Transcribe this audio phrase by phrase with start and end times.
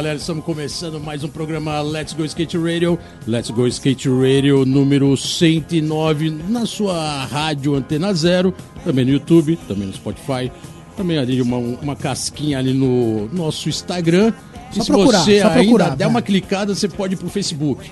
[0.00, 0.16] Galera.
[0.16, 2.98] Estamos começando mais um programa Let's Go Skate Radio.
[3.26, 9.88] Let's Go Skate Radio número 109 na sua rádio Antena Zero, também no YouTube, também
[9.88, 10.50] no Spotify,
[10.96, 14.32] também ali uma, uma casquinha ali no nosso Instagram.
[14.72, 16.06] Só e se procurar, você só ainda procurar, der vai.
[16.06, 17.90] uma clicada, você pode ir pro Facebook.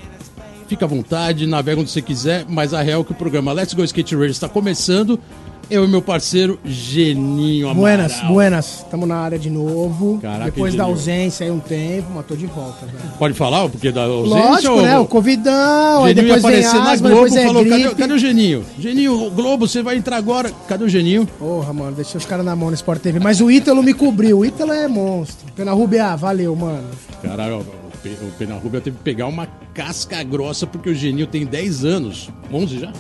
[0.67, 3.75] Fica à vontade, navega onde você quiser, mas a real é que o programa Let's
[3.75, 5.21] Go Skate Radio está começando.
[5.71, 7.81] Eu e meu parceiro Geninho Amaral.
[7.83, 8.79] Buenas, buenas.
[8.79, 10.19] Estamos na área de novo.
[10.21, 12.99] Caraca, Depois da ausência aí um tempo, mas tô de volta, velho.
[13.19, 14.49] Pode falar o porquê da ausência?
[14.51, 14.99] Lógico, ou- né?
[14.99, 18.65] O Covidão, aí depois vem asma, Globo depois é falou: cadê, cadê o Geninho?
[18.79, 20.51] Geninho, o Globo, você vai entrar agora.
[20.67, 21.27] Cadê o Geninho?
[21.39, 23.19] Porra, mano, deixei os caras na mão no Sport TV.
[23.21, 24.39] Mas o Ítalo me cobriu.
[24.39, 25.53] O Ítalo é monstro.
[25.55, 26.89] Pena Rubia, valeu, mano.
[27.23, 31.45] Caralho, o Pe- o Penarrubia teve que pegar uma casca grossa porque o Geninho tem
[31.45, 32.31] 10 anos.
[32.51, 32.93] 11 já?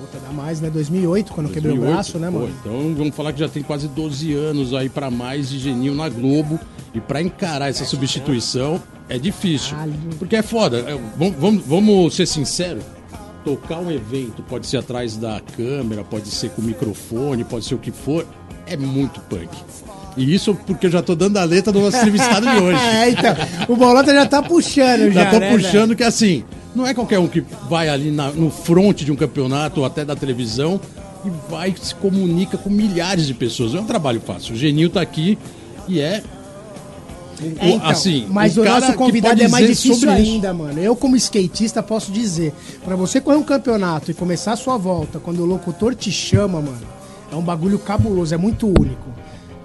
[0.00, 0.70] Puta, dá mais, né?
[0.70, 1.94] 2008, quando eu quebrei o 2008?
[1.94, 2.54] braço, né, Pô, mano?
[2.60, 6.08] então vamos falar que já tem quase 12 anos aí pra mais de Geninho na
[6.08, 6.58] Globo.
[6.92, 9.76] E pra encarar essa substituição é difícil.
[10.18, 10.78] Porque é foda.
[10.78, 12.82] É, vamos, vamos, vamos ser sinceros.
[13.44, 17.78] Tocar um evento pode ser atrás da câmera, pode ser com microfone, pode ser o
[17.78, 18.26] que for.
[18.66, 19.48] É muito punk.
[20.16, 22.80] E isso porque eu já tô dando a letra do nosso entrevistado de hoje.
[22.80, 23.36] É, então.
[23.68, 25.24] O Bolota já tá puxando, já.
[25.24, 28.50] Já tô né, puxando que assim, não é qualquer um que vai ali na- no
[28.50, 30.80] front de um campeonato ou até da televisão
[31.24, 33.74] e vai se comunica com milhares de pessoas.
[33.74, 34.54] É um trabalho fácil.
[34.54, 35.36] O Genil tá aqui
[35.88, 36.22] e é.
[37.58, 40.32] É, então, assim, mas o o, nosso convidado é mais difícil sobre isso.
[40.32, 40.78] ainda, mano.
[40.78, 42.52] Eu, como skatista, posso dizer:
[42.84, 46.60] pra você correr um campeonato e começar a sua volta quando o locutor te chama,
[46.60, 46.82] mano,
[47.32, 49.08] é um bagulho cabuloso, é muito único.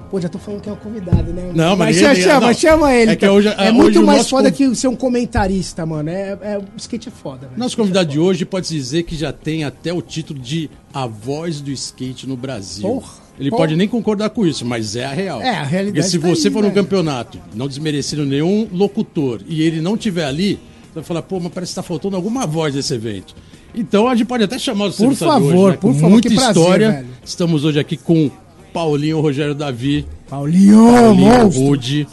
[0.10, 1.52] Pô, já tô falando que é um convidado, né?
[1.56, 2.54] Não, mas mas ninguém- chama, chama, não.
[2.54, 3.12] chama ele.
[3.12, 6.10] É que hoje- é hoje muito mais nosso foda que ser um comentarista, mano.
[6.10, 7.58] É, é- o skate é foda, velho.
[7.60, 11.60] Nosso convidado de hoje pode dizer que já tem até o título de a voz
[11.60, 12.88] do skate no Brasil.
[12.88, 13.64] Porra, Ele porra.
[13.64, 15.42] pode nem concordar com isso, mas é a real.
[15.42, 16.84] É, a realidade Porque se tá você aí, for num velho.
[16.84, 21.52] campeonato, não desmerecendo nenhum locutor, e ele não tiver ali, você vai falar, pô, mas
[21.52, 23.36] parece que tá faltando alguma voz desse evento.
[23.74, 26.92] Então a gente pode até chamar o Por favor, né, por favor, muita prazer, história.
[26.92, 27.08] velho.
[27.26, 28.32] Estamos hoje aqui com
[28.76, 31.48] Paulinho Rogério Davi, Paulinho, Paulinho.
[31.48, 32.06] Rude,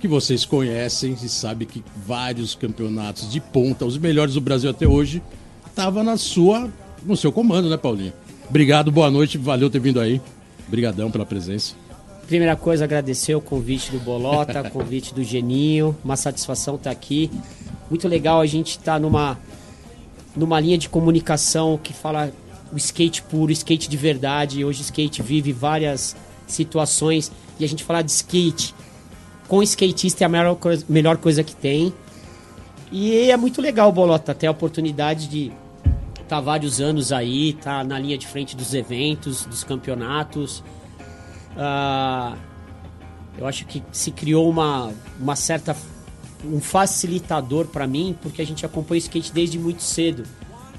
[0.00, 4.88] que vocês conhecem e sabem que vários campeonatos de ponta, os melhores do Brasil até
[4.88, 5.20] hoje,
[5.74, 6.70] tava na sua,
[7.04, 8.14] no seu comando, né, Paulinho?
[8.48, 10.18] Obrigado, boa noite, valeu ter vindo aí.
[10.66, 11.74] Obrigadão pela presença.
[12.26, 15.94] Primeira coisa, agradecer o convite do Bolota, o convite do Geninho.
[16.02, 17.30] Uma satisfação estar aqui.
[17.90, 19.38] Muito legal a gente estar numa,
[20.34, 22.32] numa linha de comunicação que fala
[22.72, 24.64] o skate puro, o skate de verdade.
[24.64, 26.16] Hoje o skate vive várias
[26.46, 28.74] situações e a gente falar de skate
[29.48, 31.92] com skatista é a melhor coisa, melhor coisa que tem.
[32.90, 35.52] E é muito legal, Bolota, ter a oportunidade de
[36.20, 40.62] estar vários anos aí, tá na linha de frente dos eventos, dos campeonatos.
[41.56, 42.36] Ah,
[43.38, 45.76] eu acho que se criou uma, uma certa
[46.44, 50.24] um facilitador para mim, porque a gente acompanha o skate desde muito cedo,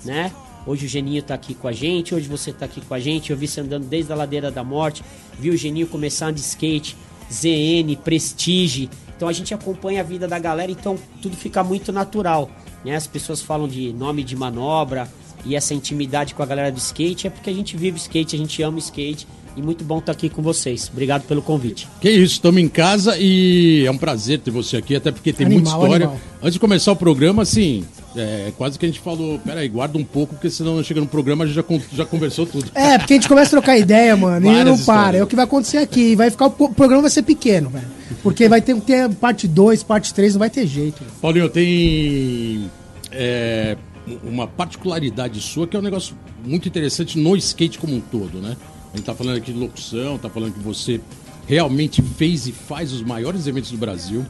[0.06, 0.32] né?
[0.68, 3.32] Hoje o Geninho tá aqui com a gente, hoje você tá aqui com a gente,
[3.32, 5.02] eu vi você andando desde a ladeira da morte,
[5.40, 6.98] vi o Geninho começar de skate,
[7.32, 8.90] ZN, Prestige.
[9.16, 12.52] Então a gente acompanha a vida da galera, então tudo fica muito natural,
[12.84, 12.98] né?
[12.98, 15.10] As pessoas falam de nome de manobra
[15.46, 18.40] e essa intimidade com a galera do skate é porque a gente vive skate, a
[18.40, 19.26] gente ama skate
[19.58, 20.88] e muito bom estar aqui com vocês.
[20.92, 21.88] Obrigado pelo convite.
[22.00, 25.48] Que isso, estamos em casa e é um prazer ter você aqui, até porque tem
[25.48, 26.06] muita Animal, história.
[26.06, 26.22] animal.
[26.42, 27.84] Antes de começar o programa, assim,
[28.16, 31.44] é, quase que a gente falou, peraí, guarda um pouco, porque senão chega no programa
[31.44, 32.70] a gente já, já conversou tudo.
[32.76, 34.72] É, porque a gente começa a trocar ideia, mano, e não para.
[34.76, 35.22] histórias.
[35.22, 36.16] É o que vai acontecer aqui.
[36.16, 37.88] Vai ficar, o pro- programa vai ser pequeno, velho.
[38.22, 41.02] Porque vai ter que ter parte 2, parte 3, não vai ter jeito.
[41.22, 42.70] Paulinho, tem
[43.12, 43.76] é,
[44.24, 46.16] uma particularidade sua que é um negócio
[46.46, 48.56] muito interessante no skate como um todo, né?
[48.98, 51.00] Gente tá falando aqui de locução, tá falando que você
[51.46, 54.26] realmente fez e faz os maiores eventos do Brasil.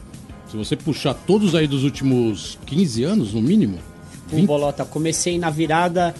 [0.50, 3.78] Se você puxar todos aí dos últimos 15 anos, no mínimo,
[4.30, 6.14] O Bolota, comecei na virada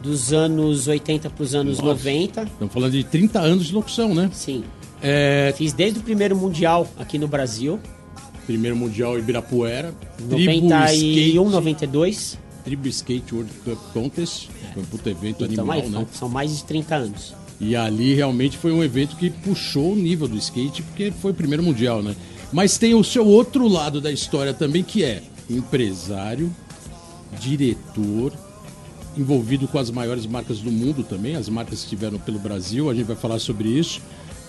[0.00, 1.88] dos anos 80 para os anos Nossa.
[1.88, 2.42] 90.
[2.44, 4.30] estamos falando de 30 anos de locução, né?
[4.32, 4.62] Sim.
[5.02, 7.80] É, Fiz desde o primeiro Mundial aqui no Brasil,
[8.46, 10.32] primeiro Mundial Ibirapuera, Tribo
[10.68, 12.38] 91, Skate, 92.
[12.64, 16.06] Tribo Skate World Cup Contest, foi um puto evento Então, animal, aí, né?
[16.12, 17.34] são mais de 30 anos.
[17.60, 21.34] E ali realmente foi um evento que puxou o nível do skate, porque foi o
[21.34, 22.14] primeiro mundial, né?
[22.52, 26.50] Mas tem o seu outro lado da história também, que é empresário,
[27.40, 28.32] diretor,
[29.16, 32.94] envolvido com as maiores marcas do mundo também, as marcas que estiveram pelo Brasil, a
[32.94, 34.00] gente vai falar sobre isso.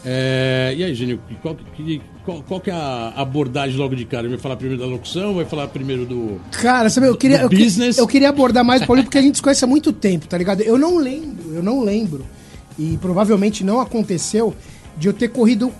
[0.05, 4.29] É, e aí, Gênio, qual, que- qual, qual que é a abordagem logo de cara?
[4.29, 6.39] Vai falar primeiro da locução, vai falar primeiro do.
[6.51, 7.97] Cara, sabe, eu queria, eu, business.
[7.97, 10.37] eu queria abordar mais o Paulinho porque a gente se conhece há muito tempo, tá
[10.37, 10.61] ligado?
[10.61, 12.25] Eu não lembro, eu não lembro,
[12.79, 14.55] e provavelmente não aconteceu,
[14.97, 15.71] de eu ter corrido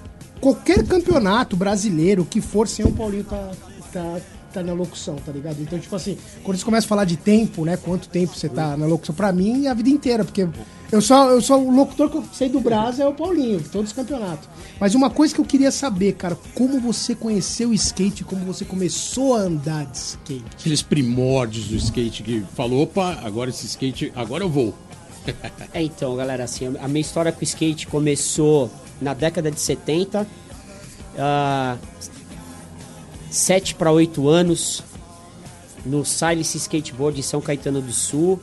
[0.42, 3.51] qualquer campeonato brasileiro que for sem o Paulinho tá,
[3.92, 4.18] tá,
[4.54, 5.62] tá na locução, tá ligado?
[5.62, 7.78] Então, tipo assim, quando você começa a falar de tempo, né?
[7.78, 10.48] Quanto tempo você tá na locução, pra mim, é a vida inteira, porque
[10.92, 13.92] eu só, eu só o locutor que eu sei do Brasa é o Paulinho, todos
[13.92, 14.50] os campeonatos.
[14.78, 18.66] Mas uma coisa que eu queria saber, cara, como você conheceu o skate, como você
[18.66, 20.45] começou a andar de skate?
[20.60, 24.74] Aqueles primórdios do skate que falou, opa, agora esse skate, agora eu vou.
[25.74, 30.25] É, então, galera, assim, a minha história com o skate começou na década de 70.
[31.18, 31.77] ah,
[33.30, 34.83] sete para oito anos,
[35.86, 38.39] no Silence Skateboard em São Caetano do Sul.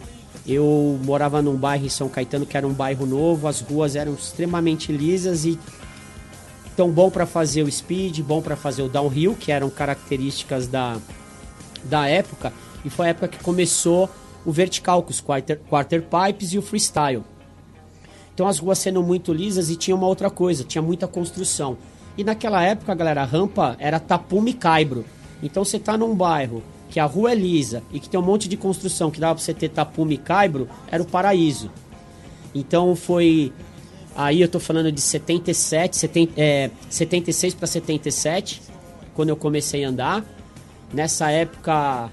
[0.46, 4.14] Eu morava num bairro em São Caetano que era um bairro novo, as ruas eram
[4.14, 5.58] extremamente lisas e
[6.76, 10.98] tão bom para fazer o speed, bom para fazer o downhill, que eram características da,
[11.84, 12.52] da época.
[12.84, 14.08] E foi a época que começou
[14.46, 17.22] o vertical, com os quarter, quarter pipes e o freestyle.
[18.32, 21.76] Então as ruas sendo muito lisas e tinha uma outra coisa, tinha muita construção.
[22.16, 25.04] E naquela época, galera, a rampa era tapume caibro.
[25.42, 28.48] Então você tá num bairro que a rua é lisa e que tem um monte
[28.48, 31.70] de construção que dava pra você ter tapume caibro, era o paraíso.
[32.54, 33.52] Então foi.
[34.14, 38.62] Aí eu tô falando de 77, 70, é, 76 para 77,
[39.14, 40.24] quando eu comecei a andar.
[40.92, 42.10] Nessa época,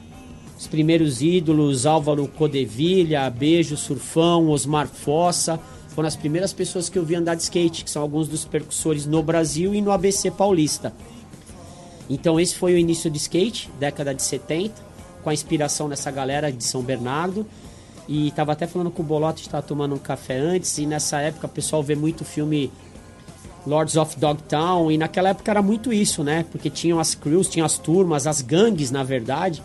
[0.63, 7.03] os primeiros ídolos, Álvaro Codevilha, Beijo, Surfão, Osmar Fossa, foram as primeiras pessoas que eu
[7.03, 10.93] vi andar de skate, que são alguns dos percussores no Brasil e no ABC Paulista.
[12.09, 14.73] Então esse foi o início do skate, década de 70,
[15.21, 17.45] com a inspiração nessa galera de São Bernardo.
[18.07, 20.85] E tava até falando com o Bolota, a gente tava tomando um café antes, e
[20.85, 22.71] nessa época o pessoal vê muito filme
[23.67, 26.45] Lords of Dogtown, e naquela época era muito isso, né?
[26.49, 29.61] Porque tinham as crews, tinham as turmas, as gangues, na verdade.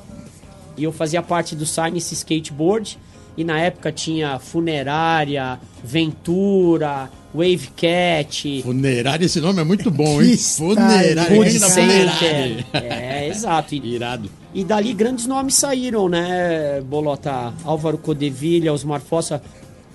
[0.79, 2.99] E eu fazia parte do Science Skateboard,
[3.37, 10.37] e na época tinha Funerária, Ventura, Wave Cat, Funerária, esse nome é muito bom, hein?
[10.37, 12.65] Funerária, da Center.
[12.73, 13.75] É, exato.
[13.75, 14.31] E, Irado.
[14.55, 17.53] e dali grandes nomes saíram, né, Bolota?
[17.65, 19.43] Álvaro Codevilha, Osmar Fossa,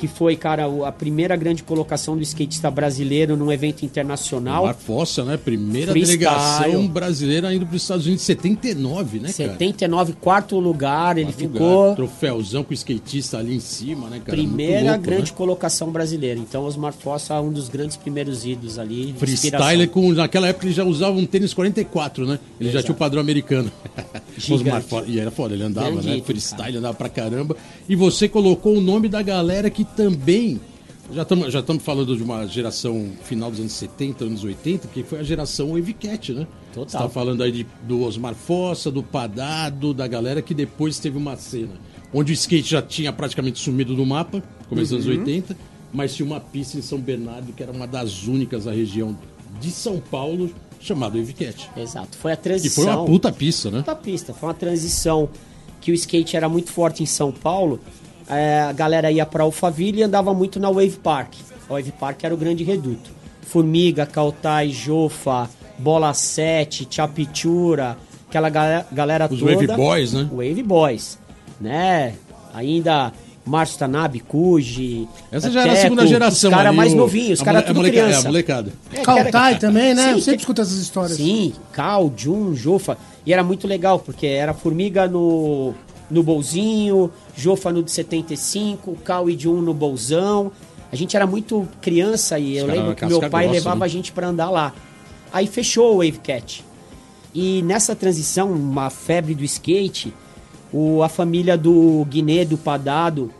[0.03, 4.65] que foi, cara, a primeira grande colocação do skatista brasileiro num evento internacional.
[4.65, 5.37] Mar Fossa, né?
[5.37, 6.17] Primeira Freestyle.
[6.19, 9.53] delegação brasileira indo para os Estados Unidos em 79, né, cara?
[9.53, 14.19] 79, quarto lugar, ele Quarto ficou lugar, Troféuzão com o skatista ali em cima, né,
[14.19, 14.37] cara?
[14.37, 15.37] primeira louco, grande né?
[15.37, 16.37] colocação brasileira.
[16.37, 19.15] Então, Osmar Fossa é um dos grandes primeiros ídolos ali.
[19.17, 19.87] Freestyle inspiração.
[19.87, 20.11] com.
[20.11, 22.39] Naquela época ele já usava um tênis 44, né?
[22.59, 22.85] Ele já Exato.
[22.87, 23.71] tinha o padrão americano.
[24.51, 26.21] Osmar Fossa- E era foda, ele andava, Grande né?
[26.25, 26.77] Freestyle, cara.
[26.79, 27.55] andava pra caramba.
[27.87, 30.59] E você colocou o nome da galera que também.
[31.13, 35.03] Já estamos já tamo falando de uma geração final dos anos 70, anos 80, que
[35.03, 36.47] foi a geração Wave Cat, né?
[36.73, 36.89] Total.
[36.89, 41.17] Você tá falando aí de- do Osmar Fossa, do Padado, da galera que depois teve
[41.17, 41.73] uma cena
[42.13, 45.11] onde o skate já tinha praticamente sumido do mapa, começo dos Uhum.
[45.13, 45.57] anos 80,
[45.91, 49.15] mas tinha uma pista em São Bernardo que era uma das únicas da região
[49.59, 50.49] de São Paulo,
[50.79, 51.69] chamada Cat.
[51.75, 52.17] Exato.
[52.17, 52.83] Foi a Que transição.
[52.85, 53.79] foi uma puta pista, né?
[53.79, 54.33] puta pista.
[54.33, 55.29] Foi uma transição
[55.81, 57.79] que o skate era muito forte em São Paulo.
[58.29, 61.33] É, a galera ia pra Alphaville e andava muito na Wave Park.
[61.69, 63.11] A Wave Park era o grande reduto.
[63.41, 67.97] Formiga, Cautai, Jofa, Bola 7, Chapitura,
[68.29, 69.53] aquela galera, galera Os toda.
[69.53, 70.27] Wave Boys, né?
[70.31, 71.19] Wave Boys,
[71.59, 72.13] né?
[72.53, 73.11] Ainda
[73.45, 75.07] Márcio Tanabe, Cuji.
[75.31, 76.49] Essa já era a segunda Teco, geração.
[76.49, 78.21] Os caras mais novinhos, os caras tudo molecada- criança.
[78.25, 78.71] É, a molecada.
[79.51, 80.03] É, também, né?
[80.05, 81.17] Sim, eu sempre que- escuto essas histórias.
[81.17, 82.97] Sim, Cal, Jun, Jofa.
[83.25, 85.73] E era muito legal, porque era Formiga no,
[86.09, 90.51] no bolzinho, Jofa no de 75, Cal e Jun no bolzão.
[90.91, 93.85] A gente era muito criança e eu lembro que meu pai grossa, levava né?
[93.85, 94.73] a gente pra andar lá.
[95.31, 96.63] Aí fechou o Wave Cat.
[97.33, 100.13] E nessa transição, uma febre do skate,
[100.71, 103.33] o, a família do Guiné, do Padado,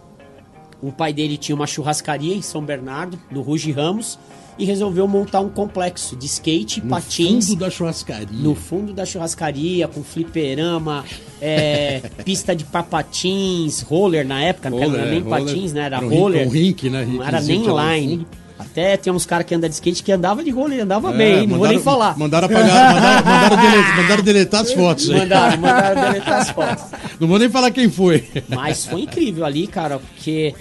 [0.82, 4.18] o pai dele tinha uma churrascaria em São Bernardo, no Ruge Ramos,
[4.58, 8.28] e resolveu montar um complexo de skate, No patins, fundo da churrascaria.
[8.32, 11.04] no fundo da churrascaria, com fliperama,
[11.42, 15.46] é, pista de papatins, roller na época, não Roller, era é, nem roller.
[15.46, 15.82] patins, né?
[15.86, 16.48] Era Era roller.
[16.48, 17.06] um rink, né?
[17.10, 18.18] Não era nem era no line.
[18.18, 18.28] fundo.
[18.60, 21.48] Até tem uns caras que andam de skate que andava de roller, andava É, bem,
[21.48, 22.18] não vou nem falar.
[22.18, 25.18] Mandaram apagar, mandaram, mandaram, deletar, mandaram deletar as fotos aí.
[25.18, 26.84] Mandaram, mandaram deletar as fotos.
[27.20, 28.24] Não vou nem falar quem foi.
[28.48, 30.54] Mas foi incrível ali, cara, porque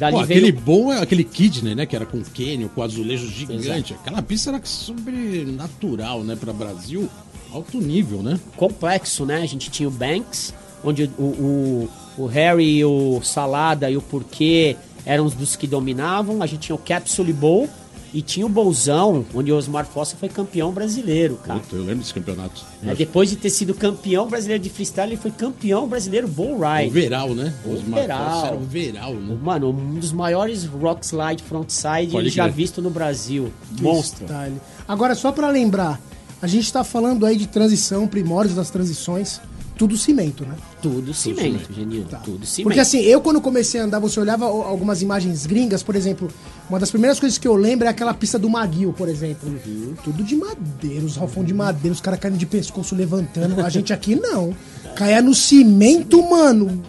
[0.00, 1.84] Dali Pô, veio- aquele bom é aquele Kidney, né?
[1.84, 3.92] Que era com Canyon, com azulejo gigante.
[3.92, 6.36] Aquela pista era sobrenatural, né?
[6.36, 7.06] Pra Brasil,
[7.52, 8.40] alto nível, né?
[8.56, 9.42] complexo, né?
[9.42, 14.74] A gente tinha o Banks, onde o, o, o Harry o Salada e o Porquê
[15.04, 16.42] eram os dos que dominavam.
[16.42, 17.68] A gente tinha o Capsule Bowl
[18.12, 21.60] e tinha o Bolzão, onde o Osmar Fossa foi campeão brasileiro, cara.
[21.60, 22.62] Puta, eu lembro desse campeonato.
[22.84, 26.60] É, depois de ter sido campeão brasileiro de freestyle, ele foi campeão brasileiro bull O
[26.60, 26.90] ride.
[26.90, 27.54] Veral, né?
[27.64, 28.18] Os Veral.
[28.18, 29.38] Marcos era o Veral, né?
[29.42, 32.54] Mano, um dos maiores rock slide frontside Pode já crer.
[32.54, 33.52] visto no Brasil.
[33.80, 34.26] Monstro.
[34.26, 34.60] Freestyle.
[34.88, 36.00] Agora, só pra lembrar,
[36.42, 39.40] a gente tá falando aí de transição, primórdios das transições,
[39.80, 40.54] tudo cimento, né?
[40.82, 42.04] Tudo cimento, Genil.
[42.04, 42.18] Tá.
[42.18, 42.64] Tudo cimento.
[42.66, 46.28] Porque assim, eu quando comecei a andar, você olhava algumas imagens gringas, por exemplo,
[46.68, 49.48] uma das primeiras coisas que eu lembro é aquela pista do Maguil, por exemplo.
[49.48, 49.94] Uhum.
[50.04, 53.58] Tudo de madeira, os ralfão de madeira, os caras caindo de pescoço levantando.
[53.64, 54.54] A gente aqui não.
[54.94, 56.82] Caia no cimento, mano.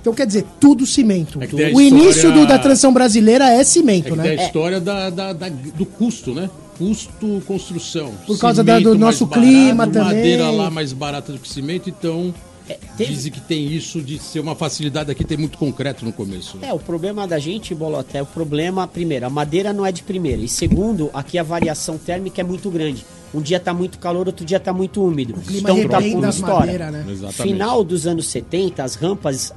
[0.00, 1.38] Então quer dizer, tudo cimento.
[1.42, 4.22] É o início história- do- da transição brasileira é É cimento, que né?
[4.30, 6.48] tem a história da, da- da- do custo, né?
[6.78, 8.12] Custo construção.
[8.26, 10.16] Por causa da- do Cimento nosso clima barato, também.
[10.16, 12.34] Madeira lá mais barata do que cimento, então
[12.68, 16.12] É, teve- dizem que tem isso de ser uma facilidade aqui, tem muito concreto no
[16.12, 16.56] começo.
[16.56, 16.68] né?
[16.68, 20.02] É, o problema da gente, Bolota, é o problema, primeiro, a madeira não é de
[20.02, 20.40] primeira.
[20.42, 23.04] E segundo, aqui a variação térmica é muito grande.
[23.34, 25.34] Um dia tá muito calor, outro dia tá muito úmido.
[25.34, 26.56] clima então tá história.
[26.58, 27.04] madeiras, né?
[27.08, 27.42] Exatamente.
[27.42, 29.52] Final dos anos 70, as rampas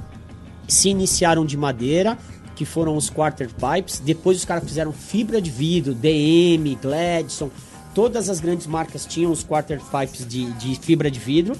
[0.66, 2.18] se iniciaram de madeira,
[2.58, 4.00] que foram os quarter pipes.
[4.00, 7.50] Depois os caras fizeram fibra de vidro, DM, Gladson.
[7.94, 11.56] Todas as grandes marcas tinham os quarter pipes de, de fibra de vidro.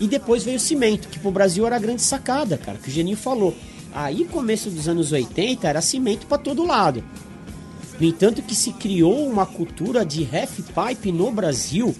[0.00, 2.92] E depois veio o cimento, que pro Brasil era a grande sacada, cara, que o
[2.92, 3.54] Geninho falou.
[3.94, 7.02] Aí, começo dos anos 80, era cimento pra todo lado.
[8.00, 11.94] No entanto, que se criou uma cultura de half pipe no Brasil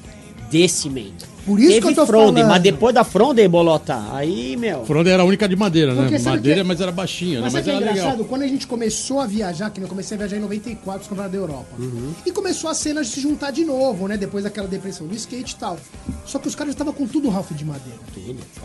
[0.50, 1.24] de cimento.
[1.48, 2.48] Por isso Teve que eu tô Fronden, falando.
[2.50, 4.84] mas depois da Fronden, Bolota, aí, meu...
[4.84, 6.18] Fronda era a única de madeira, Porque né?
[6.18, 7.60] sabe Madeira, que- mas era baixinha, Mas né?
[7.62, 8.12] sabe Mas o que é era engraçado?
[8.18, 8.28] legal.
[8.28, 11.32] Quando a gente começou a viajar, que eu comecei a viajar em 94, os campeonatos
[11.32, 11.68] da Europa.
[11.78, 12.12] Uhum.
[12.26, 14.16] E começou a cena de se juntar de novo, né?
[14.18, 15.78] Depois daquela depressão do skate e tal.
[16.26, 17.98] Só que os caras estavam com tudo Ralph de madeira.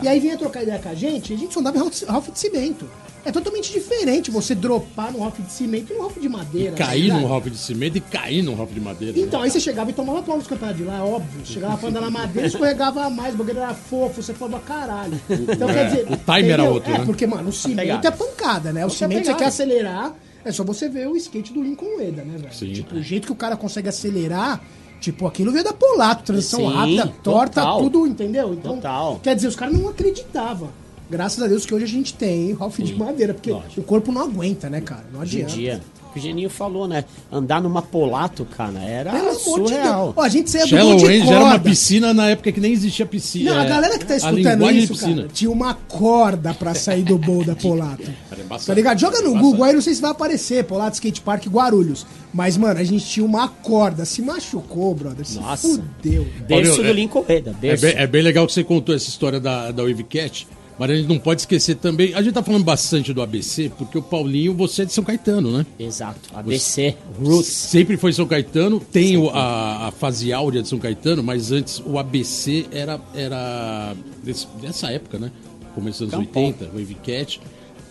[0.02, 2.30] E aí vinha trocar ideia com a gente, e a gente só andava em Ralph-
[2.30, 2.86] de cimento.
[3.26, 6.72] É totalmente diferente você dropar no Ralph de cimento e no Ralph de madeira.
[6.76, 7.30] Cair tá num ligado?
[7.32, 9.18] Ralph de cimento e cair num Ralph de madeira.
[9.18, 9.46] Então, né?
[9.46, 11.40] aí você chegava e tomava pau nos campeonatos de lá, é óbvio.
[11.46, 15.18] Chegava pra andar na madeira, escorregava mais, o bagulho era fofo, você falava caralho.
[15.30, 16.06] Então, quer dizer.
[16.10, 17.04] o time era outro, É, né?
[17.06, 18.08] porque, mano, o cimento pegada.
[18.08, 18.80] é pancada, né?
[18.80, 20.14] O Outra cimento você quer acelerar,
[20.44, 22.52] é só você ver o skate do Lincoln Ueda, né, velho?
[22.54, 22.72] Sim.
[22.72, 24.60] Tipo, o jeito que o cara consegue acelerar.
[25.00, 27.82] Tipo, aquilo veio da Polato, transição Sim, rápida, torta, total.
[27.82, 28.54] tudo, entendeu?
[28.54, 29.20] Então, Total.
[29.22, 30.70] quer dizer, os caras não acreditavam.
[31.10, 33.82] Graças a Deus que hoje a gente tem Ralph de madeira, porque lógico.
[33.82, 35.04] o corpo não aguenta, né, cara?
[35.12, 35.60] Não Hoje em adianta.
[35.60, 35.80] dia,
[36.14, 37.04] que o Geninho falou, né?
[37.30, 39.68] Andar numa Polato, cara, era Pelo amor de Deus.
[39.68, 40.12] surreal.
[40.16, 41.70] Ó, a gente saía do Shallow monte de End era uma corda.
[41.70, 43.52] piscina na época que nem existia piscina.
[43.52, 47.18] Não, a é, galera que tá escutando isso, cara, tinha uma corda pra sair do
[47.18, 48.02] bowl da Polato.
[48.30, 48.66] Era embaçado.
[48.68, 48.98] Tá ligado?
[48.98, 49.34] Joga no.
[49.38, 52.06] Google aí, não sei se vai aparecer, Polato Skate Park Guarulhos.
[52.32, 55.26] Mas, mano, a gente tinha uma corda, se machucou, brother.
[55.26, 55.68] Se Nossa.
[55.68, 56.26] fudeu.
[56.46, 59.38] Berço do é- Lincoln Reda, É bem, é bem legal que você contou essa história
[59.40, 60.46] da, da Wave Cat,
[60.78, 62.14] mas a gente não pode esquecer também.
[62.14, 65.56] A gente tá falando bastante do ABC, porque o Paulinho, você é de São Caetano,
[65.58, 65.66] né?
[65.78, 66.20] Exato.
[66.34, 67.46] ABC, Roots.
[67.46, 71.80] Sempre foi São Caetano, tem o- a, a fase áurea de São Caetano, mas antes
[71.84, 75.30] o ABC era, era desse- dessa época, né?
[75.74, 76.44] Começo dos anos Campão.
[76.46, 77.40] 80, Wave Cat.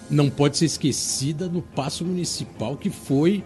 [0.10, 3.44] Não pode ser esquecida no Passo Municipal, que foi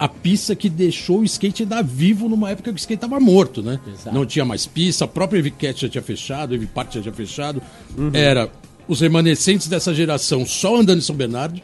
[0.00, 3.62] a pista que deixou o skate ainda vivo numa época que o skate estava morto,
[3.62, 3.78] né?
[3.86, 4.16] Exato.
[4.16, 7.02] Não tinha mais pista, a própria Wave Cat já tinha fechado, a Wave Park já
[7.02, 7.60] tinha fechado.
[7.98, 8.10] Uhum.
[8.14, 8.50] Era
[8.88, 11.60] os remanescentes dessa geração só andando em São Bernardo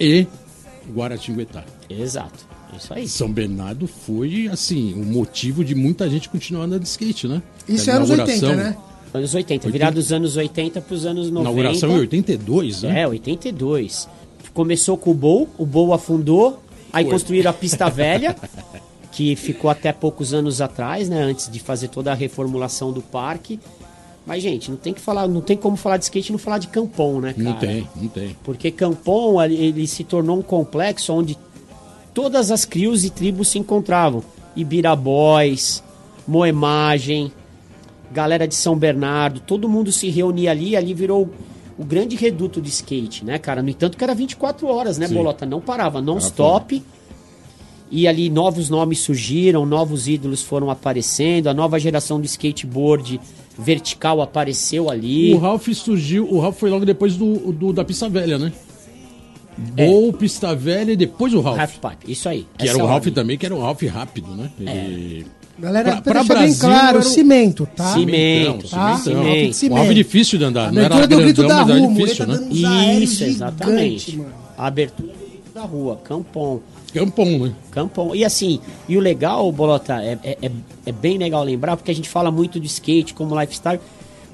[0.00, 0.26] e
[0.94, 1.62] Guaratinguetá.
[1.90, 2.46] Exato.
[2.74, 3.06] Isso aí.
[3.06, 7.42] São Bernardo foi, assim, o motivo de muita gente continuar andando de skate, né?
[7.68, 8.76] Isso A é anos 80, inauguração- né?
[9.12, 11.40] Anos 80, virado dos anos 80 pros anos 90.
[11.40, 13.02] Inauguração em 82, né?
[13.02, 14.08] É, 82.
[14.54, 17.12] Começou com o Bowl, o Bowl afundou, aí Foi.
[17.12, 18.36] construíram a pista velha,
[19.12, 23.58] que ficou até poucos anos atrás, né, antes de fazer toda a reformulação do parque.
[24.26, 26.58] Mas gente, não tem que falar, não tem como falar de skate e não falar
[26.58, 27.44] de Campon, né, cara?
[27.44, 28.36] Não tem, não tem.
[28.44, 31.38] Porque Campon ele se tornou um complexo onde
[32.12, 34.22] todas as crios e tribos se encontravam.
[34.54, 35.82] Ibirabois,
[36.26, 37.32] Moemagem,
[38.12, 41.30] galera de São Bernardo, todo mundo se reunia ali, ali virou
[41.78, 43.62] o grande reduto de skate, né, cara?
[43.62, 45.14] No entanto que era 24 horas, né, Sim.
[45.14, 45.46] Bolota?
[45.46, 46.82] Não parava, não stop.
[47.90, 53.18] E ali novos nomes surgiram, novos ídolos foram aparecendo, a nova geração do skateboard
[53.58, 55.32] vertical apareceu ali.
[55.32, 58.52] O Ralph surgiu, o Ralph foi logo depois do, do- da pista velha, né?
[59.76, 59.88] É.
[59.88, 61.58] Ou pista velha e depois o Ralph.
[61.58, 62.46] Half pipe, isso aí.
[62.56, 64.50] Que Essa era é o a Ralph também, que era um Ralph rápido, né?
[64.60, 65.26] Ele...
[65.58, 67.92] Galera, Pra- pra, bem Brasil, claro, era o- cimento, tá?
[67.92, 68.96] Cimento, tá?
[68.98, 69.48] Cimento.
[69.48, 69.78] Um cimento.
[69.78, 72.44] Ralph difícil de andar, não era do grito grandão, da mas era rua, difícil, mureta
[72.44, 72.68] né?
[72.78, 74.16] aéreos Isso, exatamente.
[74.16, 74.30] mano.
[74.56, 76.60] A abertura do da rua, Campon.
[76.94, 77.52] Campão, né?
[77.72, 78.14] Campão.
[78.14, 80.50] E assim, e o legal, Bolota, é, é, é,
[80.86, 83.80] é bem legal lembrar, porque a gente fala muito de skate como lifestyle,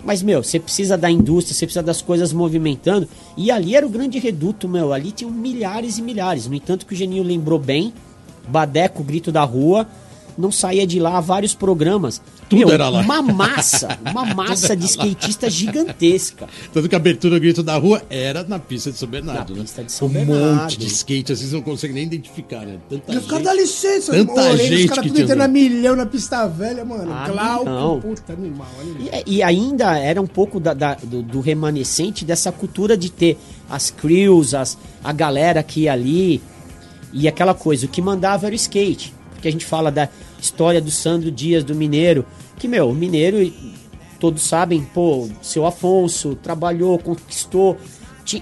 [0.04, 3.08] mas, meu, você precisa da indústria, você precisa das coisas movimentando.
[3.38, 4.92] E ali era o grande reduto, meu.
[4.92, 6.46] Ali tinham milhares e milhares.
[6.46, 7.92] No entanto, que o Geninho lembrou bem,
[8.46, 9.86] Badeco, Grito da Rua,
[10.36, 12.20] não saía de lá vários programas.
[12.48, 13.00] Tudo era lá.
[13.00, 16.46] Uma massa, uma massa de skatista gigantesca.
[16.72, 19.56] Tanto que a abertura do Grito da Rua era na pista de São Bernardo, Na
[19.56, 19.62] né?
[19.62, 20.62] pista de São um Bernardo.
[20.62, 22.78] monte de skate, assim, você não consegue nem identificar, né?
[22.88, 23.44] Tanta E os caras gente.
[23.44, 27.12] dá licença, Tanta olhei, gente os caras tudo entrando a milhão na pista velha, mano.
[27.12, 28.00] Ah, Glauco, não.
[28.00, 29.08] puta, animal, animal.
[29.26, 33.38] E, e ainda era um pouco da- da- do, do remanescente dessa cultura de ter
[33.70, 36.42] as crews, as, a galera que ia ali.
[37.12, 39.14] E aquela coisa, o que mandava era o skate.
[39.44, 40.08] Porque a gente fala da
[40.40, 42.24] história do Sandro Dias, do Mineiro.
[42.56, 43.52] Que, meu, o Mineiro,
[44.18, 47.76] todos sabem, pô, seu Afonso trabalhou, conquistou.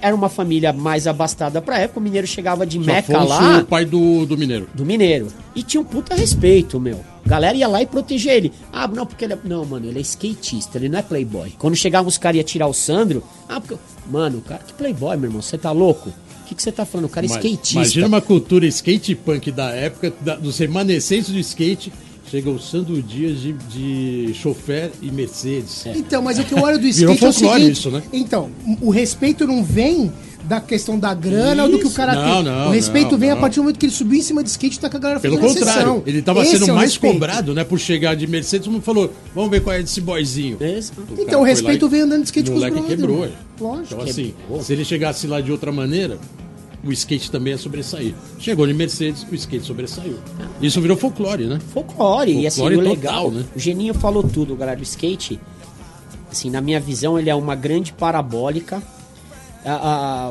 [0.01, 1.99] Era uma família mais abastada pra época.
[1.99, 4.69] O Mineiro chegava de Meca Afonso, lá o pai do, do Mineiro.
[4.73, 5.27] do Mineiro.
[5.57, 7.01] E tinha um puta respeito, meu.
[7.27, 8.53] A galera ia lá e protegia ele.
[8.73, 9.39] Ah, não, porque ele é.
[9.43, 11.53] Não, mano, ele é skatista, ele não é playboy.
[11.59, 13.25] Quando chegavam os caras e ia tirar o Sandro.
[13.49, 13.77] Ah, porque.
[14.09, 15.43] Mano, cara, que playboy, meu irmão?
[15.43, 16.13] Você tá louco?
[16.53, 17.07] Que que você tá falando?
[17.07, 17.75] O cara é Mas skatista.
[17.79, 21.93] Imagina uma cultura skate punk da época, da- dos remanescentes do skate.
[22.31, 25.85] Chega o Sandro Dias de, de chofer e Mercedes.
[25.87, 27.73] Então, mas o que eu olho do Virou skate é o seguinte...
[27.73, 28.03] isso, né?
[28.13, 30.11] Então, o respeito não vem
[30.45, 31.97] da questão da grana ou do que o Isso.
[31.97, 32.53] cara Não, tem.
[32.53, 34.51] não, o respeito não, vem a partir do momento que ele subiu em cima de
[34.51, 36.03] skate e tá com a galera Pelo contrário, sessão.
[36.05, 37.13] ele tava Esse sendo é o mais respeito.
[37.15, 37.63] cobrado, né?
[37.65, 40.57] Por chegar de Mercedes, todo mundo falou: vamos ver qual é desse boyzinho.
[40.61, 41.01] Exato.
[41.17, 43.19] O Então, o respeito veio andando de skate o com os moleque brother, quebrou.
[43.21, 43.33] mano.
[43.33, 43.63] é.
[43.63, 43.95] Lógico.
[43.95, 44.63] Então, assim, Quebrou.
[44.63, 46.19] se ele chegasse lá de outra maneira,
[46.85, 48.13] o skate também ia sobressair.
[48.41, 50.19] Chegou de Mercedes, o skate sobressaiu.
[50.61, 51.61] Isso virou folclore, né?
[51.73, 52.33] Folclore.
[52.41, 53.31] E assim, Folclore o total, legal.
[53.31, 53.45] né?
[53.55, 54.81] O Geninho falou tudo, galera.
[54.81, 55.39] O skate,
[56.31, 58.83] assim, na minha visão, ele é uma grande parabólica.
[59.65, 60.31] A-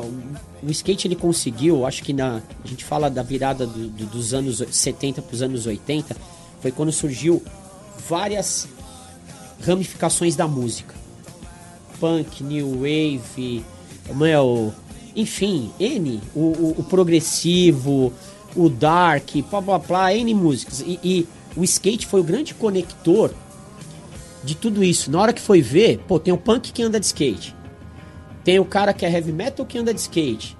[0.62, 2.42] o skate ele conseguiu, acho que na.
[2.64, 6.14] A gente fala da virada do- do- dos anos 70 para os anos 80,
[6.60, 7.42] foi quando surgiu
[8.08, 8.68] várias
[9.64, 10.94] ramificações da música.
[11.98, 13.64] Punk, new wave,
[14.14, 14.72] meu,
[15.16, 18.12] enfim, N, o, o- o progressivo,
[18.56, 20.80] o dark, blá blá blá, N músicas.
[20.80, 23.32] E, e o skate foi o grande conector
[24.44, 25.10] de tudo isso.
[25.10, 27.54] Na hora que foi ver, pô, tem o punk que anda de skate.
[28.44, 30.56] Tem o cara que é heavy metal que anda de skate.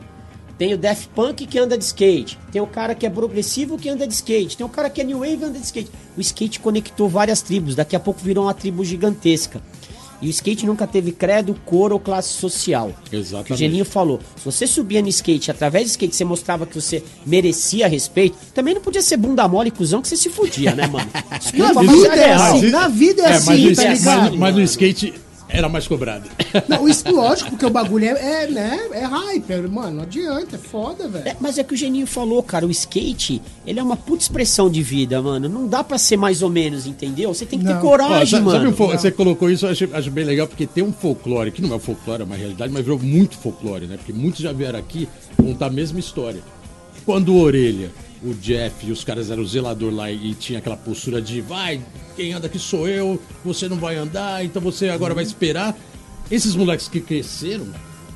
[0.58, 2.38] Tem o death punk que anda de skate.
[2.52, 4.56] Tem o cara que é progressivo que anda de skate.
[4.56, 5.90] Tem o cara que é new wave e anda de skate.
[6.16, 7.74] O skate conectou várias tribos.
[7.74, 9.60] Daqui a pouco virou uma tribo gigantesca.
[10.20, 12.92] E o skate nunca teve credo, cor ou classe social.
[13.10, 13.46] Exatamente.
[13.48, 14.20] Que o Geninho falou.
[14.36, 18.72] Se você subia no skate, através do skate você mostrava que você merecia respeito, também
[18.72, 21.10] não podia ser bunda mole e cuzão que você se fudia, né, mano?
[21.28, 22.56] Na Desculpa, mas vida é é real.
[22.56, 24.38] assim, na vida é, É, assim, mas, tá mas- ligado?
[24.38, 25.14] mas no skate
[25.52, 26.28] era mais cobrado.
[26.68, 30.58] Não, isso, lógico, porque o bagulho é, é, né, é hype, mano, não adianta, é
[30.58, 31.28] foda, velho.
[31.28, 34.70] É, mas é que o Geninho falou, cara, o skate, ele é uma puta expressão
[34.70, 35.48] de vida, mano.
[35.48, 37.32] Não dá pra ser mais ou menos, entendeu?
[37.34, 37.78] Você tem que ter Não.
[37.78, 38.70] Ó, coragem, sabe- sabe mano.
[38.70, 41.60] um fo- você colocou isso, eu acho, acho bem legal, porque tem um folclore, que
[41.62, 43.96] não é folclore, é uma realidade, mas virou muito folclore, né?
[43.96, 46.40] Porque muitos já vieram aqui contar a mesma história.
[47.04, 47.90] Quando o Orelha,
[48.24, 51.80] o Jeff e os caras eram zelador lá e tinha aquela postura de vai,
[52.16, 55.76] quem anda aqui sou eu, você não vai andar, então você agora vai esperar.
[56.30, 57.66] Esses moleques que cresceram,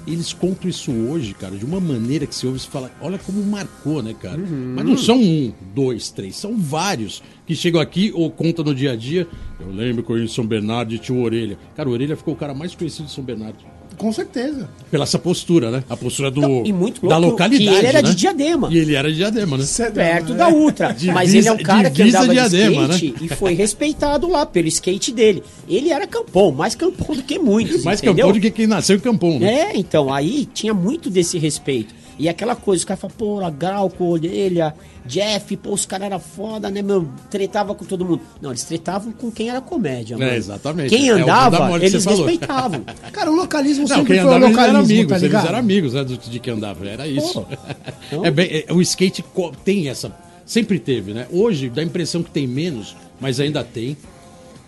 [0.06, 3.42] eles contam isso hoje, cara, de uma maneira que você ouve e fala, olha como
[3.44, 4.38] marcou, né, cara?
[4.38, 8.92] Mas não são um, dois, três, são vários que chegam aqui ou contam no dia
[8.92, 9.26] a dia.
[9.58, 11.58] Eu lembro que eu ia em São Bernardo e tinha o Orelha.
[11.74, 13.58] Cara, o Orelha ficou o cara mais conhecido de São Bernardo.
[13.96, 14.68] Com certeza.
[14.90, 15.84] Pela essa postura, né?
[15.88, 17.64] A postura do, Não, e muito da louco localidade.
[17.70, 18.08] que ele era né?
[18.08, 18.68] de Diadema.
[18.70, 19.64] E ele era de diadema, né?
[19.94, 20.92] Perto da Ultra.
[20.94, 24.44] Divisa- Mas ele é um cara que andava de Diadema, skate e foi respeitado lá
[24.46, 25.42] pelo skate dele.
[25.68, 28.26] Ele era campão, mais campão do que muitos, Mais entendeu?
[28.26, 29.70] campão do que quem nasceu em Campão, né?
[29.72, 31.94] É, então, aí tinha muito desse respeito.
[32.18, 34.74] E aquela coisa, os caras falam, pô, Grauco, Orelha,
[35.04, 37.08] Jeff, pô, os caras eram foda, né, meu?
[37.30, 38.22] Tretava com todo mundo.
[38.40, 40.30] Não, eles tretavam com quem era comédia, mano.
[40.32, 40.88] exatamente.
[40.90, 42.84] Quem É andava, que eles respeitavam.
[43.12, 45.44] Cara, o localismo Não, sempre quem foi o andava eles eram localismo, amigos, tá eles
[45.44, 47.42] eram amigos né, do, de quem andava, era isso.
[47.42, 47.46] Pô,
[48.06, 49.24] então- É bem, é, o skate
[49.64, 50.10] tem essa,
[50.44, 51.26] sempre teve, né?
[51.30, 53.96] Hoje dá a impressão que tem menos, mas ainda tem.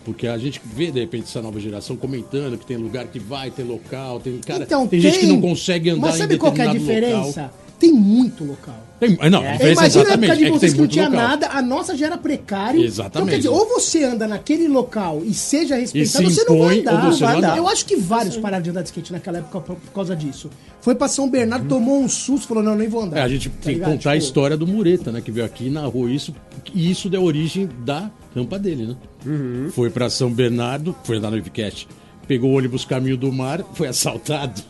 [0.05, 3.51] Porque a gente vê, de repente, essa nova geração comentando que tem lugar que vai,
[3.51, 4.63] tem local, tem cara.
[4.63, 7.41] Então, tem, gente que não consegue andar Mas sabe em qual é a diferença?
[7.41, 7.53] local.
[7.79, 8.75] Tem muito local.
[8.99, 9.51] Tem, ah, não, a É.
[9.53, 11.21] diferença Imagina a exatamente época de é que vocês tem que não tinha local.
[11.29, 12.81] nada, a nossa já era precário.
[12.83, 13.15] Exatamente.
[13.15, 16.59] Então, quer dizer, ou você anda naquele local e seja respeitado, E se você não
[16.59, 17.05] vai impõe, andar.
[17.09, 17.55] você não anda.
[17.55, 20.49] Eu acho que vários pararam de andar de skate naquela época por, por causa disso.
[20.81, 23.19] Foi pra São Bernardo, tomou um susto, falou, não, nem vou andar.
[23.19, 25.21] É, a gente Tá tem que contar a Tipo, história do Mureta, né?
[25.21, 26.35] Que veio aqui e narrou isso.
[26.73, 28.95] E isso deu origem da rampa dele, né?
[29.25, 29.69] Uhum.
[29.71, 31.87] Foi pra São Bernardo, foi andar no Ivcast.
[32.27, 34.61] Pegou o ônibus caminho do mar, foi assaltado.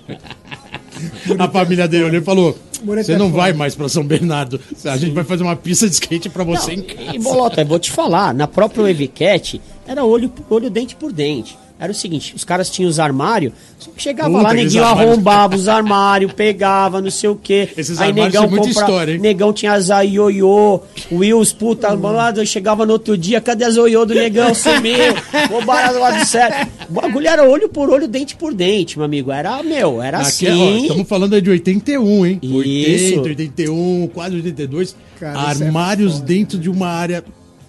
[1.37, 4.59] a família dele olhou e falou: Você não vai mais pra São Bernardo.
[4.85, 7.15] A gente vai fazer uma pista de skate pra você em casa.
[7.15, 11.11] E Bolota, eu vou te falar, na própria Evicat era olho, por olho dente por
[11.11, 11.57] dente.
[11.81, 13.53] Era o seguinte, os caras tinham os armários,
[13.95, 15.11] chegava Puta, lá, neguinho armários.
[15.13, 17.69] arrombava os armários, pegava, não sei o quê.
[17.77, 19.19] Esses Aí armários negão comprava- história, hein?
[19.19, 24.05] Negão tinha as ioiô, Wills, puta, lá, eu chegava no outro dia, cadê as ioiô
[24.05, 24.53] do negão?
[24.53, 25.13] Sumiu,
[25.49, 26.67] roubaram lá do sério.
[26.89, 29.31] O bagulho era olho por olho, dente por dente, meu amigo.
[29.31, 30.81] Era, meu, era Aqui, assim.
[30.81, 32.39] estamos falando aí de 81, hein?
[32.41, 33.19] Isso.
[33.21, 34.95] 80, 81, quase 82.
[35.17, 36.25] Cara, é armários foda.
[36.25, 37.23] dentro de uma área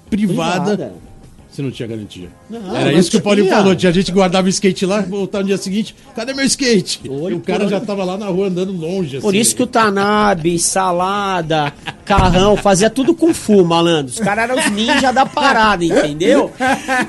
[0.09, 0.77] privada.
[0.77, 1.10] Privada.
[1.51, 2.29] Você não tinha garantia.
[2.49, 3.75] Não, Era não isso que o Paulinho falou.
[3.75, 7.01] Tinha gente que guardava o skate lá, voltava no dia seguinte, cadê meu skate?
[7.09, 7.87] Olho e o cara por já olho.
[7.87, 9.19] tava lá na rua andando longe.
[9.19, 9.39] Por assim.
[9.39, 11.73] isso que o Tanabe, salada,
[12.05, 14.13] carrão, fazia tudo com fu, malandro.
[14.13, 16.53] Os caras eram os ninjas da parada, entendeu?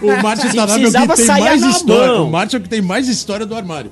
[0.02, 2.08] O Márcio Se Tanabe é o que tem mais história.
[2.14, 2.28] mão.
[2.28, 3.92] O Márcio é o que tem mais história do armário.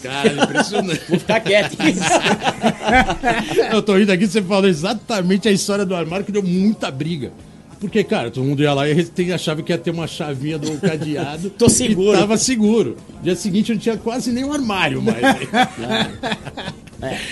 [0.00, 1.02] Cara, impressionante.
[1.08, 1.76] Vou ficar quieto.
[3.72, 7.32] Eu tô rindo aqui, você falou exatamente a história do armário que deu muita briga.
[7.80, 10.76] Porque, cara, todo mundo ia lá e tem achava que ia ter uma chavinha do
[10.80, 11.48] cadeado.
[11.56, 12.16] Tô seguro.
[12.16, 12.96] E tava seguro.
[13.22, 15.18] Dia seguinte não tinha quase nem um armário mais.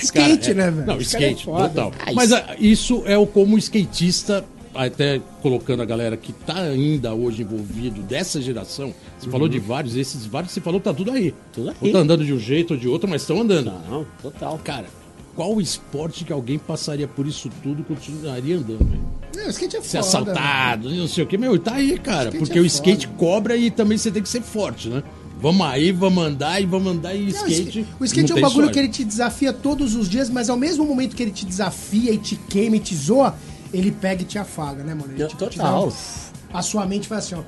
[0.02, 0.86] Skate, Cara, é- né, velho?
[0.86, 1.68] Não, é skate, foda.
[1.68, 1.92] total.
[1.98, 6.32] Ah, Mas isso- ah, isso é o como o skatista, até colocando a galera que
[6.32, 8.94] tá ainda hoje envolvido dessa geração.
[9.18, 11.34] Você falou de vários, esses vários você falou, tá tudo aí.
[11.52, 11.76] Tudo aí.
[11.80, 13.72] Ou tá andando de um jeito ou de outro, mas estão andando.
[13.90, 14.60] Não, total.
[14.62, 14.86] Cara,
[15.34, 19.15] qual esporte que alguém passaria por isso tudo e continuaria andando, velho?
[19.36, 20.00] É, o skate é Ser foda.
[20.00, 22.24] assaltado, não sei o que, meu, tá aí, cara.
[22.30, 23.18] Skate porque é o skate foda.
[23.18, 25.02] cobra e também você tem que ser forte, né?
[25.38, 27.86] Vamos aí, vamos andar e vamos andar e Não, skate.
[28.00, 28.72] o skate é não um bagulho história.
[28.72, 32.10] que ele te desafia todos os dias, mas ao mesmo momento que ele te desafia
[32.12, 33.34] e te queima e te zoa,
[33.72, 35.12] ele pega e te afaga, né, mano?
[35.12, 35.90] Ele Não, te- total.
[35.90, 37.42] te dá a sua mente faz assim, ó.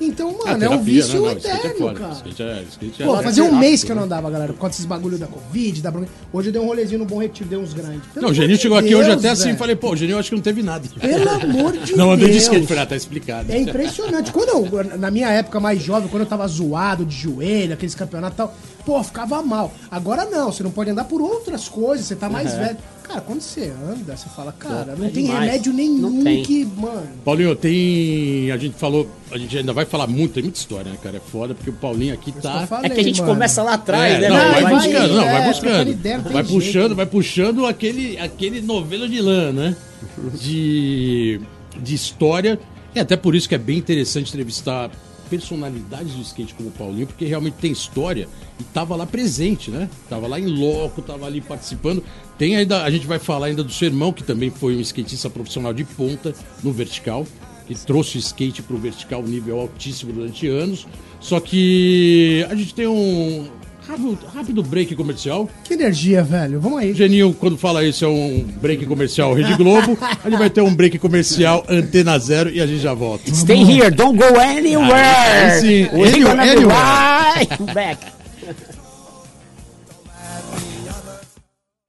[0.00, 1.28] Então, Ah, mano, é um terapia, vício né?
[1.28, 2.00] Não, skate é eterno, foda.
[2.00, 2.12] cara.
[2.14, 3.98] Skate é, skate é- Pô, é fazia um rápido, mês que eu né?
[4.00, 6.12] não andava, galera, por conta desses bagulho da Covid, da bronquite.
[6.32, 8.00] Hoje eu dei um rolezinho no Bom Retiro, dei uns grandes.
[8.14, 9.58] Pelo Não, o Geninho chegou aqui hoje Deus, até assim e velho.
[9.58, 10.88] falei, pô, o Geninho acho que não teve nada.
[11.00, 12.44] Pelo amor de Não andei de Deus.
[12.44, 13.52] skate, falei, ah, tá explicado.
[13.52, 14.32] É impressionante.
[14.32, 18.34] Quando eu, na minha época mais jovem, quando eu tava zoado de joelho, aqueles campeonatos
[18.34, 19.72] e tal, pô, ficava mal.
[19.90, 22.76] Agora não, você não pode andar por outras coisas, você tá mais velho.
[23.02, 25.44] Cara, quando você anda, você fala, cara, não é tem demais.
[25.44, 26.44] remédio nenhum tem.
[26.44, 27.08] que, mano.
[27.24, 28.52] Paulinho, tem.
[28.52, 29.08] A gente falou.
[29.32, 31.16] A gente ainda vai falar muito, tem muita história, né, cara?
[31.16, 32.66] É foda, porque o Paulinho aqui tá.
[32.68, 33.32] falei, É que a gente mano.
[33.34, 34.28] começa lá atrás, É, né?
[34.28, 35.90] não, vai, vai- buscando, não, é, vai trocando buscando.
[35.90, 36.48] ideia, não vai jeito.
[36.52, 39.76] puxando, vai puxando aquele, aquele novelo de lã, né?
[40.40, 41.40] De,
[41.82, 42.58] de história.
[42.94, 44.90] E até por isso que é bem interessante entrevistar
[45.30, 49.88] personalidades do skate como o Paulinho, porque realmente tem história e tava lá presente, né?
[50.08, 52.02] Tava lá em loco, tava ali participando.
[52.36, 55.30] Tem ainda, a gente vai falar ainda do seu irmão, que também foi um skatista
[55.30, 57.24] profissional de ponta no vertical,
[57.66, 60.86] que trouxe o skate pro vertical nível altíssimo durante anos.
[61.20, 63.48] Só que a gente tem um
[63.90, 65.48] rápido, rápido break comercial.
[65.64, 66.60] Que energia, velho.
[66.60, 66.92] Vamos aí.
[66.92, 69.96] O Geninho, quando fala isso, é um break comercial Rede Globo.
[70.24, 73.32] A gente vai ter um break comercial Antena Zero e a gente já volta.
[73.34, 74.92] Stay here, don't go anywhere.
[74.92, 76.68] Aí sim, We're anywhere, anywhere.
[76.68, 78.06] right back.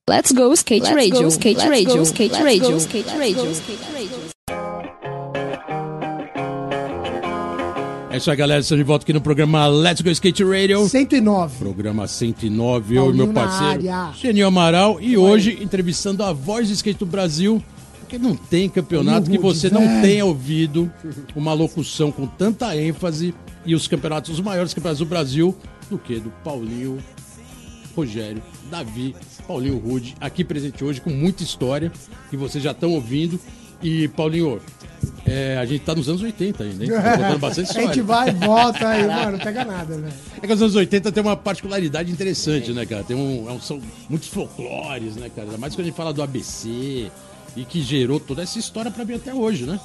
[0.09, 4.30] Let's go skate radio, skate radio, skate radio, skate radio, skate radio.
[8.11, 8.59] É isso aí, galera.
[8.59, 10.87] Estamos de volta aqui no programa Let's Go Skate Radio.
[10.87, 11.57] 109.
[11.57, 13.83] Programa 109, eu e Paulinho meu parceiro.
[14.19, 14.99] Geninho Amaral.
[14.99, 17.63] E hoje entrevistando a voz do skate do Brasil.
[17.99, 20.01] Porque não tem campeonato que Paulinho você Rude, não velho.
[20.01, 20.91] tenha ouvido
[21.33, 23.33] uma locução com tanta ênfase
[23.65, 25.55] e os campeonatos, os maiores campeonatos do Brasil,
[25.89, 26.97] do que do Paulinho,
[27.95, 29.15] Rogério, Davi,
[29.47, 31.89] Paulinho Rude, aqui presente hoje com muita história
[32.29, 33.39] que vocês já estão ouvindo.
[33.81, 34.61] E, Paulinho,
[35.25, 36.91] é, a gente tá nos anos 80 ainda, hein?
[36.91, 38.03] Tá bastante A gente história.
[38.03, 39.31] vai e volta aí, mano.
[39.33, 40.13] Não pega nada, velho.
[40.41, 43.03] É que os anos 80 tem uma particularidade interessante, né, cara?
[43.03, 45.47] Tem um, é um- são muitos folclores, né, cara?
[45.47, 47.09] Ainda mais quando a gente fala do ABC
[47.55, 49.79] e que gerou toda essa história pra vir até hoje, né?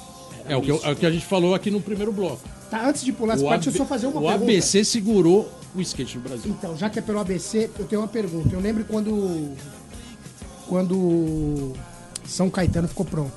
[0.49, 2.39] É o, que, é o que a gente falou aqui no primeiro bloco.
[2.69, 4.43] Tá, antes de pular essa O, parte, deixa eu só fazer uma o pergunta.
[4.43, 6.51] ABC segurou o skate no Brasil.
[6.57, 8.53] Então, já que é pelo ABC, eu tenho uma pergunta.
[8.53, 9.51] Eu lembro quando.
[10.67, 11.73] Quando
[12.25, 13.31] São Caetano ficou pronto.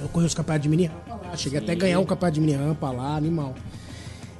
[0.00, 1.36] Eu conheço os campeonatos de mini rampa lá.
[1.36, 3.54] Cheguei até a ganhar um campeonato de mini rampa lá, animal.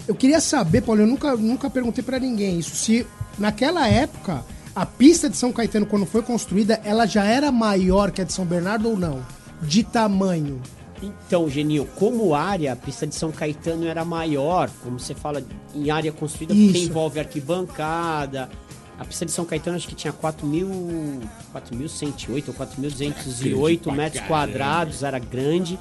[0.07, 2.77] Eu queria saber, Paulo, eu nunca, nunca perguntei pra ninguém isso.
[2.77, 3.07] Se
[3.39, 8.21] naquela época a pista de São Caetano, quando foi construída, ela já era maior que
[8.21, 9.25] a de São Bernardo ou não?
[9.63, 10.61] De tamanho.
[11.01, 15.43] Então, Geninho, como área, a pista de São Caetano era maior, como você fala,
[15.75, 16.91] em área construída, porque Isso.
[16.91, 18.49] envolve arquibancada.
[18.99, 21.21] A pista de São Caetano acho que tinha 4.000
[21.53, 25.79] 4.108 ou 4.208 pra metros quadrados, era grande.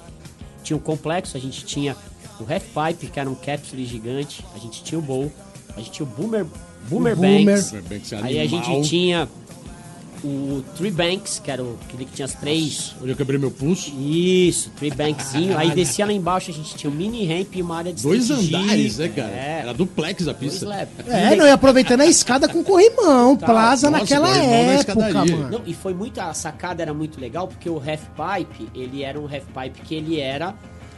[0.63, 1.95] Tinha um complexo, a gente tinha
[2.39, 5.31] o Half Pipe, que era um capsule gigante, a gente tinha o Bowl,
[5.75, 6.45] a gente tinha o Boomer,
[6.89, 7.45] Boomer Boomer.
[7.45, 9.29] Banks, Boomer Banks aí a gente tinha
[10.23, 12.95] o Three Banks, que era o, aquele que tinha as três.
[13.01, 13.91] Onde eu quebrei meu pulso.
[13.99, 15.57] Isso, Three Bankzinho.
[15.57, 18.31] Aí descia lá embaixo, a gente tinha um mini ramp e uma área de Dois
[18.31, 19.31] andares, né, cara?
[19.31, 20.65] É, Era duplex a pista.
[21.07, 23.45] É, não, e aproveitando a escada com corrimão, Tá.
[23.47, 25.35] plaza Nossa, naquela na época, escadaria.
[25.37, 25.49] mano.
[25.59, 26.19] Não, e foi muito.
[26.21, 29.95] A sacada era muito legal porque o half pipe, ele era um half pipe que
[29.95, 30.55] ele era.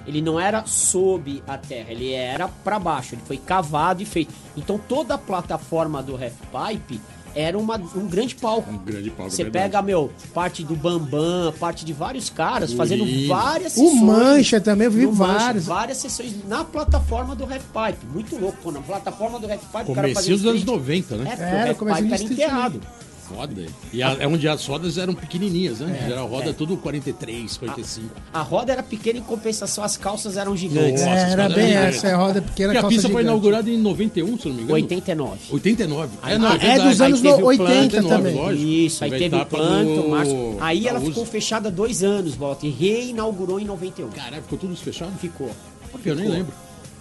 [0.08, 3.16] Ele não era sob a terra, ele era pra baixo.
[3.16, 4.32] Ele foi cavado e feito.
[4.56, 6.34] Então toda a plataforma do half
[6.70, 7.02] pipe
[7.36, 8.72] era uma, um grande palco.
[8.72, 9.66] Um grande palco, Você é verdade.
[9.66, 13.28] pega, meu, parte do Bambam, parte de vários caras fazendo Uribe.
[13.28, 15.66] várias O Mancha também, eu vi vários.
[15.66, 18.06] várias sessões na plataforma do half pipe.
[18.14, 18.72] Muito louco, pô.
[18.72, 20.80] Na plataforma do half pipe, o cara fazia Comecinho dos anos street.
[20.80, 21.38] 90, né?
[21.38, 22.82] É, Era, o comecinho pipe era enterrado.
[23.28, 23.66] Foda.
[23.92, 26.00] E a- é onde as rodas eram pequenininhas, né?
[26.08, 28.10] É, Era a roda tudo 43, 45.
[28.34, 31.02] A roda era pequena em compensação, as calças eram gigantes.
[31.04, 33.22] Nossa, É, era cara, bem era essa, é roda pequena, Porque a calça pista foi
[33.22, 33.24] gigante.
[33.26, 34.74] inaugurada em 91, se não me engano.
[34.76, 35.40] 89.
[35.52, 36.10] 89.
[36.22, 36.90] Aí- não, ah, é verdade.
[36.90, 38.36] dos anos Aí teve o 80 plano, também.
[38.36, 38.64] lógico.
[38.64, 40.58] Isso, aí Teve a o planto, do- março.
[40.60, 44.10] Aí ela da ficou fechada dois anos, volta, e reinaugurou em 91.
[44.10, 45.12] Caralho, ficou tudo fechado?
[45.20, 45.50] Ficou.
[45.92, 46.54] Porque eu nem lembro.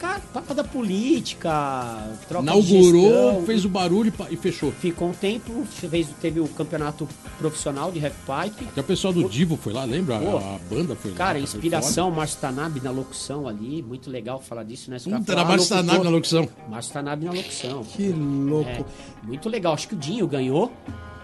[0.05, 3.47] Cara, papo da política, troca de Inaugurou, gestão.
[3.47, 4.71] fez o barulho e fechou.
[4.71, 8.67] Ficou um tempo, fez, teve o campeonato profissional de half pipe.
[8.69, 10.19] Até o pessoal do Divo foi lá, lembra?
[10.19, 10.37] Pô.
[10.37, 11.17] A, a banda foi lá.
[11.17, 14.99] Cara, inspiração, Márcio Tanabe na locução ali, muito legal falar disso, né?
[15.03, 15.75] Puta, era Márcio.
[15.75, 16.49] Tanabe na locução.
[16.69, 17.83] Márcio Tanabe na locução.
[17.83, 18.69] Que louco.
[18.69, 18.85] É,
[19.27, 19.73] muito legal.
[19.73, 20.71] Acho que o Dinho ganhou.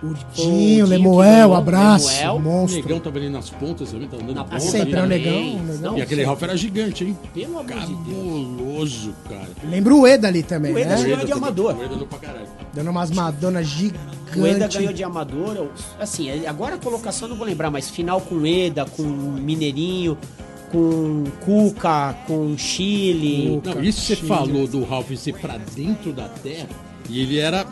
[0.02, 2.34] O o Lemuel, ganhou, abraço, Lemuel.
[2.36, 2.80] O monstro.
[2.82, 5.08] negão tava ali nas pontas também, tá andando Na ponta sempre é o ali.
[5.18, 5.56] negão, também.
[5.56, 5.90] o negão.
[5.92, 7.18] Não, E aquele Ralph era gigante, hein?
[7.34, 7.96] Pelo amor de Deus.
[7.96, 9.48] Cabuloso, cara.
[9.68, 10.94] Lembra o Eda ali também, O Eda né?
[11.02, 11.42] ganhou Ueda de também.
[11.48, 11.74] amador.
[11.74, 12.46] O Ueda andou pra caralho.
[12.72, 14.76] Dando umas Madonna O Eda gigantes.
[14.76, 15.68] ganhou de amador.
[16.00, 20.16] Assim, agora a colocação eu não vou lembrar, mas final com Eda, com Mineirinho,
[20.72, 23.60] com Cuca, com Chile.
[23.62, 24.28] Não, isso você Chile.
[24.28, 26.68] falou do Ralph ser pra dentro da terra
[27.08, 27.66] e ele era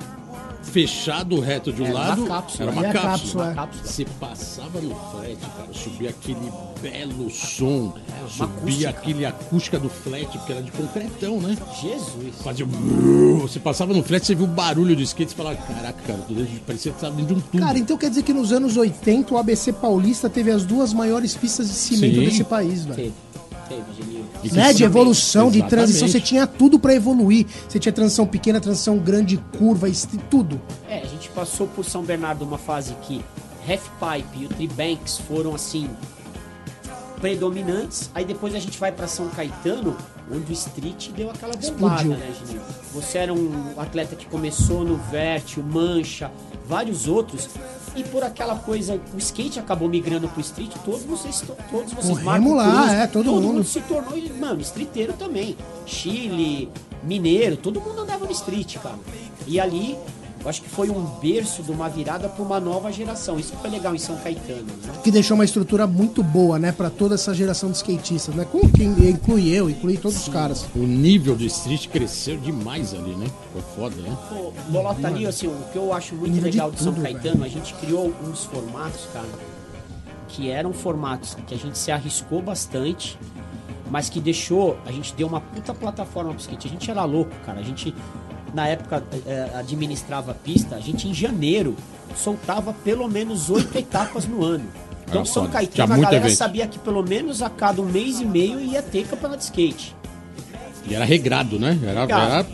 [0.72, 2.26] fechado reto de um uma lado.
[2.26, 2.62] cápsula.
[2.64, 3.04] Era uma cápsula.
[3.10, 3.84] cápsula, Uma cápsula.
[3.86, 6.52] Você passava no flat, cara, subia aquele
[6.82, 8.88] belo som, É, uma subia acústica.
[8.90, 11.56] aquele acústica do flat, porque era de concretão, né?
[11.80, 12.34] Jesus.
[12.42, 12.66] Fazia.
[12.66, 16.18] um Você passava no flat, você viu o barulho do skate e falava: Caraca, cara,
[16.26, 17.58] tô dentro de- parecia que você tava dentro de um tubo.
[17.64, 21.34] Cara, então quer dizer que nos anos 80 o ABC Paulista teve as duas maiores
[21.34, 22.24] pistas de cimento Sim.
[22.24, 23.12] desse país, velho.
[24.42, 25.70] E que Né, de evolução, de Exatamente.
[25.70, 27.46] transição, você tinha tudo pra evoluir.
[27.68, 29.88] Você tinha transição pequena, transição grande, curva,
[30.30, 30.60] tudo.
[30.88, 33.24] É, a gente passou por São Bernardo uma fase que
[33.68, 35.88] Half Pipe e o Tribanks foram assim
[37.20, 38.10] predominantes.
[38.14, 39.96] Aí depois a gente vai pra São Caetano,
[40.30, 41.66] onde o street deu aquela bombada,
[42.02, 42.10] Explodiu.
[42.12, 42.62] né, Geninho?
[42.94, 46.30] Você era um atleta que começou no Vert, o Mancha,
[46.66, 47.48] vários outros.
[47.98, 52.22] E por aquela coisa, o skate acabou migrando pro street, todos vocês, todos vocês, O
[52.22, 53.64] Marco Remo lá, Cruz, é, todo mundo.
[53.64, 55.56] se tornou, mano, streeteiro também.
[55.84, 56.70] Chile,
[57.02, 58.94] Mineiro, todo mundo andava no street, cara.
[59.48, 59.98] E ali,
[60.42, 63.38] eu acho que foi um berço de uma virada para uma nova geração.
[63.38, 64.92] Isso que foi legal em São Caetano, né?
[65.02, 68.44] Que deixou uma estrutura muito boa, né, pra toda essa geração de skatistas, né?
[68.44, 70.66] Com quem inclui eu, inclui todos os caras.
[70.74, 73.26] O nível de street cresceu demais ali, né?
[73.52, 74.16] Foi foda, né?
[74.28, 77.44] Pô, Bolota ali, assim, o que eu acho muito de legal de, São tudo, Caetano,
[77.44, 79.28] a gente criou uns formatos, cara,
[80.28, 83.18] que eram formatos que a gente se arriscou bastante,
[83.90, 86.68] mas que deixou, a gente deu uma puta plataforma pro skate.
[86.68, 87.58] A gente era louco, cara.
[87.58, 87.94] A gente,
[88.54, 91.76] na época, eh, administrava a pista, a gente em janeiro
[92.16, 94.66] soltava pelo menos oito etapas no ano.
[95.06, 95.46] Então São.
[95.48, 96.36] Caetano, a galera evento.
[96.36, 99.96] sabia que pelo menos a cada um mês e meio ia ter campeonato de skate.
[100.86, 101.78] E era regrado, né?
[101.82, 102.46] Era, era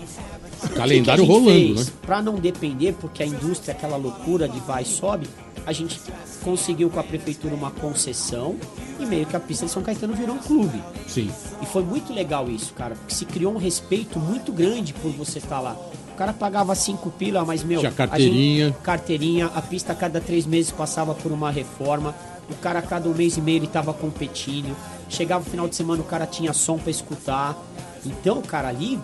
[0.74, 1.86] calendário rolando, né?
[2.02, 5.28] Pra não depender, porque a indústria é aquela loucura de vai e sobe,
[5.66, 6.00] a gente
[6.42, 8.56] conseguiu com a prefeitura uma concessão
[8.98, 10.82] e meio que a pista de São Caetano virou um clube.
[11.06, 11.30] Sim.
[11.62, 15.38] E foi muito legal isso, cara, porque se criou um respeito muito grande por você
[15.38, 15.76] estar lá.
[16.12, 17.80] O cara pagava cinco pila, mas meu.
[17.80, 18.66] Tinha a carteirinha.
[18.68, 22.14] gente- carteirinha, a pista a cada três meses passava por uma reforma.
[22.48, 24.76] O cara a cada um mês e meio ele tava competindo.
[25.08, 27.56] Chegava o final de semana o cara tinha som pra escutar.
[28.06, 28.98] Então, cara, ali,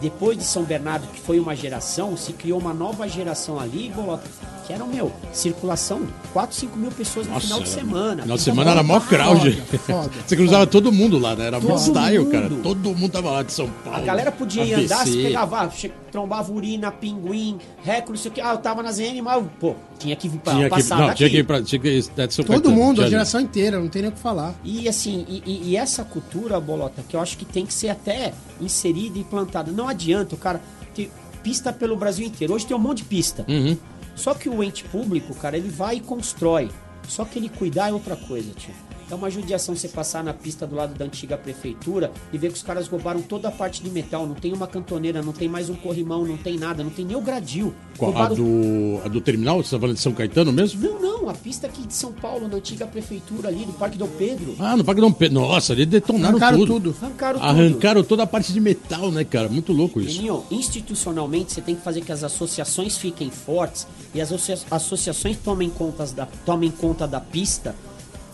[0.00, 4.24] depois de São Bernardo, que foi uma geração, se criou uma nova geração ali, Bolota,
[4.72, 8.22] que era, meu, circulação, 4, 5 mil pessoas no Nossa, final de semana.
[8.22, 9.52] Final de semana era mó crowd.
[9.52, 10.10] Foda, foda.
[10.26, 11.46] Você cruzava todo mundo lá, né?
[11.46, 12.30] Era Todo style, mundo.
[12.30, 12.48] cara.
[12.62, 13.98] Todo mundo tava lá de São Paulo.
[13.98, 14.94] A galera podia ir ABC.
[14.94, 15.72] andar, se pegava,
[16.10, 18.40] trombava urina, pinguim, recorde, não sei o que.
[18.40, 21.14] Ah, eu tava na ZN, mas, pô, tinha que vir pra Tinha que, passar não,
[21.14, 23.10] tinha que ir pra, tinha que ir Todo Caetano, mundo, a ali.
[23.10, 24.54] geração inteira, não tem nem o que falar.
[24.64, 27.88] E assim, e, e- e essa cultura, Bolota, que eu acho que tem que ser
[27.88, 29.70] até inserida e implantada.
[29.70, 30.60] Não adianta o cara
[30.94, 31.10] ter
[31.42, 32.54] pista pelo Brasil inteiro.
[32.54, 33.44] Hoje tem um monte de pista.
[33.48, 33.76] Uhum.
[34.14, 36.70] Só que o ente público, cara, ele vai e constrói.
[37.08, 38.74] Só que ele cuidar é outra coisa, tio.
[39.12, 42.54] É uma judiação você passar na pista do lado da antiga prefeitura e ver que
[42.56, 44.26] os caras roubaram toda a parte de metal.
[44.26, 47.14] Não tem uma cantoneira, não tem mais um corrimão, não tem nada, não tem nem
[47.14, 47.74] o gradil.
[47.98, 49.62] Qual, a, Roubaram- do, a do terminal?
[49.62, 50.80] Você tá falando de São Caetano mesmo?
[50.82, 54.08] Não, não, a pista aqui de São Paulo, na antiga prefeitura ali, do Parque Dom
[54.16, 54.56] Pedro.
[54.58, 55.40] Ah, no Parque Dom Pedro.
[55.42, 56.72] Nossa, ali detonaram Arrancaram tudo.
[56.72, 56.96] tudo.
[57.02, 57.48] Arrancaram tudo.
[57.50, 59.46] Arrancaram toda a parte de metal, né, cara?
[59.50, 60.08] Muito louco isso.
[60.14, 65.36] Geninho, institucionalmente você tem que fazer que as associações fiquem fortes e as associa- associações
[65.36, 67.74] tomem, contas da, tomem conta da pista.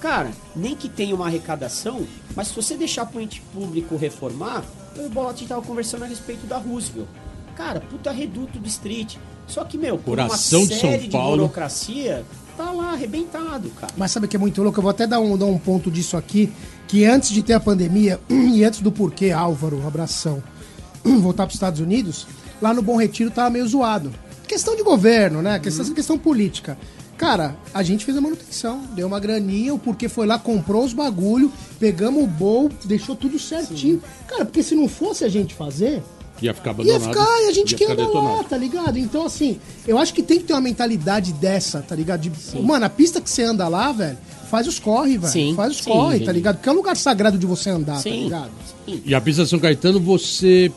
[0.00, 2.06] Cara, nem que tenha uma arrecadação,
[2.36, 4.64] mas se você deixar pro ente público reformar,
[4.96, 7.08] eu e o Bolatti tava conversando a respeito da Roosevelt.
[7.56, 9.16] Cara, puta reduto do street.
[9.48, 11.38] Só que, meu, por Coração uma de São série de Paulo.
[11.38, 12.24] burocracia,
[12.56, 13.92] tá lá arrebentado, cara.
[13.96, 14.78] Mas sabe o que é muito louco?
[14.78, 16.52] Eu vou até dar um, dar um ponto disso aqui,
[16.86, 20.42] que antes de ter a pandemia, e antes do porquê, Álvaro, abração,
[21.02, 22.26] voltar para os Estados Unidos,
[22.62, 24.12] lá no Bom Retiro tava meio zoado.
[24.46, 25.58] Questão de governo, né?
[25.58, 26.78] Questão, questão política.
[27.18, 30.92] Cara, a gente fez a manutenção, deu uma graninha, o porquê foi lá, comprou os
[30.92, 34.00] bagulho, pegamos o bowl, deixou tudo certinho.
[34.28, 36.02] Cara, porque se não fosse a gente fazer,
[36.40, 37.02] Ia ficar Ia abandonado.
[37.08, 38.96] ficar e a gente ia que ficar anda lá, tá ligado?
[38.96, 42.20] Então, assim, eu acho que tem que ter uma mentalidade dessa, tá ligado?
[42.20, 42.30] De,
[42.62, 44.16] mano, a pista que você anda lá, velho,
[44.48, 45.32] faz os corre, velho.
[45.32, 46.26] Sim, Faz os sim, corre, gente.
[46.26, 46.56] tá ligado?
[46.58, 48.22] Porque é um lugar sagrado de você andar, tá Sim.
[48.24, 48.50] ligado?
[48.86, 49.02] Sim.
[49.04, 50.70] E a pista São Caetano, você,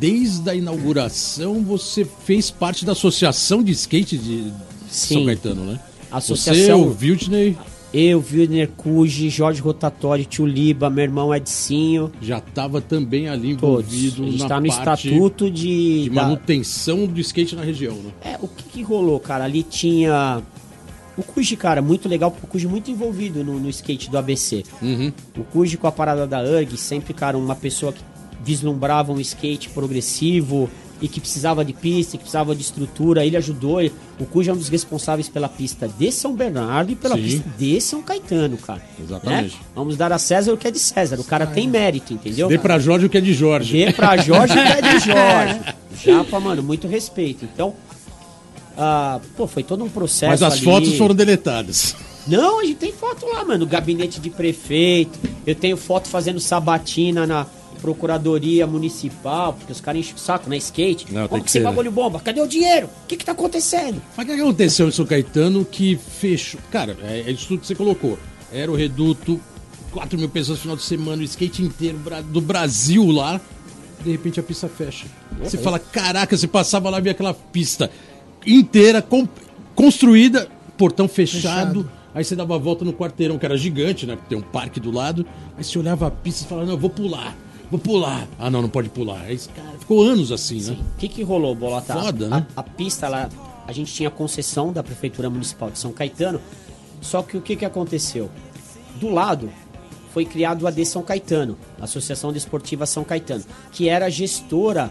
[0.00, 4.50] desde a inauguração, você fez parte da associação de skate de
[4.88, 5.14] Sim.
[5.14, 5.80] São Caetano, né?
[6.10, 7.56] Associação- Você, o Wildney,
[7.92, 13.92] Eu, Wilner Cuji, Jorge Rotatório, Tio Liba, meu irmão Edcinho, já estava também ali todos.
[13.94, 16.02] envolvido A gente na tá no estatuto de.
[16.04, 18.10] de da- manutenção do skate na região, né?
[18.22, 19.44] É, o que, que rolou, cara?
[19.44, 20.42] Ali tinha.
[21.16, 24.62] O Cuji, cara, muito legal, porque o Cuji muito envolvido no, no skate do ABC.
[24.80, 25.10] Uhum.
[25.36, 28.00] O Cuji com a parada da URG, sempre, cara, uma pessoa que
[28.44, 33.80] vislumbrava um skate progressivo e que precisava de pista, que precisava de estrutura, ele ajudou.
[34.18, 37.22] O Cuji é um dos responsáveis pela pista de São Bernardo e pela Sim.
[37.22, 38.82] pista de São Caetano, cara.
[39.00, 39.54] Exatamente.
[39.54, 39.60] Né?
[39.74, 41.20] Vamos dar a César o que é de César.
[41.20, 42.48] O cara tem mérito, entendeu?
[42.48, 43.72] Dê pra Jorge o que é de Jorge.
[43.72, 45.60] Dê pra Jorge o que é de Jorge.
[46.04, 47.44] Japa, mano, muito respeito.
[47.44, 47.74] Então,
[48.76, 50.30] ah, pô, foi todo um processo.
[50.30, 50.62] Mas as ali.
[50.62, 51.96] fotos foram deletadas.
[52.26, 53.66] Não, a gente tem foto lá, mano.
[53.66, 55.18] Gabinete de prefeito.
[55.46, 57.46] Eu tenho foto fazendo sabatina na
[57.80, 61.06] Procuradoria Municipal, porque os caras enchem o saco na skate.
[61.12, 61.70] Não, Como que que você ser, né?
[61.70, 62.20] bagulho bomba?
[62.20, 62.86] Cadê o dinheiro?
[63.04, 64.00] O que que tá acontecendo?
[64.16, 66.60] Mas o que aconteceu em São Caetano que fechou?
[66.70, 68.18] Cara, é, é isso tudo que você colocou.
[68.52, 69.40] Era o reduto,
[69.92, 73.40] 4 mil pessoas no final de semana, o skate inteiro do Brasil lá.
[74.04, 75.06] De repente a pista fecha.
[75.42, 77.90] Você fala, caraca, você passava lá e via aquela pista
[78.46, 79.26] inteira, com-
[79.74, 81.80] construída, portão fechado.
[81.82, 81.90] Fechado.
[82.14, 84.16] Aí você dava a volta no quarteirão, que era gigante, né?
[84.16, 85.26] Porque tem um parque do lado.
[85.56, 87.36] Aí você olhava a pista e falava, não, eu vou pular,
[87.70, 88.26] vou pular.
[88.38, 89.20] Ah, não, não pode pular.
[89.22, 90.76] Aí, cara, ficou anos assim, né?
[90.94, 91.94] O que que rolou, Bolota?
[91.94, 92.46] Foda, a, né?
[92.56, 93.28] a, a pista lá,
[93.66, 96.40] a gente tinha concessão da Prefeitura Municipal de São Caetano,
[97.00, 98.30] só que o que que aconteceu?
[98.96, 99.50] Do lado
[100.12, 104.90] foi criado a AD São Caetano, Associação Desportiva São Caetano, que era gestora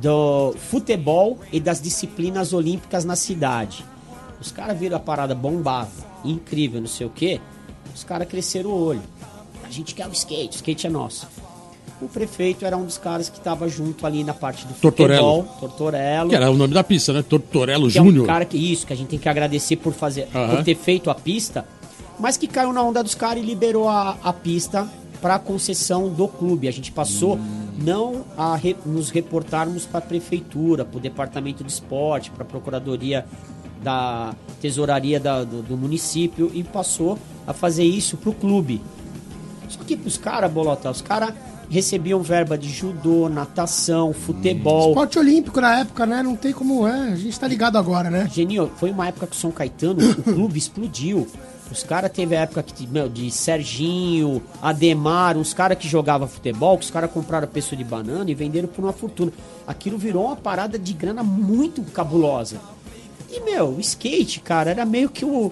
[0.00, 3.84] do futebol e das disciplinas olímpicas na cidade.
[4.40, 5.90] Os caras viram a parada bombava,
[6.24, 7.40] incrível, não sei o quê.
[7.94, 9.02] Os caras cresceram o olho.
[9.62, 11.28] A gente quer o skate, o skate é nosso.
[12.02, 15.42] O prefeito era um dos caras que estava junto ali na parte do Tortorello.
[15.44, 16.28] futebol, Tortorello.
[16.30, 17.22] Que era o nome da pista, né?
[17.22, 18.26] Tortorello que é um Júnior.
[18.26, 20.56] cara que isso, que a gente tem que agradecer por fazer, Aham.
[20.56, 21.64] por ter feito a pista,
[22.18, 24.88] mas que caiu na onda dos caras e liberou a, a pista
[25.20, 26.66] para concessão do clube.
[26.66, 27.68] A gente passou Hum.
[27.78, 32.46] não a re- nos reportarmos para a prefeitura, para o departamento de esporte, para a
[32.46, 33.24] procuradoria
[33.80, 38.80] da tesouraria da- do, do município e passou a fazer isso pro clube.
[39.68, 41.32] Só que pros caras, Bolota, os caras
[41.72, 44.90] recebiam verba de judô, natação, futebol.
[44.90, 46.22] Esporte olímpico na época, né?
[46.22, 46.86] Não tem como.
[46.86, 48.28] É, a gente tá ligado agora, né?
[48.30, 51.26] Genil, foi uma época que o São Caetano, o clube explodiu.
[51.70, 56.76] Os caras teve a época que, meu, de Serginho, Ademar, uns caras que jogavam futebol,
[56.76, 59.32] que os caras compraram peço de banana e venderam por uma fortuna.
[59.66, 62.60] Aquilo virou uma parada de grana muito cabulosa.
[63.30, 65.50] E, meu, o skate, cara, era meio que o.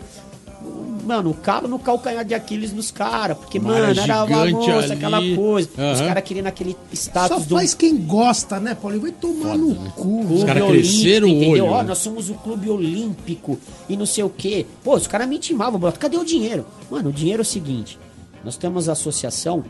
[1.06, 3.36] Mano, o calo no calcanhar de Aquiles dos caras.
[3.36, 4.92] Porque, Mas mano, era uma moça, ali.
[4.92, 5.68] aquela coisa.
[5.72, 6.06] Os Aham.
[6.06, 9.02] caras querendo aquele Só status do faz quem gosta, né, Paulinho?
[9.02, 10.02] Vai tomar no cu.
[10.02, 11.64] clube caras olímpico, cresceram o entendeu?
[11.64, 11.88] olho, Ó, né?
[11.88, 14.66] nós somos o clube olímpico e não sei o quê.
[14.84, 16.64] Pô, os caras me intimavam, cadê o dinheiro?
[16.90, 17.98] Mano, o dinheiro é o seguinte:
[18.44, 19.64] nós temos a associação,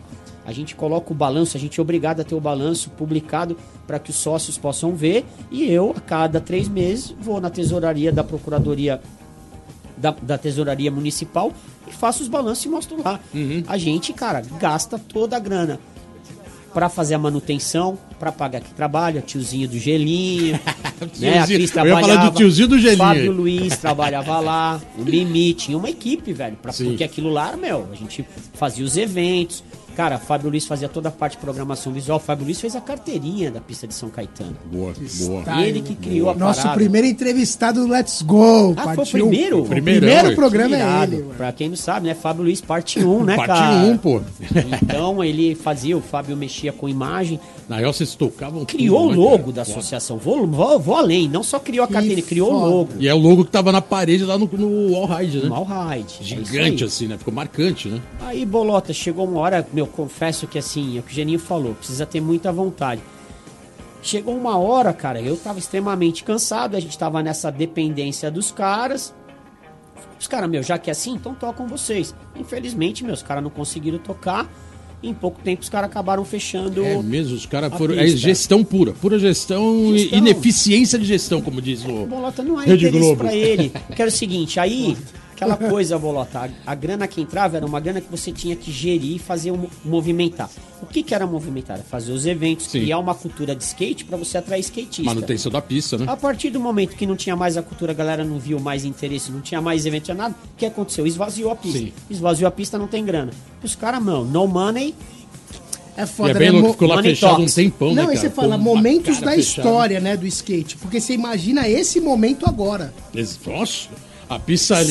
[0.44, 3.98] a gente coloca o balanço, a gente é obrigado a ter o balanço publicado para
[3.98, 5.24] que os sócios possam ver.
[5.50, 9.00] E eu, a cada três meses, vou na tesouraria da Procuradoria
[10.00, 11.52] da, da Tesouraria Municipal
[11.86, 13.20] e faço os balanços e mostro lá.
[13.66, 15.78] A gente, cara, gasta toda a grana
[16.72, 20.58] para fazer a manutenção, para pagar que trabalha, tiozinho do gelinho,
[21.18, 21.38] né?
[21.38, 22.98] A Cris eu ia falar trabalhava, do tiozinho do Geninho.
[22.98, 26.90] Fábio Luiz trabalhava lá, o Mimi, tinha uma equipe, velho, pra, Sim.
[26.90, 28.24] porque aquilo lá, meu, a gente
[28.54, 29.64] fazia os eventos.
[30.00, 32.18] Cara, Fábio Luiz fazia toda a parte de programação visual.
[32.18, 34.56] Fábio Luiz fez a carteirinha da pista de São Caetano.
[34.72, 35.62] Boa, boa.
[35.62, 36.74] Ele que criou a Nosso parada.
[36.78, 38.72] primeiro entrevistado do Let's Go.
[38.78, 39.58] Ah, foi o parte primeiro?
[39.58, 39.60] um.
[39.60, 40.34] O primeiro ué.
[40.34, 41.12] programa Irado.
[41.12, 41.26] é ele.
[41.36, 42.14] Pra quem não sabe, né?
[42.14, 43.76] Fábio Luiz, parte 1, né, Parte cara?
[43.88, 44.22] 1, pô.
[44.82, 47.38] Então ele fazia, o Fábio mexia com imagem,
[47.68, 49.52] Na real, vocês tocavam criou o tudo, né, logo cara?
[49.52, 50.16] da associação.
[50.16, 52.88] Vou, vou, vou além, não só criou a carteira, ele criou o logo.
[52.98, 55.48] E é o logo que tava na parede lá no, no All Ride, né?
[55.50, 56.14] Mal Ride.
[56.20, 56.88] é Gigante aí.
[56.88, 57.18] assim, né?
[57.18, 58.00] Ficou marcante, né?
[58.22, 61.74] Aí, Bolota, chegou uma hora, meu, confesso que assim, é o que o Geninho falou,
[61.74, 63.02] precisa ter muita vontade.
[64.02, 69.14] Chegou uma hora, cara, eu tava extremamente cansado, a gente tava nessa dependência dos caras.
[70.18, 72.14] Os caras, meu, já que é assim, então tocam vocês.
[72.34, 74.50] Infelizmente, meus caras não conseguiram tocar.
[75.02, 76.84] Em pouco tempo, os caras acabaram fechando.
[76.84, 77.94] É mesmo, os caras foram.
[77.94, 78.18] É pista.
[78.18, 80.18] gestão pura, pura gestão, Gestão.
[80.18, 82.06] e ineficiência de gestão, como diz O o.
[82.06, 83.16] Bolota não é Rede Globo.
[83.16, 83.72] pra ele.
[83.96, 84.94] Quero o seguinte, aí,
[85.40, 88.70] aquela coisa, Bolota, a, a grana que entrava era uma grana que você tinha que
[88.70, 90.50] gerir e fazer um, movimentar.
[90.82, 91.76] O que que era movimentar?
[91.76, 92.80] Era fazer os eventos, Sim.
[92.80, 95.02] criar uma cultura de skate pra você atrair skatista.
[95.02, 96.04] Manutenção da pista, né?
[96.08, 98.84] A partir do momento que não tinha mais a cultura, a galera não viu mais
[98.84, 101.06] interesse, não tinha mais evento, tinha nada, o que aconteceu?
[101.06, 101.78] Esvaziou a pista.
[101.78, 101.92] Sim.
[102.10, 103.32] Esvaziou a pista, não tem grana.
[103.62, 104.94] Os caras, mano, no money,
[105.96, 106.58] É E foda, é bem né?
[106.58, 107.52] louco, ficou lá Money fechado Talks.
[107.52, 107.94] um tempão, né?
[107.96, 108.12] Não, cara?
[108.12, 109.36] aí você fala uma momentos da fechada.
[109.40, 110.76] história, né, do skate.
[110.78, 112.92] Porque você imagina esse momento agora.
[113.14, 113.88] Nossa,
[114.34, 114.38] a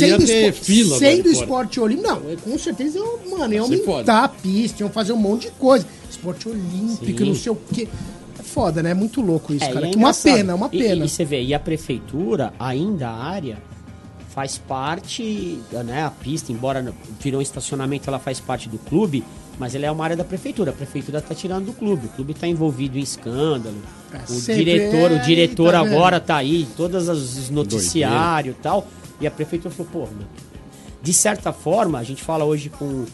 [0.07, 0.97] ia ter espo- fila.
[1.23, 1.43] de fora.
[1.43, 2.07] esporte olímpico.
[2.09, 5.51] Não, é, com certeza, iam, mano, ser aumentar a pista, iam fazer um monte de
[5.51, 5.85] coisa.
[6.09, 7.25] Esporte olímpico, Sim.
[7.25, 7.87] não sei o quê.
[8.39, 8.91] É foda, né?
[8.91, 9.87] É muito louco isso, É, cara.
[9.87, 11.05] e é uma pena, uma E- pena.
[11.05, 13.57] E, você vê, e a prefeitura, ainda a área,
[14.33, 19.23] faz parte, né, a pista, embora virou um estacionamento, ela faz parte do clube,
[19.57, 20.71] mas ela é uma área da prefeitura.
[20.71, 22.05] A prefeitura tá tirando do clube.
[22.05, 23.75] O clube tá envolvido em escândalo.
[24.13, 25.93] É, o diretor, é, o diretor tá vendo?
[25.93, 28.87] agora tá aí, todos os noticiários e tal.
[29.19, 30.27] E a prefeitura falou, pô, meu,
[31.01, 33.05] de certa forma, a gente fala hoje com,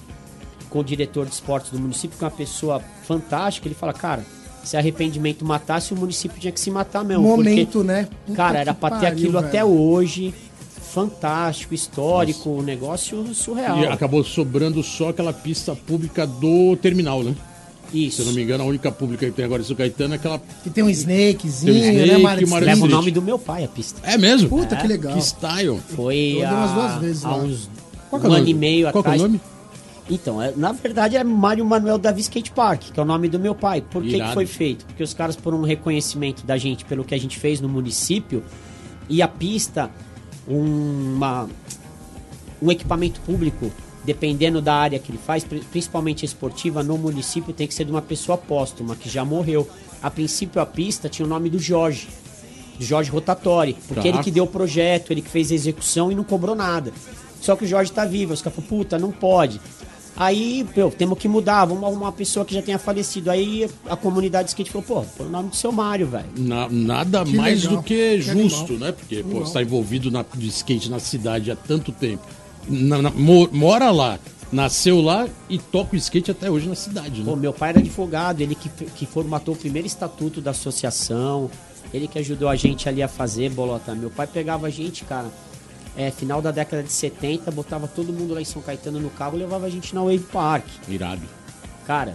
[0.70, 4.26] com o diretor de esportes do município, que é uma pessoa fantástica, ele fala, cara,
[4.64, 7.24] se arrependimento matasse, o município tinha que se matar mesmo.
[7.24, 8.08] Momento, porque, né?
[8.26, 9.46] Puta Cara, era pra ter pariu, aquilo velho.
[9.46, 10.34] até hoje.
[10.92, 13.80] Fantástico, histórico, um negócio surreal.
[13.80, 17.36] E acabou sobrando só aquela pista pública do terminal, né?
[17.96, 18.18] Isso.
[18.18, 20.18] Se eu não me engano, a única pública que tem agora em São Caetano é
[20.18, 20.42] aquela.
[20.64, 22.48] Que tem um snakezinho, Tem um snake, né, uma Mário?
[22.50, 24.02] Mario Leva o nome do meu pai, a pista.
[24.04, 24.50] É mesmo?
[24.50, 25.14] Puta, que legal.
[25.14, 25.80] Que style.
[25.96, 27.70] Foi Eu há, umas duas vezes há uns
[28.10, 29.22] Qual que é um o ano e meio Qual que é o atrás.
[29.22, 29.42] nome?
[30.10, 33.40] Então, é- na verdade é Mário Manuel Davi Skate Park, que é o nome do
[33.40, 33.82] meu pai.
[33.82, 34.86] Por que, que foi feito?
[34.86, 38.44] Porque os caras, por um reconhecimento da gente pelo que a gente fez no município,
[39.10, 39.90] e a pista,
[40.48, 41.48] uma,
[42.62, 43.72] um equipamento público,
[44.06, 47.92] dependendo da área que ele faz, pri- principalmente esportiva, no município tem que ser de
[47.92, 49.68] uma pessoa póstuma, que já morreu.
[50.02, 52.08] A princípio, a pista tinha o nome do Jorge,
[52.78, 54.08] do Jorge Rotatori, porque Tá.
[54.16, 56.92] ele que deu o projeto, ele que fez a execução e não cobrou nada.
[57.42, 59.60] Só que o Jorge tá vivo, os caras falaram, puta, não pode.
[60.18, 63.30] Aí, meu, temos que mudar, vamos arrumar uma pessoa que já tenha falecido.
[63.30, 66.26] Aí a comunidade de skate falou, pô, põe o nome do seu Mário, velho.
[66.38, 67.78] Na- nada Que mais legal.
[67.78, 68.80] do que Que justo, animal.
[68.80, 68.92] né?
[68.94, 72.24] Porque pô, está envolvido na, de skate na cidade há tanto tempo.
[72.68, 74.20] Na- na- mo- mora lá,
[74.52, 77.26] nasceu lá e toca o skate até hoje na cidade, né?
[77.30, 81.50] Pô, meu pai era advogado, ele que, que formatou o primeiro estatuto da associação,
[81.94, 83.94] ele que ajudou a gente ali a fazer, Bolota.
[83.96, 85.28] Meu pai pegava a gente, cara,
[85.96, 89.36] é, final da década de 70, botava todo mundo lá em São Caetano no carro
[89.38, 90.66] e levava a gente na Wave Park.
[90.90, 91.22] Irado.
[91.88, 92.14] Cara,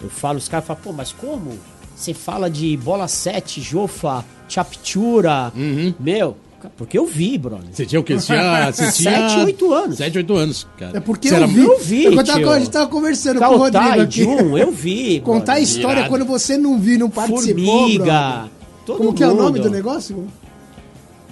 [0.00, 1.58] eu, falo, os caras falam, pô, mas como?
[1.94, 5.52] Você fala de bola 7, jofa, chaptura,
[6.00, 6.36] meu,
[6.76, 7.66] porque eu vi, brother.
[7.72, 8.14] Você tinha o quê?
[8.14, 9.28] Você tinha, você tinha...
[9.28, 9.96] Sete, oito anos.
[9.98, 10.96] 7, 8 anos, cara.
[10.96, 11.60] É porque Você eu era vi.
[11.60, 14.22] eu vi, É quando tava- a gente tava conversando com o Rodrigo aqui.
[14.24, 15.20] Jun, eu vi.
[15.24, 15.62] Contar a brother.
[15.62, 16.08] história Irado.
[16.10, 18.04] quando você não viu, não participou, Formiga.
[18.04, 18.50] brother.
[18.84, 19.62] Todo Como que é o nome mundo.
[19.62, 20.26] do negócio?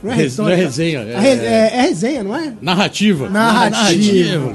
[0.03, 2.53] Não é Res- não é resenha, é- A re- É, é resenha, não é?
[2.61, 3.29] Narrativa.
[3.31, 4.53] Narrativa.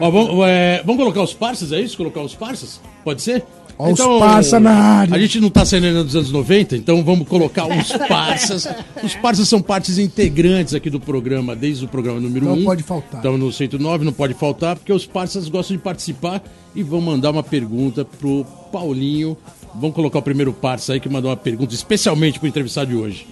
[0.00, 1.96] Ó, vamos, é, vamos colocar os parças, é isso?
[1.96, 2.80] Colocar os parças?
[3.04, 3.44] Pode ser?
[3.78, 5.14] Ó os parça na área.
[5.14, 8.68] A gente não tá saindo ainda dos anos 90, então vamos colocar os parças.
[9.02, 12.56] Os parças são partes integrantes aqui do programa, desde o programa número 1.
[12.56, 13.18] Não pode faltar.
[13.18, 16.42] Estamos no 109, não pode faltar, porque os parças gostam de participar
[16.74, 19.36] e vão mandar uma pergunta pro Paulinho.
[19.74, 23.26] Vamos colocar o primeiro parça aí que mandou uma pergunta especialmente pro entrevistado de hoje.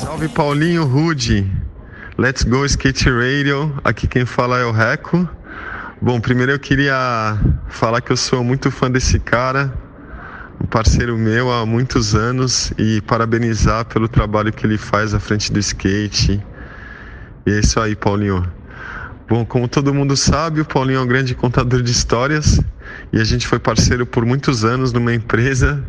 [0.00, 1.50] Salve Paulinho Rude,
[2.18, 5.28] Let's Go Skate Radio, aqui quem fala é o Reco.
[6.00, 7.36] Bom, primeiro eu queria
[7.68, 9.74] falar que eu sou muito fã desse cara,
[10.62, 15.52] um parceiro meu há muitos anos e parabenizar pelo trabalho que ele faz à frente
[15.52, 16.40] do skate.
[17.44, 18.46] E é isso aí, Paulinho.
[19.28, 22.60] Bom, como todo mundo sabe, o Paulinho é um grande contador de histórias
[23.12, 25.82] e a gente foi parceiro por muitos anos numa empresa.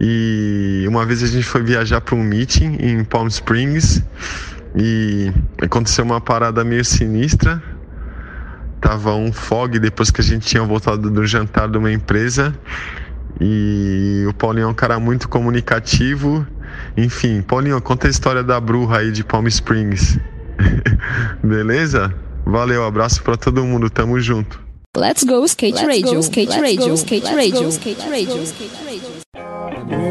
[0.00, 4.02] E uma vez a gente foi viajar para um meeting em Palm Springs
[4.74, 5.30] e
[5.60, 7.62] aconteceu uma parada meio sinistra.
[8.84, 12.54] Tava um fog depois que a gente tinha voltado do jantar de uma empresa.
[13.40, 16.46] E o Paulinho é um cara muito comunicativo.
[16.94, 20.18] Enfim, Paulinho, conta a história da bruxa aí de Palm Springs.
[21.42, 22.14] Beleza?
[22.44, 24.62] Valeu, abraço para todo mundo, tamo junto.
[24.94, 29.43] Let's go skate radio, skate radio, skate radio, skate radio, skate radio.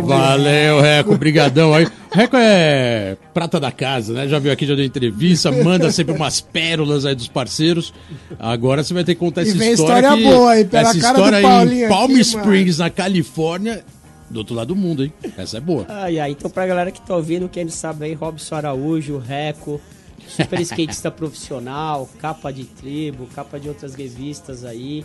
[0.05, 1.87] Valeu, Reco, brigadão aí.
[2.11, 4.27] Reco é prata da casa, né?
[4.27, 7.93] Já veio aqui, já deu entrevista, manda sempre umas pérolas aí dos parceiros.
[8.39, 10.89] Agora você vai ter que contar E essa vem história história que- boa aí, pela
[10.89, 13.83] essa cara história do aí em Paulinho Palm aqui, Springs, na Califórnia,
[14.29, 15.13] do outro lado do mundo, hein?
[15.37, 15.85] Essa é boa.
[15.89, 19.81] Ai, ai, então pra galera que tá ouvindo, quem não sabe aí, Robson Araújo, Reco,
[20.27, 25.03] super skatista profissional, capa de tribo, capa de outras revistas aí,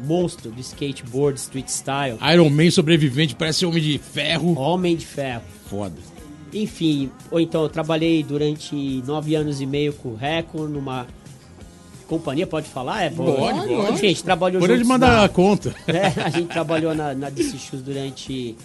[0.00, 4.58] monstro do skateboard, street style, Iron Man sobrevivente, parece homem de ferro.
[4.58, 5.42] homem de ferro.
[5.68, 5.96] Foda.
[6.52, 8.74] Enfim, ou então eu trabalhei durante
[9.06, 11.06] nove anos e meio com o Reco numa
[12.06, 13.02] companhia, pode falar?
[13.02, 13.92] É, Pode, pode.
[13.92, 15.74] Enfim, a gente trabalhou juntos mandar na- a conta.
[15.86, 18.56] É, a gente trabalhou na, na DC Shoes durante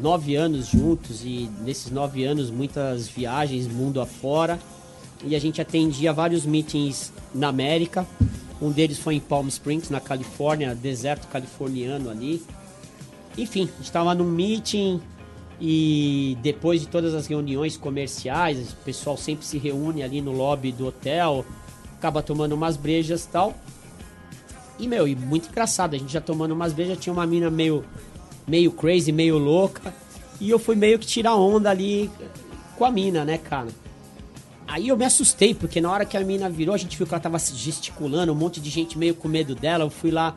[0.00, 4.58] nove anos juntos e nesses nove anos muitas viagens mundo afora
[5.24, 8.06] e a gente atendia vários meetings na América.
[8.64, 12.42] Um deles foi em Palm Springs, na Califórnia, deserto californiano ali.
[13.36, 15.02] Enfim, estava num meeting
[15.60, 20.72] e depois de todas as reuniões comerciais, o pessoal sempre se reúne ali no lobby
[20.72, 21.44] do hotel,
[21.98, 23.54] acaba tomando umas brejas e tal.
[24.78, 27.84] E, meu, e muito engraçado, a gente já tomando umas brejas, tinha uma mina meio,
[28.48, 29.94] meio crazy, meio louca.
[30.40, 32.10] E eu fui meio que tirar onda ali
[32.78, 33.68] com a mina, né, cara?
[34.66, 37.12] Aí eu me assustei, porque na hora que a mina virou, a gente viu que
[37.14, 39.84] ela tava se gesticulando, um monte de gente meio com medo dela.
[39.84, 40.34] Eu fui lá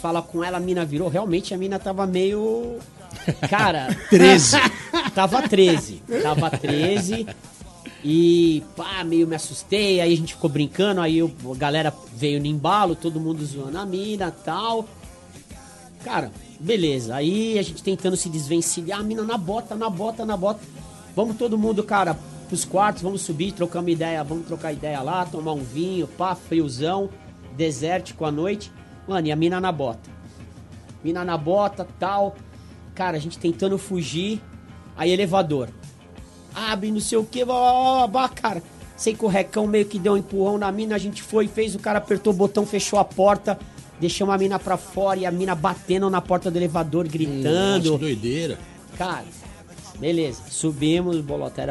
[0.00, 1.08] falar com ela, a mina virou.
[1.08, 2.78] Realmente a mina tava meio.
[3.48, 3.94] Cara.
[4.10, 4.56] 13.
[5.14, 6.02] tava 13.
[6.22, 7.26] Tava 13.
[8.04, 10.00] E pá, meio me assustei.
[10.00, 11.00] Aí a gente ficou brincando.
[11.00, 14.88] Aí eu- a galera veio no embalo, todo mundo zoando a mina tal.
[16.04, 17.14] Cara, beleza.
[17.14, 20.60] Aí a gente tentando se desvencilhar, a mina na bota, na bota, na bota.
[21.14, 22.16] Vamos todo mundo, cara,
[22.50, 27.08] pros quartos, vamos subir, trocamos ideia, vamos trocar ideia lá, tomar um vinho, pá, friozão,
[27.56, 28.72] desértico à noite.
[29.06, 30.10] Mano, e a mina na bota.
[31.02, 32.34] Mina na bota, tal.
[32.92, 34.42] Cara, a gente tentando fugir.
[34.96, 35.68] Aí elevador.
[36.52, 38.60] Abre, não sei o que, blá, cara.
[38.96, 41.76] Sei que o recão meio que deu um empurrão na mina, a gente foi, fez,
[41.76, 43.56] o cara apertou o botão, fechou a porta,
[44.00, 47.44] deixamos a mina pra fora e a mina batendo na porta do elevador, gritando.
[47.44, 48.58] Nossa, que doideira.
[48.98, 49.24] Cara,
[50.00, 50.42] beleza.
[50.50, 51.62] Subimos, bolota.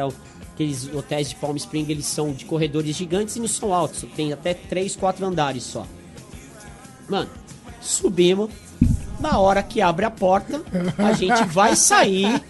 [0.60, 4.04] Aqueles hotéis de Palm Springs, eles são de corredores gigantes e não são altos.
[4.14, 5.86] Tem até 3, 4 andares só.
[7.08, 7.30] Mano,
[7.80, 8.50] subimos.
[9.18, 10.60] Na hora que abre a porta,
[10.98, 12.42] a gente vai sair.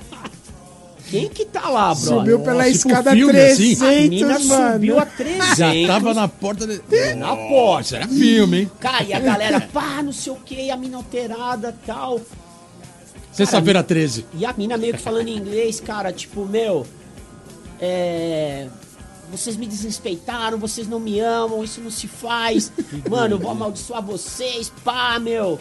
[1.08, 2.18] Quem que tá lá, brother?
[2.18, 3.28] Subiu pela tipo escada assim.
[3.28, 4.72] 300, A mina mano.
[4.72, 5.56] subiu a 300.
[5.56, 7.14] Já tava na porta de...
[7.14, 7.82] Na porta.
[7.82, 8.70] Isso era filme, hein?
[8.80, 12.20] Cara, e a galera, pá, não sei o que, a mina alterada tal.
[13.30, 14.26] Sexta-feira 13.
[14.34, 16.84] E a mina meio que falando em inglês, cara, tipo, meu.
[17.80, 18.68] É.
[19.30, 22.72] Vocês me desrespeitaram, vocês não me amam, isso não se faz.
[23.08, 25.58] Mano, eu vou amaldiçoar vocês, pá, meu.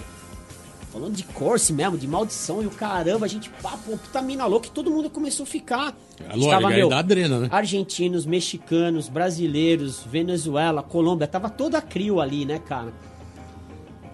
[0.91, 4.47] Falando de corse mesmo, de maldição e o caramba, a gente, pá, pô, puta mina
[4.47, 5.95] louca, e todo mundo começou a ficar.
[6.27, 7.47] É lógico, aí dá adrena, né?
[7.51, 12.91] Argentinos, mexicanos, brasileiros, Venezuela, Colômbia, tava toda a crio ali, né, cara?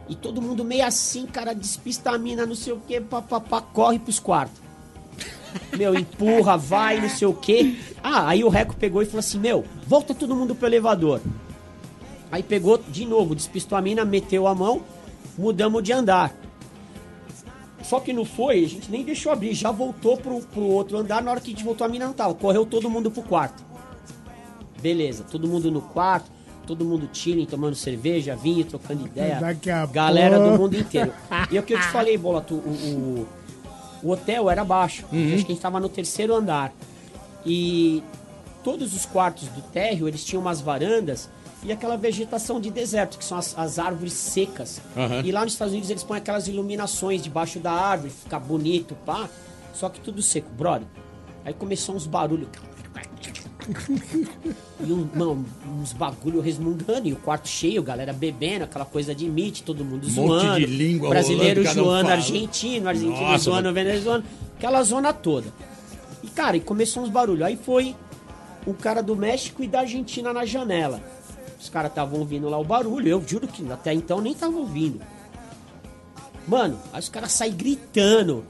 [0.10, 3.98] E todo mundo meio assim, cara, despista a mina, não sei o que, papapá, corre
[3.98, 4.65] pros quartos.
[5.78, 7.80] Meu, empurra, vai, não sei o que.
[8.04, 11.22] Ah, aí o Reco pegou e falou assim: Meu, volta todo mundo pro elevador.
[12.32, 14.82] Aí pegou de novo, despistou a mina, meteu a mão,
[15.38, 16.36] mudamos de andar.
[17.84, 21.22] Só que não foi, a gente nem deixou abrir, já voltou pro, pro outro andar.
[21.22, 22.34] Na hora que a gente voltou, a mina não tava.
[22.34, 23.64] Correu todo mundo pro quarto.
[24.82, 26.32] Beleza, todo mundo no quarto,
[26.66, 29.40] todo mundo chilling, tomando cerveja, vinho, trocando ideia.
[29.40, 30.52] Daqui a Galera pouco.
[30.52, 31.14] do mundo inteiro.
[31.52, 33.28] E é o que eu te falei, Bolato, o, o,
[34.06, 35.04] o hotel era baixo.
[35.12, 35.34] Uhum.
[35.34, 36.72] Acho que a gente tava no terceiro andar.
[37.44, 38.04] E
[38.64, 41.28] todos os quartos do térreo, eles tinham umas varandas
[41.64, 44.80] e aquela vegetação de deserto, que são as, as árvores secas.
[44.96, 45.22] Aham.
[45.26, 49.28] E lá nos Estados Unidos eles põem aquelas iluminações debaixo da árvore, fica bonito, pá.
[49.74, 50.88] Só que tudo seco, brother.
[51.44, 52.48] Aí começou uns barulhos.
[54.80, 55.46] E um, mano,
[55.80, 60.06] uns bagulho resmungando, e o quarto cheio, galera bebendo, aquela coisa de meet, todo mundo
[60.08, 60.60] Um monte zoando.
[60.60, 64.24] de língua brasileiro rolando, um zoando, argentino, argentino Nossa, zoando, venezuelano,
[64.58, 65.48] aquela zona toda.
[66.24, 67.44] E cara, e começou uns barulhos.
[67.44, 67.96] Aí foi
[68.68, 71.02] um cara do México e da Argentina na janela.
[71.60, 75.02] Os caras estavam ouvindo lá o barulho, eu juro que até então nem tava ouvindo.
[76.48, 78.46] Mano, aí os caras saem gritando.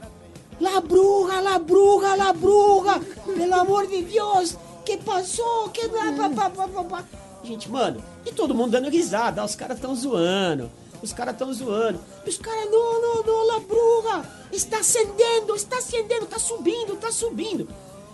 [0.60, 3.00] La bruja, la bruja, la bruja,
[3.36, 4.56] pelo amor de Deus,
[4.86, 5.88] que passou, que...
[5.88, 7.04] blá.
[7.42, 10.70] Gente, mano, e todo mundo dando risada, os caras tão zoando,
[11.02, 12.00] os caras tão zoando.
[12.24, 17.10] E os caras, não, não, não, la bruja, está acendendo, está acendendo, tá subindo, tá
[17.10, 17.68] subindo.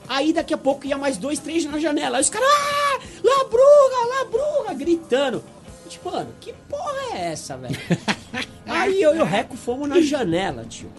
[0.09, 2.17] Aí daqui a pouco ia mais dois, três na janela.
[2.17, 5.45] Aí os caras, ah, la bruja, la bruja, gritando.
[5.89, 7.79] Tipo, mano, que porra é essa, velho?
[8.67, 10.91] Aí eu e o Reco fomos na janela, tio.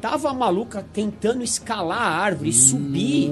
[0.00, 3.30] Tava a maluca tentando escalar a árvore, subir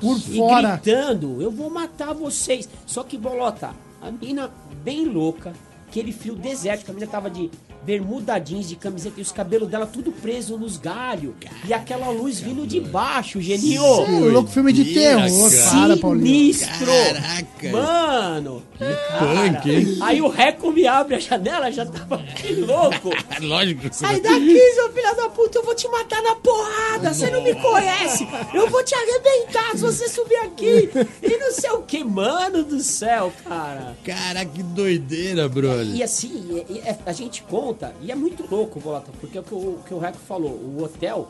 [0.00, 0.76] Por e fora.
[0.76, 2.68] gritando: Eu vou matar vocês.
[2.84, 4.50] Só que, Bolota, a mina
[4.84, 5.52] bem louca,
[5.88, 7.50] aquele frio desértico, a mina tava de
[7.84, 11.34] bermuda jeans, de camiseta e os cabelos dela tudo preso nos galhos.
[11.66, 13.82] E aquela luz vindo de baixo, Geninho.
[13.82, 15.70] Cê é louco filme de terror, cara.
[15.70, 16.26] cara, Paulinho.
[16.26, 16.86] Sinistro!
[16.86, 17.70] Caraca.
[17.70, 18.62] Mano!
[18.78, 19.98] punk, hein?
[20.02, 23.10] Aí o Reco me abre a janela, já tava que louco.
[23.40, 23.88] Lógico.
[23.92, 27.54] Sai daqui, seu filho da puta, eu vou te matar na porrada, você não me
[27.54, 30.90] conhece, eu vou te arrebentar se você subir aqui.
[31.22, 33.96] E não sei o que, mano do céu, cara.
[34.04, 35.94] Cara, que doideira, brother.
[35.94, 36.64] E assim,
[37.04, 37.65] a gente conta,
[38.00, 40.82] e é muito louco, Bolota, porque é o que o, que o Reco falou, o
[40.82, 41.28] hotel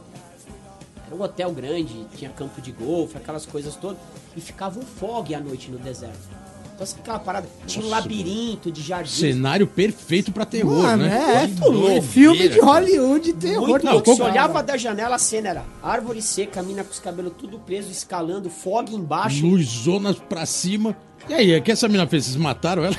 [1.06, 3.98] era um hotel grande, tinha campo de golfe, aquelas coisas todas,
[4.36, 6.28] e ficava um fog à noite no deserto.
[6.76, 9.08] Então, assim, aquela parada, tinha um labirinto de jardim.
[9.10, 11.44] Cenário perfeito pra terror, Mano, né?
[11.44, 12.66] é, pô, doideira, filme de cara.
[12.72, 13.66] Hollywood, terror.
[13.68, 14.14] Muito Não, louco.
[14.14, 17.90] Você olhava da janela, a cena era árvore seca, mina com os cabelos tudo preso,
[17.90, 19.46] escalando, fog embaixo.
[19.46, 20.94] Luzonas pra cima.
[21.30, 22.26] E aí, o que essa mina fez?
[22.26, 22.94] Vocês mataram ela?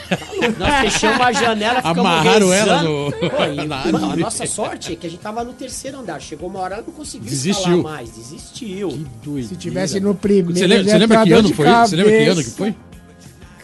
[0.57, 2.89] Nós fechamos a janela, ficamos Amarraram ela rezando.
[2.89, 6.19] no- Pô, e, mano, a nossa sorte é que a gente tava no terceiro andar.
[6.19, 7.77] Chegou uma hora, ela não conseguiu Desistiu.
[7.77, 8.09] escalar mais.
[8.09, 8.89] Desistiu.
[8.89, 9.47] Que doideira.
[9.49, 10.57] Se tivesse no primeiro.
[10.57, 11.67] Você lembra, você ia lembra que ano de foi?
[11.67, 12.57] Você lembra que ano que cabeça.
[12.57, 12.75] foi?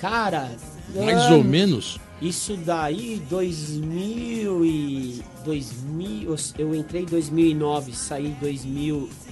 [0.03, 0.51] Cara...
[0.93, 1.97] Mais ou menos.
[2.21, 5.21] Isso daí, 2000 e...
[5.45, 6.35] 2000...
[6.57, 9.23] Eu entrei em 2009, saí em 2018.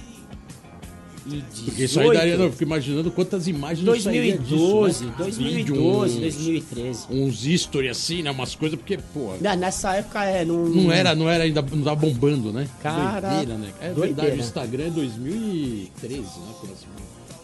[1.66, 5.14] Porque isso aí daria, não, eu fico imaginando quantas imagens não sairia 2012, disso, né?
[5.18, 7.06] 2012, Vídeo, 2013.
[7.10, 8.30] uns, history assim, né?
[8.30, 10.42] Umas coisas, porque, pô, Nessa época é.
[10.42, 12.66] Não, não era, não era ainda, não tava bombando, né?
[12.82, 13.68] Cara, Doideira, né?
[13.78, 14.22] É doideira.
[14.22, 16.26] verdade, o Instagram é 2013, né?
[16.58, 16.86] Quando assim,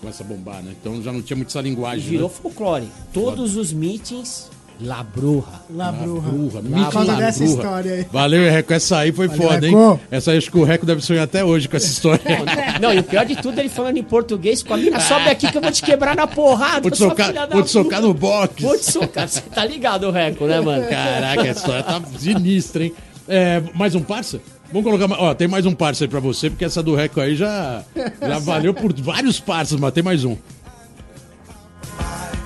[0.00, 0.72] começa a bombar, né?
[0.80, 2.34] Então já não tinha muito essa linguagem, Virou né?
[2.40, 2.88] folclore.
[3.12, 4.48] Todos os meetings,
[4.80, 5.46] La Bruja.
[5.70, 6.28] La Bruja.
[6.28, 8.06] Bruja, Por mito causa La dessa história aí.
[8.12, 8.72] Valeu, Reco.
[8.72, 9.74] Essa aí foi Valeu, foda, hein?
[9.74, 10.00] Reco.
[10.10, 12.22] Essa aí acho que o Reco deve sonhar até hoje com essa história.
[12.80, 15.50] Não, e o pior de tudo, ele falando em português com a mina, sobe aqui
[15.50, 16.82] que eu vou te quebrar na porrada.
[16.82, 18.62] Vou te socar, vou te socar no box.
[18.62, 19.28] Vou te socar.
[19.28, 20.86] Você tá ligado, o Reco, né, mano?
[20.88, 22.94] Caraca, a história tá sinistra, hein?
[23.26, 24.40] É, mais um parça?
[24.72, 25.14] Vamos colocar.
[25.20, 27.82] Ó, tem mais um parça aí pra você, porque essa do Reco aí já,
[28.20, 30.36] já valeu por vários parças, mas tem mais um.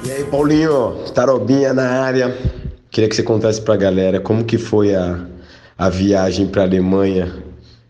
[0.05, 2.37] E aí, Paulinho, Tarobinha na área.
[2.91, 5.25] Queria que você contasse pra galera como que foi a,
[5.79, 7.43] a viagem pra Alemanha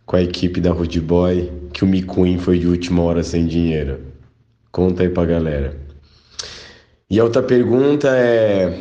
[0.07, 4.01] com a equipe da Rude Boy, que o Miquin foi de última hora sem dinheiro.
[4.71, 5.77] Conta aí pra galera.
[7.11, 8.79] E a outra pergunta é: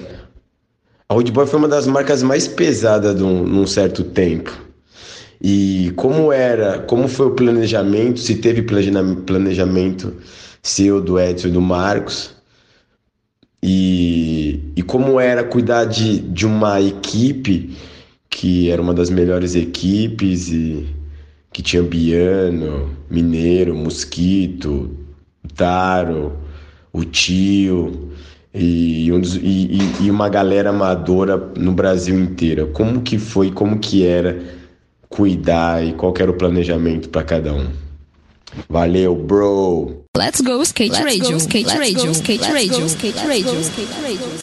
[1.10, 4.71] a Rude Boy foi uma das marcas mais pesadas de um- num certo tempo.
[5.44, 10.14] E como era, como foi o planejamento, se teve plane- planejamento
[10.62, 12.36] seu, do Edson e do Marcos,
[13.64, 17.76] e, e como era cuidar de, de uma equipe
[18.30, 20.88] que era uma das melhores equipes e
[21.52, 24.90] que tinha Biano, Mineiro, Mosquito,
[25.56, 26.34] Taro,
[26.94, 28.10] o Tio
[28.54, 32.68] e, e- e uma galera amadora no Brasil inteiro.
[32.68, 34.40] Como que foi, como que era
[35.12, 37.68] cuidar e qual que era o planejamento para cada um?
[38.70, 40.04] Valeu, bro!
[40.18, 44.42] Let's go skate radio, skate radio, skate radio, skate radio, skate radio.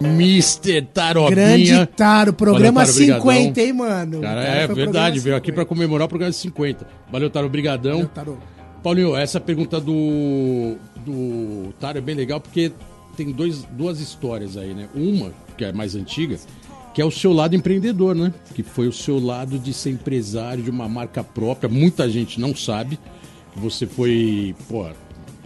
[0.00, 0.82] Mr.
[0.92, 1.30] Tarobinha.
[1.34, 3.64] Grande Taro, programa Valeu, Taro, 50, brigadão.
[3.64, 4.20] hein, mano?
[4.20, 5.54] Cara, O é verdade, veio aqui 50.
[5.54, 6.86] pra comemorar o programa 50.
[7.10, 7.92] Valeu, Taro, brigadão.
[7.94, 8.38] Valeu, Taro.
[8.82, 12.70] Paulinho, essa pergunta do, do Taro é bem legal porque
[13.16, 14.86] tem dois, duas histórias aí, né?
[14.94, 16.36] Uma, que é mais antiga,
[16.96, 18.32] que é o seu lado empreendedor, né?
[18.54, 21.68] Que foi o seu lado de ser empresário de uma marca própria.
[21.68, 22.98] Muita gente não sabe.
[23.54, 24.86] Você foi, pô,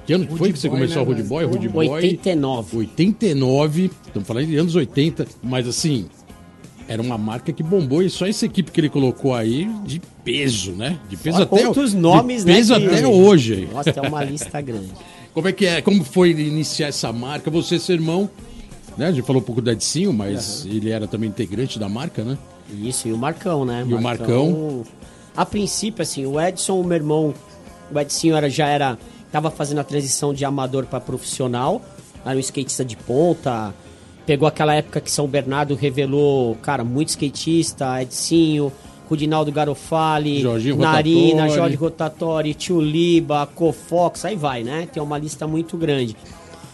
[0.07, 1.22] que ano que foi que você Boy, começou né, a Rude?
[1.24, 1.44] Boy?
[1.46, 1.88] Rude Boy.
[1.88, 2.76] 89.
[2.76, 6.07] 89, estamos falando de anos 80, mas assim,
[6.86, 10.70] era uma marca que bombou e só essa equipe que ele colocou aí de peso,
[10.70, 11.01] né?
[11.09, 13.68] De peso até outros de nomes, né, peso que- até hoje.
[13.72, 14.90] Nossa, tem uma lista grande.
[15.34, 15.82] Como é que é?
[15.82, 17.51] Como foi iniciar essa marca?
[17.51, 18.30] Você, seu irmão,
[19.01, 19.07] né?
[19.07, 22.36] A gente falou um pouco do Edinho, mas ele era também integrante da marca, né?
[22.70, 23.82] Isso, e o Marcão, né?
[23.88, 24.84] E o Marcão?
[25.34, 27.34] A princípio, assim, o Edson, o meu irmão,
[27.90, 28.98] o Edson era, já era.
[29.32, 31.80] Tava fazendo a transição de amador para profissional,
[32.24, 33.74] era um skatista de ponta.
[34.26, 38.70] Pegou aquela época que São Bernardo revelou, cara, muito skatista, Edinho,
[39.09, 41.57] Rudinaldo Garofali, Jorginho Narina, Rotatori.
[41.57, 44.86] Jorge Rotatori, Tio Liba, Cofox, aí vai, né?
[44.92, 46.14] Tem uma lista muito grande.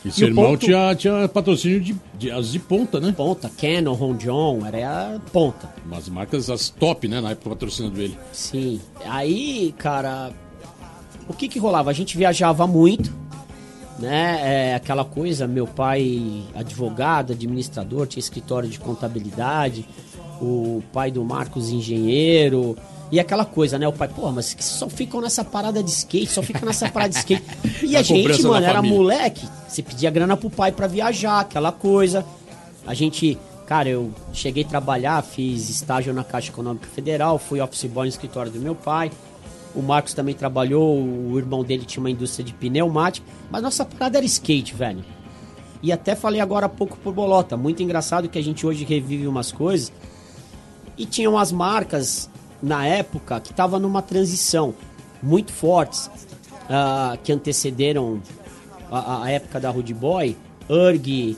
[0.07, 3.13] E seu o irmão ponto- tinha, tinha patrocínio de, de, as de ponta, né?
[3.17, 5.69] Ponta, Canon, Ron John, era a ponta.
[5.85, 7.21] Umas marcas, as top, né?
[7.21, 8.17] Na época patrocinando ele.
[8.33, 8.81] Sim.
[9.05, 10.31] Aí, cara,
[11.29, 11.91] o que que rolava?
[11.91, 13.13] A gente viajava muito,
[13.99, 14.71] né?
[14.71, 19.87] É aquela coisa, meu pai advogado, administrador, tinha escritório de contabilidade,
[20.41, 22.77] o pai do Marcos engenheiro,
[23.11, 23.87] e aquela coisa, né?
[23.87, 27.11] O pai, pô, mas que só ficam nessa parada de skate, só fica nessa parada
[27.13, 27.45] de skate.
[27.83, 28.97] E a, A gente, mano, era família.
[28.97, 32.25] moleque, você pedia grana pro pai pra viajar, aquela coisa.
[32.87, 37.85] A gente, cara, eu cheguei a trabalhar, fiz estágio na Caixa Econômica Federal, fui office
[37.85, 39.11] boy no escritório do meu pai.
[39.75, 44.19] O Marcos também trabalhou, o irmão dele tinha uma indústria de pneumático, mas nossa parada
[44.19, 45.05] era skate, velho.
[45.83, 49.29] E até falei agora há pouco por Bolota, muito engraçado que a gente hoje revive
[49.29, 49.93] umas coisas.
[50.97, 52.31] E tinham as marcas
[52.63, 54.75] na época que estavam numa transição
[55.23, 56.11] muito fortes,
[56.69, 58.21] ah, que antecederam
[58.91, 60.37] a, a época da Rude Boy,
[60.69, 61.37] URG,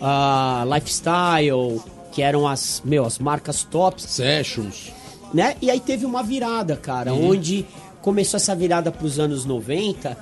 [0.00, 4.92] ah, Lifestyle, que eram as, meu, as marcas tops Sessions.
[5.32, 5.56] né?
[5.60, 7.66] E aí teve uma virada, cara, onde
[8.00, 10.16] começou essa virada para os anos 90,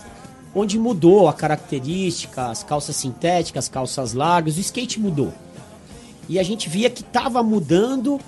[0.54, 5.32] onde mudou a característica, as calças sintéticas, calças largas, o skate mudou.
[6.28, 8.20] E a gente via que tava mudando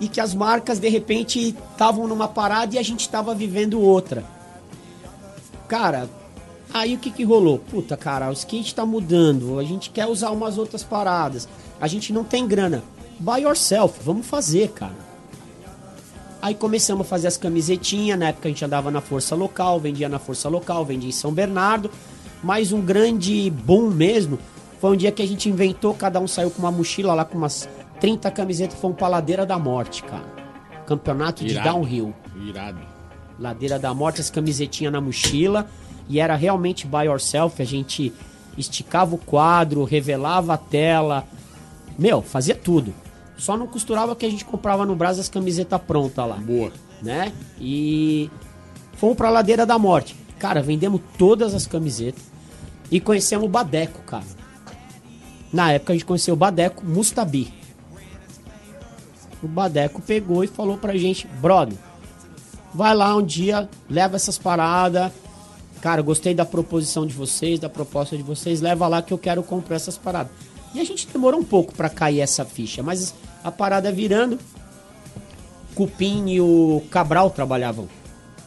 [0.00, 4.24] e que as marcas de repente estavam numa parada e a gente tava vivendo outra.
[5.68, 6.08] Cara,
[6.72, 7.58] aí o que que rolou?
[7.58, 11.48] Puta, cara, o skate tá mudando, a gente quer usar umas outras paradas.
[11.80, 12.82] A gente não tem grana.
[13.18, 15.06] Buy yourself, vamos fazer, cara.
[16.40, 20.08] Aí começamos a fazer as camisetinhas, na época a gente andava na força local, vendia
[20.08, 21.90] na força local, vendia em São Bernardo.
[22.42, 24.38] Mas um grande boom mesmo
[24.80, 27.38] foi um dia que a gente inventou, cada um saiu com uma mochila lá com
[27.38, 27.68] umas
[28.00, 30.24] 30 camisetas, foi um pra Ladeira da Morte, cara.
[30.86, 31.68] Campeonato de Irado.
[31.68, 32.14] downhill.
[32.46, 32.80] Irado.
[33.38, 35.66] Ladeira da Morte, as camisetinhas na mochila.
[36.08, 37.60] E era realmente buy yourself.
[37.60, 38.12] A gente
[38.56, 41.24] esticava o quadro, revelava a tela.
[41.98, 42.94] Meu, fazia tudo.
[43.36, 46.72] Só não costurava que a gente comprava no Brás as camisetas prontas lá Boa.
[47.02, 47.32] né?
[47.60, 48.30] E
[48.94, 50.16] fomos pra Ladeira da Morte.
[50.38, 52.22] Cara, vendemos todas as camisetas
[52.90, 54.24] e conhecemos o Badeco, cara.
[55.52, 57.52] Na época a gente conheceu o Badeco Mustabi.
[59.46, 61.78] O Badeco pegou e falou pra gente, brother,
[62.74, 65.12] vai lá um dia, leva essas paradas.
[65.80, 69.44] Cara, gostei da proposição de vocês, da proposta de vocês, leva lá que eu quero
[69.44, 70.32] comprar essas paradas.
[70.74, 74.36] E a gente demorou um pouco pra cair essa ficha, mas a parada virando,
[75.76, 77.88] Cupim e o Cabral trabalhavam.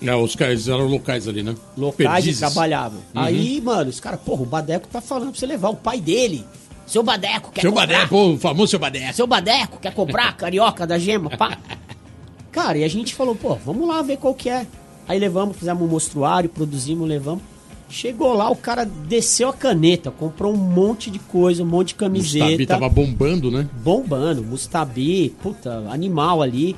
[0.02, 1.56] Não, os caras eram locais ali, né?
[1.78, 2.39] Locais Perdizes.
[2.39, 3.00] trabalhavam.
[3.16, 3.22] Uhum.
[3.22, 6.45] Aí, mano, os caras, porra, o Badeco tá falando pra você levar o pai dele.
[6.90, 7.88] Seu Badeco quer Seu comprar.
[7.88, 9.14] Badeco, o famoso seu Badeco.
[9.14, 11.56] Seu Badeco quer comprar a carioca da gema, pá.
[12.52, 14.66] Cara, e a gente falou, pô, vamos lá ver qual que é.
[15.08, 17.44] Aí levamos, fizemos um mostruário, produzimos, levamos.
[17.92, 21.96] Chegou lá, o cara desceu a caneta, comprou um monte de coisa, um monte de
[21.96, 22.66] camiseta.
[22.66, 23.68] tava bombando, né?
[23.84, 26.76] bombando, Mustabi, puta, animal ali.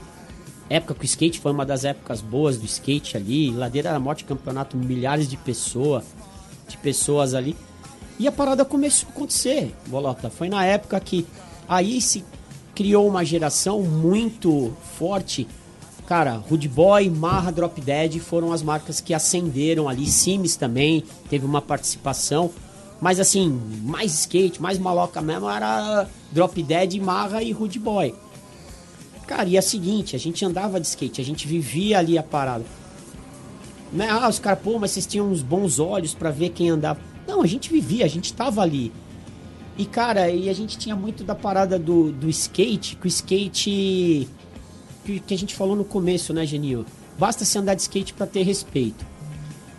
[0.70, 4.26] Época que o skate foi uma das épocas boas do skate ali, Ladeira da Morte,
[4.26, 6.04] campeonato, milhares de pessoas,
[6.68, 7.56] de pessoas ali.
[8.22, 10.30] E a parada começou a acontecer, Bolota.
[10.30, 11.26] Foi na época que
[11.68, 12.24] aí se
[12.76, 15.48] criou uma geração muito forte.
[16.06, 20.06] Cara, Rude Boy, Marra, Drop Dead foram as marcas que acenderam ali.
[20.06, 22.52] Sims também teve uma participação.
[23.02, 28.14] Mas assim, mais skate, mais maloca mesmo era Drop Dead, Marra e Rude Boy.
[29.26, 32.24] Cara, e é o seguinte, a gente andava de skate, a gente vivia ali a
[32.24, 32.66] parada.
[33.92, 34.08] Né?
[34.12, 37.11] Ah, os caras, pô, mas vocês tinham uns bons olhos pra ver quem andava.
[37.32, 38.92] Não, a gente vivia, a gente tava ali.
[39.78, 44.28] E, cara, e a gente tinha muito da parada do, do skate, que o skate.
[45.06, 46.86] Que, que a gente falou no começo, né, Genil?
[47.18, 49.06] Basta se andar de skate pra ter respeito.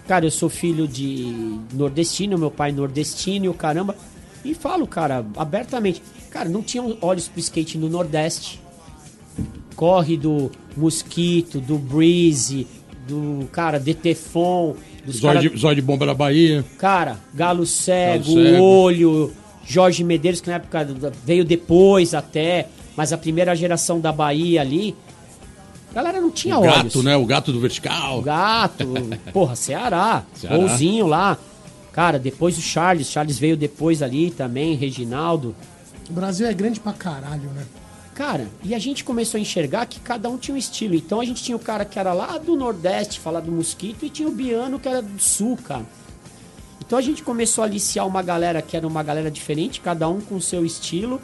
[0.08, 3.94] Cara, eu sou filho de nordestino, meu pai nordestino e o caramba.
[4.42, 6.02] E falo, cara, abertamente.
[6.30, 8.62] Cara, não tinham olhos pro skate no Nordeste.
[9.76, 12.66] Corre do Mosquito, do Breeze,
[13.06, 16.64] do, cara, Detefon, dos Zóio cara, de, de bomba da Bahia.
[16.78, 18.62] cara, Galo Cego, Galo Cego.
[18.62, 19.32] Olho,
[19.66, 20.86] Jorge Medeiros, que na época
[21.24, 24.94] veio depois até, mas a primeira geração da Bahia ali,
[25.90, 26.74] a galera não tinha O olhos.
[26.76, 27.16] gato, né?
[27.16, 28.18] O gato do vertical.
[28.20, 28.86] O gato,
[29.32, 30.56] porra, Ceará, Ceará.
[30.56, 31.36] Golzinho lá.
[31.92, 35.54] Cara, depois o Charles, Charles veio depois ali também, Reginaldo.
[36.08, 37.64] O Brasil é grande pra caralho, né?
[38.14, 40.94] Cara, e a gente começou a enxergar que cada um tinha um estilo.
[40.94, 44.10] Então a gente tinha o cara que era lá do Nordeste, falar do mosquito, e
[44.10, 45.86] tinha o Biano que era do Sul, cara.
[46.84, 50.20] Então a gente começou a aliciar uma galera que era uma galera diferente, cada um
[50.20, 51.20] com seu estilo.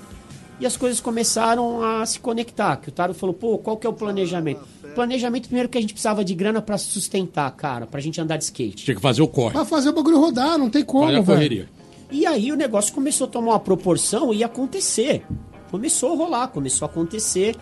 [0.60, 2.76] E as coisas começaram a se conectar.
[2.78, 4.60] Que o Taro falou, pô, qual que é o planejamento?
[4.94, 8.44] Planejamento, primeiro que a gente precisava de grana para sustentar, cara, pra gente andar de
[8.44, 8.84] skate.
[8.84, 9.52] Tinha que fazer o corre.
[9.52, 11.24] Pra fazer o bagulho rodar, não tem como, a velho.
[11.24, 11.68] correria.
[12.10, 15.22] E aí o negócio começou a tomar uma proporção e acontecer.
[15.70, 17.56] Começou a rolar, começou a acontecer.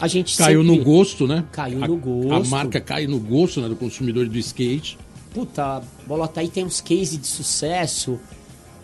[0.00, 1.44] A gente Caiu sempre- no gosto, né?
[1.50, 2.32] Caiu A- no gosto.
[2.32, 4.98] A marca cai no gosto né, do consumidor do skate.
[5.32, 8.18] Puta, Bolota aí tem uns cases de sucesso.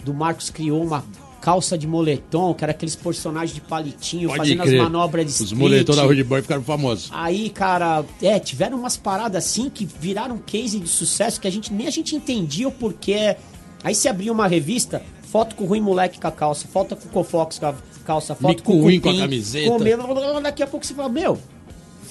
[0.05, 1.05] Do Marcos criou uma
[1.41, 4.81] calça de moletom, que era aqueles personagens de palitinho, Pode fazendo crer.
[4.81, 5.55] as manobras de Os skate.
[5.61, 7.11] moletons da Road Boy ficaram famosos.
[7.13, 11.73] Aí, cara, é, tiveram umas paradas assim que viraram case de sucesso que a gente
[11.73, 13.37] nem a gente entendia o porquê.
[13.83, 15.03] Aí você abria uma revista,
[15.35, 17.75] foto com o ruim moleque com a calça, foto com o Cofox com a
[18.07, 19.69] calça, foto Mico com o Ruim com a camiseta.
[19.69, 21.37] com o meu- daqui a pouco você fala, meu,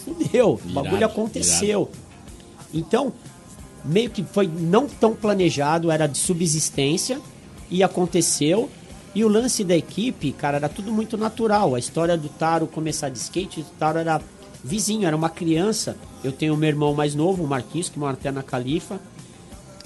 [0.03, 1.89] fudeu, o bagulho Irado, aconteceu.
[2.73, 3.13] Então,
[3.85, 7.17] meio que foi não tão planejado, era de subsistência
[7.71, 8.69] e aconteceu.
[9.15, 11.75] E o lance da equipe, cara, era tudo muito natural.
[11.75, 14.19] A história do Taro começar de skate, o Taro era
[14.61, 15.95] vizinho, era uma criança.
[16.25, 18.99] Eu tenho meu irmão mais novo, o Marquinhos, que mora até na Califa.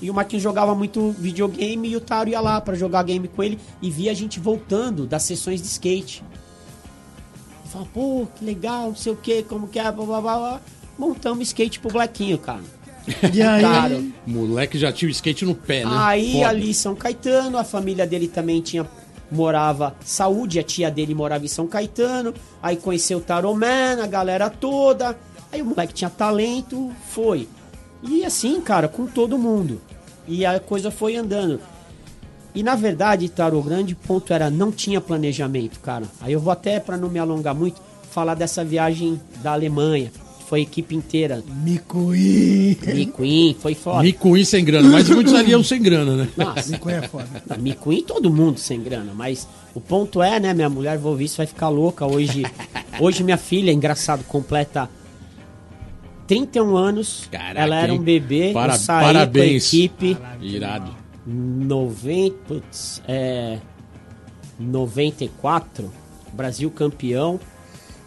[0.02, 3.44] E o Marquinhos jogava muito videogame e o Taro ia lá pra jogar game com
[3.44, 6.24] ele e via a gente voltando das sessões de skate.
[7.66, 10.38] E fala, pô, que legal, não sei o que, como que é, blá blá blá.
[10.38, 10.62] blá.
[10.98, 12.62] Montamos skate pro Blequinho, cara.
[13.34, 15.92] E aí, Cara, O moleque já tinha o skate no pé, né?
[15.94, 16.50] Aí Foda.
[16.50, 18.86] ali em São Caetano, a família dele também tinha
[19.32, 24.50] morava saúde, a tia dele morava em São Caetano, aí conheceu o Taroman, a galera
[24.50, 25.18] toda.
[25.52, 27.48] Aí o moleque tinha talento, foi.
[28.04, 29.82] E assim, cara, com todo mundo.
[30.28, 31.60] E a coisa foi andando.
[32.54, 36.06] E na verdade, Taro, o grande ponto era não tinha planejamento, cara.
[36.20, 40.10] Aí eu vou até para não me alongar muito falar dessa viagem da Alemanha.
[40.10, 41.44] que Foi a equipe inteira.
[41.64, 42.78] Micuí.
[42.96, 44.02] Miquim, foi foda.
[44.02, 46.28] Micuí sem grana, mas muitos ali sem grana, né?
[46.36, 47.28] Nossa, Micuí é foda.
[47.60, 51.38] Micuim todo mundo sem grana, mas o ponto é, né, minha mulher, vou ouvir isso,
[51.38, 52.44] vai ficar louca hoje.
[53.00, 54.90] Hoje minha filha, engraçado, completa
[56.28, 57.28] 31 anos.
[57.32, 59.70] Caraca, ela era um bebê, Para- eu saí parabéns.
[59.70, 60.96] com a equipe Irado.
[61.26, 63.58] 90, putz, é
[64.60, 65.92] 94,
[66.34, 67.40] Brasil campeão.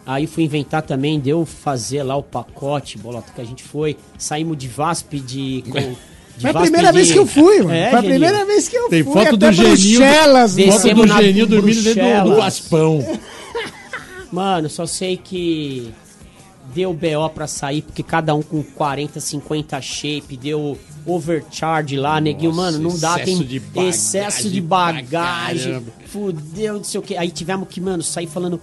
[0.05, 4.57] Aí fui inventar também, deu fazer lá o pacote, bolota que a gente foi, saímos
[4.57, 7.71] de VASP de com, de Foi a primeira de- vez que eu fui, mano.
[7.71, 8.19] É, Foi a Geninho.
[8.19, 9.13] primeira vez que eu Tem fui.
[9.13, 10.55] foto até do Geninho- Bruxelas.
[10.59, 12.41] Foto do Geninho dormindo dentro do, do.
[12.41, 13.19] Aspão.
[14.31, 15.91] Mano, só sei que
[16.73, 22.53] deu BO pra sair, porque cada um com 40, 50 shape, deu overcharge lá, neguinho,
[22.53, 27.17] mano, não dá, excesso tem de bagagem excesso de bagagem, fudeu, não sei o que.
[27.17, 28.59] Aí tivemos que, mano, sair falando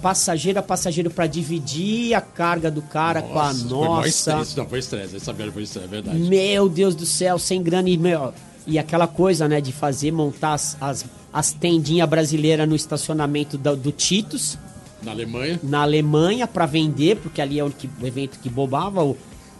[0.00, 4.08] passageiro a passageiro pra dividir a carga do cara com a Nossa, Foi nossa.
[4.08, 4.56] estresse.
[4.56, 5.16] Não, foi estresse.
[5.16, 6.18] Essa foi estresse, é verdade.
[6.18, 8.32] Meu Deus do céu, sem grana e, meu,
[8.66, 13.76] e aquela coisa, né, de fazer, montar as, as, as tendinhas brasileiras no estacionamento do,
[13.76, 14.58] do Titos
[15.02, 15.60] Na Alemanha.
[15.62, 19.16] na Alemanha para vender, porque ali é o, que- o evento que bobava o,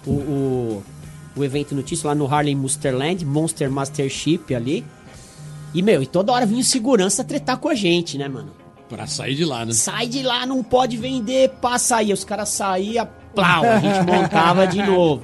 [0.06, 0.82] o, o,
[1.36, 4.84] o evento notícia lá no Harlem Monsterland, Monster Mastership ali.
[5.72, 8.50] E, meu, e toda hora vinha o segurança tretar com a gente, né, mano?
[8.88, 9.72] Pra sair de lá, né?
[9.72, 12.12] Sai de lá, não pode vender, passa aí.
[12.12, 15.22] Os caras saíam, plau, a gente montava de novo.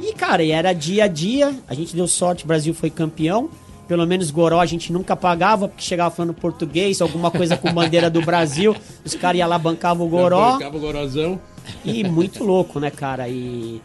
[0.00, 3.48] E, cara, era dia a dia, a gente deu sorte, o Brasil foi campeão.
[3.88, 8.10] Pelo menos Goró a gente nunca pagava, porque chegava falando português, alguma coisa com bandeira
[8.10, 8.76] do Brasil.
[9.04, 10.52] Os caras iam lá, bancavam o Goró.
[10.52, 11.40] Bancava o Gorozão.
[11.84, 13.28] E muito louco, né, cara?
[13.28, 13.80] E.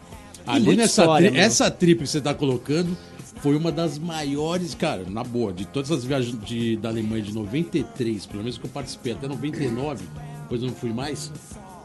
[0.46, 2.94] Ali nessa história, tri- essa trip que você tá colocando
[3.40, 7.32] foi uma das maiores, cara, na boa, de todas as viagens de, da Alemanha de
[7.32, 10.04] 93, pelo menos que eu participei até 99,
[10.42, 11.32] depois eu não fui mais.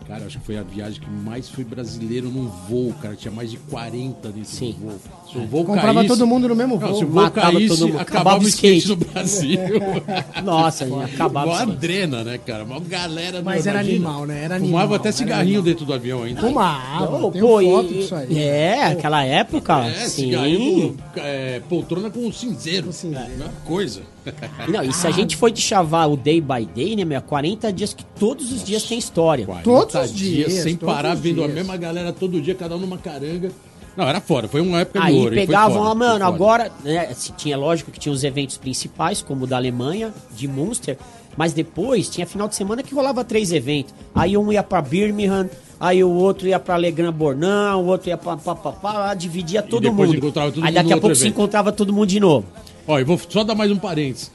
[0.08, 3.16] Cara, acho que foi a viagem que mais foi brasileiro num voo, cara.
[3.16, 4.72] Tinha mais de 40 dentro Sim.
[4.74, 5.00] do voo.
[5.32, 6.98] Se o voo Comprava caísse, todo mundo no mesmo Não, voo.
[6.98, 8.00] se o voo matava caísse, todo mundo.
[8.00, 8.90] acabava, Acabava o skate skate.
[8.90, 9.60] no Brasil.
[10.44, 11.46] Nossa, gente, acabava.
[11.48, 11.72] Mó assim.
[11.72, 12.66] adrena, né, cara?
[12.66, 13.42] Mó galera.
[13.44, 14.08] Mas não, era imagina.
[14.10, 14.44] animal, né?
[14.44, 16.42] Era Fumava animal, até era cigarrinho dentro do avião ainda.
[16.42, 18.40] Fumava, tem pô, foto e- disso aí.
[18.40, 19.86] É, aquela época.
[19.86, 20.24] É, sim.
[20.26, 22.92] cigarrinho, é, poltrona com cinzeiro.
[22.92, 23.26] cinzeiro.
[23.40, 24.02] É, uma coisa.
[24.68, 27.22] Não, e se a gente for de chavar o day by day, né, meu?
[27.22, 29.46] 40 dias que todos os dias tem história.
[29.46, 32.98] 40 Todos os dias, sem parar, vendo a mesma galera todo dia, cada um numa
[32.98, 33.52] caranga.
[33.96, 35.36] Não, era fora, foi uma época de Aí ouro.
[35.36, 39.44] Foi pegavam, ah, mano, agora, né, se tinha, lógico que tinha os eventos principais, como
[39.44, 40.98] o da Alemanha, de Munster,
[41.36, 43.94] mas depois tinha final de semana que rolava três eventos.
[44.14, 48.18] Aí um ia pra Birmingham, aí o outro ia pra Legrand Bornão, o outro ia
[48.18, 50.32] pra, pra dividia todo mundo.
[50.32, 51.34] todo aí daqui a pouco se evento.
[51.36, 52.46] encontrava todo mundo de novo.
[52.88, 54.32] Ó, eu vou só dar mais um parênteses.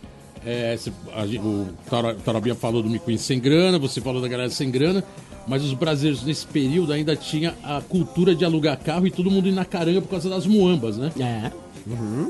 [0.47, 4.51] É, cê- a o Tara- Tarabia falou do McQueen sem grana, você falou da galera
[4.51, 5.03] sem grana,
[5.49, 9.49] mas os brasileiros nesse período ainda tinha a cultura de alugar carro e todo mundo
[9.49, 11.11] ir na caranga por causa das muambas, né?
[11.19, 11.51] É.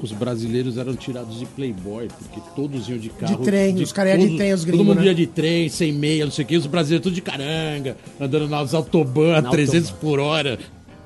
[0.03, 3.37] Os brasileiros eram tirados de playboy, porque todos iam de carro.
[3.45, 5.07] trem, os caras iam de trem, os gringos, Todo mundo né?
[5.07, 6.57] ia de trem, sem meia, não sei o que.
[6.57, 10.59] Os brasileiros tudo de caranga, andando nas autobahn a Na 300 por hora.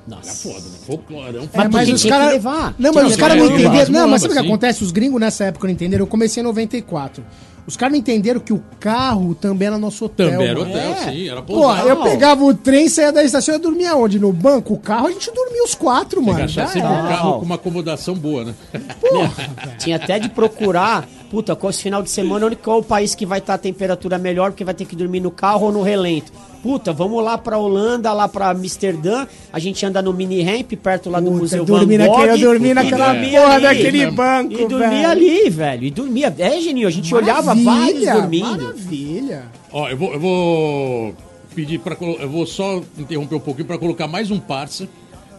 [0.09, 0.29] Nossa.
[0.31, 0.79] Era foda, né?
[0.87, 1.43] Folclorão.
[1.43, 2.33] É, Mas mas porque os caras.
[2.33, 2.75] levar.
[2.79, 3.73] Não, mas os que caras não entenderam.
[3.75, 4.49] mas Não, não, mas sabe o que assim.
[4.49, 4.85] acontece?
[4.85, 6.03] Os gringos nessa época não entenderam.
[6.05, 7.23] Eu comecei em 94.
[7.67, 10.31] Os caras não entenderam que o carro também era nosso hotel.
[10.31, 10.71] Também era mano.
[10.71, 11.11] hotel, É.
[11.13, 11.87] sim, era Pô, pousada.
[11.87, 14.19] eu pegava o trem, saía da estação e dormia onde?
[14.19, 14.73] No banco?
[14.73, 16.49] O carro, a gente dormia os quatro, que mano.
[16.49, 18.55] Já sempre um carro com uma acomodação boa, né?
[19.79, 23.27] Tinha até de procurar, puta, qual esse final de semana, onde qual o país que
[23.27, 26.33] vai estar a temperatura melhor, porque vai ter que dormir no carro ou no relento.
[26.63, 31.09] Puta, vamos lá pra Holanda, lá pra Amsterdã, a gente anda no mini ramp, perto
[31.09, 32.17] lá do Puta, Museu dormi Van Gogh.
[32.19, 33.63] naquele- eu dormi naquela dormia porra ali.
[33.63, 35.11] daquele banco, E dormia velho.
[35.11, 35.85] ali, velho.
[35.85, 36.35] E dormia.
[36.39, 38.63] É, Geninho, a gente olhava vários Maravilha, dormindo.
[38.65, 39.43] Maravilha.
[39.73, 41.15] Ó, eu vou, eu vou
[41.55, 44.89] pedir para eu vou só interromper um pouquinho para colocar mais um parça,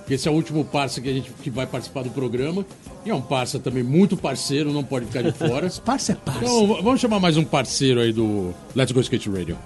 [0.08, 2.66] que esse é o último parça que a gente que vai participar do programa.
[3.06, 5.70] E é um parça também muito parceiro, não pode ficar de fora.
[5.86, 6.42] Parça é parça.
[6.44, 9.58] Então, vamos chamar mais um parceiro aí do Let's Go Skate Radio.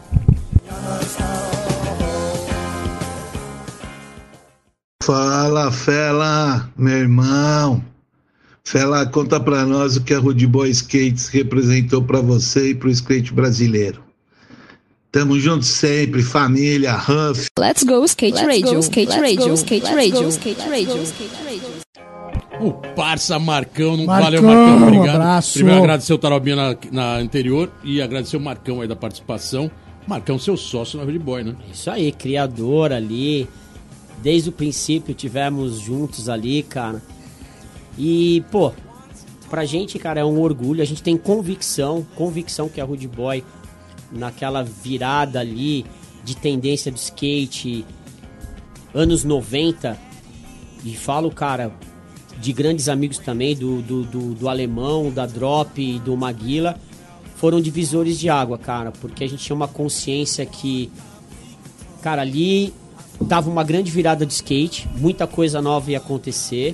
[5.03, 7.83] Fala, Fela, meu irmão.
[8.63, 12.89] Fela, conta pra nós o que a Rude Boy Skates representou pra você e pro
[12.89, 14.01] skate brasileiro.
[15.11, 17.47] Tamo junto sempre, família, Huff.
[17.59, 21.83] Let's go skate radio, skate radio, skate radio, skate radio, skate radio.
[22.61, 25.15] O parça Marcão, não Marcão, valeu Marcão, obrigado.
[25.15, 25.53] abraço.
[25.53, 29.69] Primeiro agradecer o Tarobinha na, na anterior e agradecer o Marcão aí da participação.
[30.07, 31.55] Marcão, seu sócio na Boy, né?
[31.71, 33.47] Isso aí, criador ali.
[34.21, 37.01] Desde o princípio tivemos juntos ali, cara.
[37.97, 38.71] E, pô,
[39.49, 40.81] pra gente, cara, é um orgulho.
[40.81, 43.43] A gente tem convicção, convicção que a Rude Boy,
[44.11, 45.85] naquela virada ali
[46.23, 47.85] de tendência do skate,
[48.93, 49.97] anos 90,
[50.85, 51.73] e falo, cara,
[52.39, 56.79] de grandes amigos também, do, do, do, do Alemão, da Drop e do Maguila,
[57.43, 60.89] foram divisores de água, cara, porque a gente tinha uma consciência que,
[62.01, 62.73] cara, ali
[63.27, 66.73] tava uma grande virada de skate, muita coisa nova ia acontecer,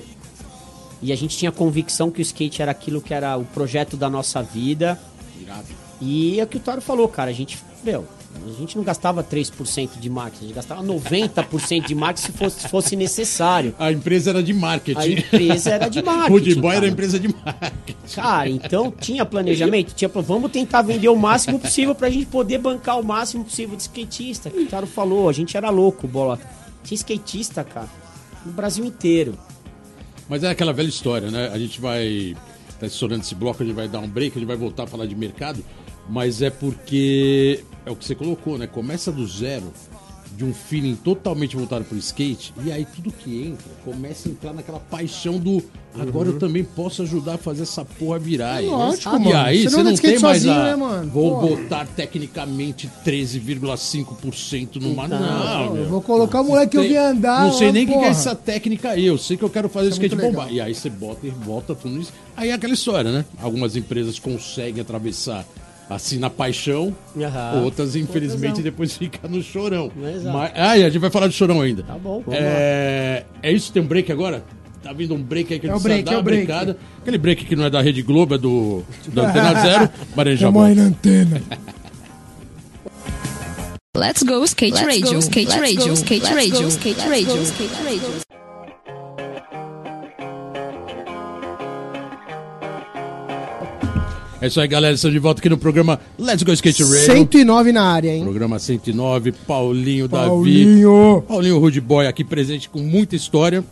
[1.02, 4.08] e a gente tinha convicção que o skate era aquilo que era o projeto da
[4.08, 4.96] nossa vida,
[6.00, 9.22] e é o que o Taro falou, cara, a gente, meu, a gente não gastava
[9.24, 13.74] 3% de marketing, a gente gastava 90% de marketing se fosse, se fosse necessário.
[13.78, 14.98] A empresa era de marketing.
[14.98, 16.32] A empresa era de marketing.
[16.32, 16.92] Rude Boy era cara.
[16.92, 17.96] empresa de marketing.
[18.14, 19.94] Cara, então tinha planejamento?
[19.94, 23.82] Tinha, vamos tentar vender o máximo possível pra gente poder bancar o máximo possível de
[23.82, 24.48] skatista.
[24.48, 26.38] Que o Taro falou, a gente era louco, bola.
[26.84, 27.88] Tinha skatista, cara,
[28.46, 29.36] no Brasil inteiro.
[30.28, 31.50] Mas é aquela velha história, né?
[31.52, 32.36] A gente vai.
[32.78, 34.86] Tá estourando esse bloco, a gente vai dar um break, a gente vai voltar a
[34.86, 35.62] falar de mercado.
[36.08, 37.62] Mas é porque.
[37.86, 38.66] É o que você colocou, né?
[38.66, 39.72] Começa do zero,
[40.36, 44.52] de um feeling totalmente voltado pro skate, e aí tudo que entra começa a entrar
[44.52, 45.62] naquela paixão do.
[45.98, 48.62] Agora eu também posso ajudar a fazer essa porra virar.
[48.62, 48.70] Uhum.
[48.70, 49.36] Lógico, e mano.
[49.36, 50.64] aí Você você não tem mais sozinho, a.
[50.64, 51.10] né, mano?
[51.10, 51.56] Vou Porra.
[51.56, 55.06] botar tecnicamente 13,5% numa.
[55.06, 55.84] Então, não, Eu meu.
[55.88, 57.46] vou colocar o moleque que eu Tem- vi andar.
[57.46, 59.04] Não sei ó, nem o que é essa técnica aí.
[59.06, 60.46] Eu sei que eu quero fazer Isso é skate muito bombar.
[60.48, 60.64] legal.
[60.66, 62.12] E aí você bota e volta tudo isso.
[62.36, 63.24] Aí é aquela história, né?
[63.40, 65.44] Algumas empresas conseguem atravessar
[65.90, 67.62] assim na paixão, Aham.
[67.64, 69.90] outras, infelizmente, Outras depois fica no chorão.
[70.02, 70.36] Exato.
[70.36, 71.82] Mas, ah, e a gente vai falar de chorão ainda.
[71.82, 73.72] Tá bom, é, é isso?
[73.72, 74.44] Tem um break agora?
[74.82, 76.20] Tá vindo um break aí que a É gente o break, precisa dar é uma
[76.20, 76.46] o break.
[76.46, 76.78] brincada.
[77.02, 79.90] Aquele break que não é da Rede Globo, é do, do Antena Zero.
[80.16, 80.74] Aí volta.
[80.74, 81.42] na antena.
[83.96, 88.39] Let's go skate radio, skate radio, skate radio, skate radio, skate radio.
[94.40, 94.94] É isso aí, galera.
[94.94, 96.98] Estamos de volta aqui no programa Let's Go Skate Radio.
[96.98, 98.22] 109 na área, hein?
[98.22, 100.28] Programa 109, Paulinho, Davi.
[100.28, 101.24] Paulinho.
[101.28, 103.62] Paulinho Rude Boy aqui presente com muita história.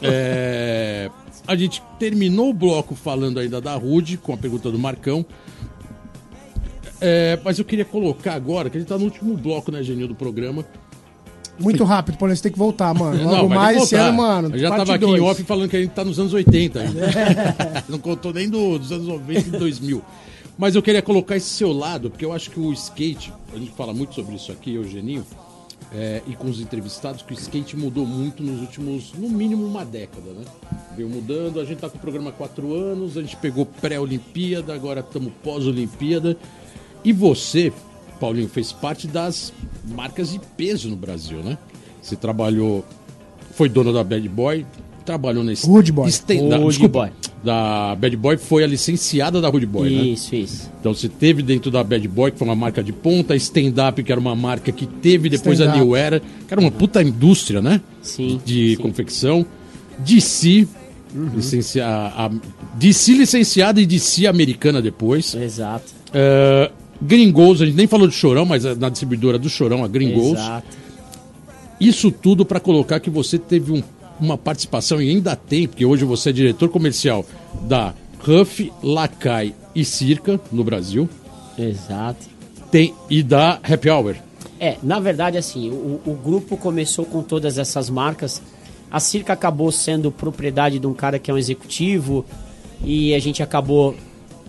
[0.00, 1.10] É,
[1.46, 5.26] a gente terminou o bloco falando ainda da Rude, com a pergunta do Marcão.
[7.00, 10.06] É, mas eu queria colocar agora, que a gente tá no último bloco, né, Genil,
[10.06, 10.64] do programa.
[11.62, 13.22] Muito rápido, Paulinho, você tem que voltar, mano.
[13.24, 14.50] Logo que mais esse ano, mano.
[14.54, 15.20] Eu já tava aqui dois.
[15.20, 17.84] em off falando que a gente tá nos anos 80 ainda.
[17.88, 20.02] Não contou nem do- dos anos 90 e 2000.
[20.58, 23.72] Mas eu queria colocar esse seu lado, porque eu acho que o skate, a gente
[23.72, 25.24] fala muito sobre isso aqui, Eugeninho,
[25.94, 29.84] é, e com os entrevistados, que o skate mudou muito nos últimos, no mínimo, uma
[29.84, 30.44] década, né?
[30.96, 34.74] Veio mudando, a gente tá com o programa há quatro anos, a gente pegou pré-Olimpíada,
[34.74, 36.36] agora estamos pós-Olimpíada.
[37.04, 37.72] E você,
[38.22, 39.52] Paulinho, fez parte das
[39.84, 41.58] marcas de peso no Brasil, né?
[42.00, 42.84] Você trabalhou,
[43.56, 44.64] foi dono da Bad Boy,
[45.04, 46.08] trabalhou na Rude Boy.
[46.08, 47.10] Sten- da- Rude desculpa, Boy.
[47.42, 50.02] Da Bad Boy foi a licenciada da Rude Boy, né?
[50.04, 50.70] Isso, isso.
[50.78, 54.00] Então você teve dentro da Bad Boy, que foi uma marca de ponta, Stand Up,
[54.00, 55.96] que era uma marca que teve depois a Stand New.
[55.96, 57.80] Era, que era uma puta indústria, né?
[58.02, 58.40] Sim.
[58.44, 58.82] De sim.
[58.82, 59.44] confecção.
[59.98, 60.68] DC,
[61.34, 62.30] Licencia a,
[62.74, 65.34] DC licenciada e DC americana depois.
[65.34, 65.92] Exato.
[66.08, 69.88] Uh, Green Goals, a gente nem falou de Chorão, mas na distribuidora do Chorão, a
[69.88, 70.38] Green Goals.
[70.38, 70.76] Exato.
[71.80, 73.82] Isso tudo para colocar que você teve um,
[74.20, 77.26] uma participação e ainda tem, porque hoje você é diretor comercial
[77.62, 77.92] da
[78.26, 81.08] Huff, Lacai e Circa no Brasil.
[81.58, 82.26] Exato.
[82.70, 84.14] Tem, e da Happy Hour.
[84.60, 88.40] É, na verdade, assim, o, o grupo começou com todas essas marcas.
[88.88, 92.24] A Circa acabou sendo propriedade de um cara que é um executivo
[92.84, 93.96] e a gente acabou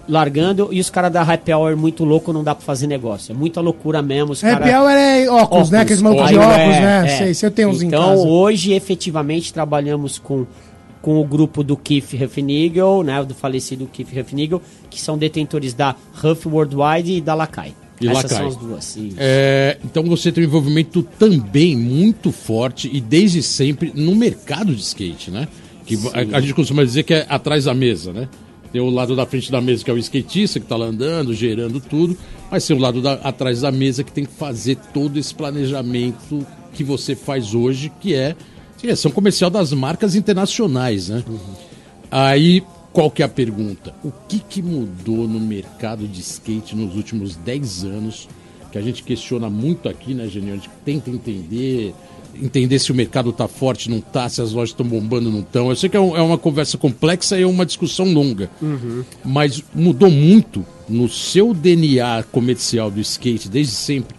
[0.07, 3.31] largando e os caras da Happy Hour muito louco, não dá pra fazer negócio.
[3.31, 4.33] É muita loucura mesmo.
[4.33, 4.81] Os Happy cara...
[4.81, 5.79] Hour é óculos, Óculos, né?
[5.79, 7.05] Aqueles malucos de óculos, é, né?
[7.05, 7.17] é.
[7.17, 8.27] Sei, você tem uns então, em casa.
[8.27, 10.45] hoje, efetivamente, trabalhamos com,
[11.01, 13.23] com o grupo do Keith Huffnagel, né?
[13.23, 17.73] Do falecido Keith Huffnagel, que são detentores da Huff Worldwide e da Lacai.
[18.01, 18.37] E Essas Lacai.
[18.37, 18.97] são as duas.
[19.17, 24.81] É, então você tem um envolvimento também muito forte e desde sempre no mercado de
[24.81, 25.47] skate, né?
[25.85, 28.27] Que a, a gente costuma dizer que é atrás da mesa, né?
[28.73, 31.33] Tem o lado da frente da mesa que é o skatista que está lá andando,
[31.33, 32.17] gerando tudo,
[32.51, 36.45] mas tem o lado da- atrás da mesa que tem que fazer todo esse planejamento
[36.73, 38.35] que você faz hoje, que é
[38.81, 41.23] direção comercial das marcas internacionais, né?
[42.09, 43.93] Aí, qual que é a pergunta?
[44.03, 48.27] O que, que mudou no mercado de skate nos últimos 10 anos?
[48.71, 50.53] Que a gente questiona muito aqui, né, Genial?
[50.53, 51.93] A gente tenta entender,
[52.41, 55.69] entender se o mercado tá forte, não tá, se as lojas estão bombando, não estão.
[55.69, 58.49] Eu sei que é, um- é uma conversa complexa e é uma discussão longa.
[59.23, 64.15] Mas mudou muito no seu DNA comercial do skate desde sempre.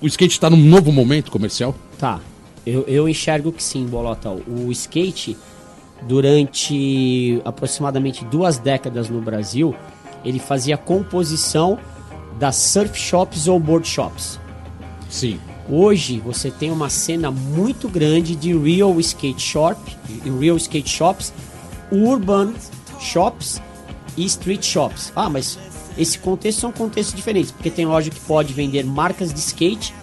[0.00, 1.74] O skate está num novo momento comercial?
[1.98, 2.20] Tá.
[2.66, 4.30] Eu, eu enxergo que sim, Bolota.
[4.30, 5.36] O skate,
[6.06, 9.74] durante aproximadamente duas décadas no Brasil,
[10.24, 11.78] ele fazia composição
[12.38, 14.38] das surf shops ou board shops.
[15.08, 15.38] Sim.
[15.74, 19.80] Hoje você tem uma cena muito grande de real skate shop,
[20.38, 21.32] real skate shops,
[21.90, 22.52] urban
[23.00, 23.58] shops
[24.14, 25.10] e street shops.
[25.16, 25.58] Ah, mas
[25.96, 29.94] esse contexto são contextos diferentes, porque tem loja que pode vender marcas de skate,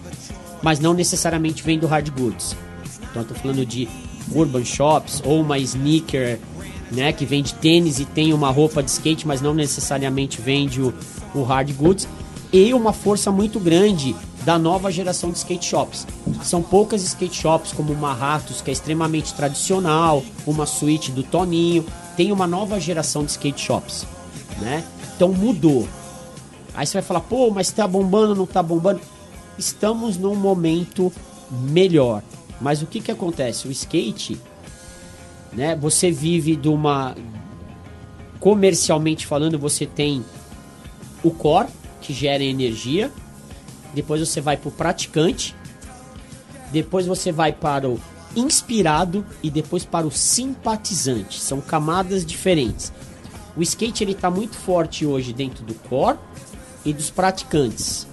[0.64, 2.58] mas não necessariamente vende hard goods.
[3.04, 3.88] Então eu tô falando de
[4.34, 6.40] urban shops ou uma sneaker,
[6.92, 10.92] né, que vende tênis e tem uma roupa de skate, mas não necessariamente vende o,
[11.36, 12.08] o hard goods.
[12.52, 16.08] E uma força muito grande da nova geração de skate shops.
[16.44, 21.86] São poucas skate shops como uma Ratos, que é extremamente tradicional, uma suíte do Toninho.
[22.16, 24.06] Tem uma nova geração de skate shops,
[24.60, 24.84] né?
[25.16, 25.88] Então mudou.
[26.74, 29.02] Aí você vai falar, pô, mas tá bombando, não tá bombando?
[29.58, 31.12] Estamos num momento
[31.52, 32.24] melhor.
[32.62, 33.68] Mas o que que acontece?
[33.68, 34.40] O skate,
[35.52, 35.76] né?
[35.76, 37.16] Você vive de uma
[38.40, 40.24] comercialmente falando, você tem
[41.22, 41.68] o core
[42.02, 43.12] que gera energia,
[43.94, 45.56] depois você vai para o praticante,
[46.72, 48.00] depois você vai para o
[48.36, 51.40] inspirado e depois para o simpatizante.
[51.40, 52.92] São camadas diferentes.
[53.58, 56.18] O skate ele está muito forte hoje dentro do core
[56.86, 58.08] e dos praticantes.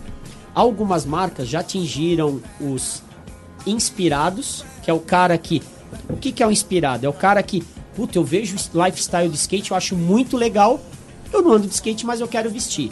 [0.55, 3.03] Algumas marcas já atingiram os
[3.67, 5.63] inspirados, que é o cara que.
[6.09, 7.07] O que, que é o inspirado?
[7.07, 7.63] É o cara que,
[7.95, 10.81] puta, eu vejo o lifestyle de skate, eu acho muito legal.
[11.33, 12.91] Eu não ando de skate, mas eu quero vestir.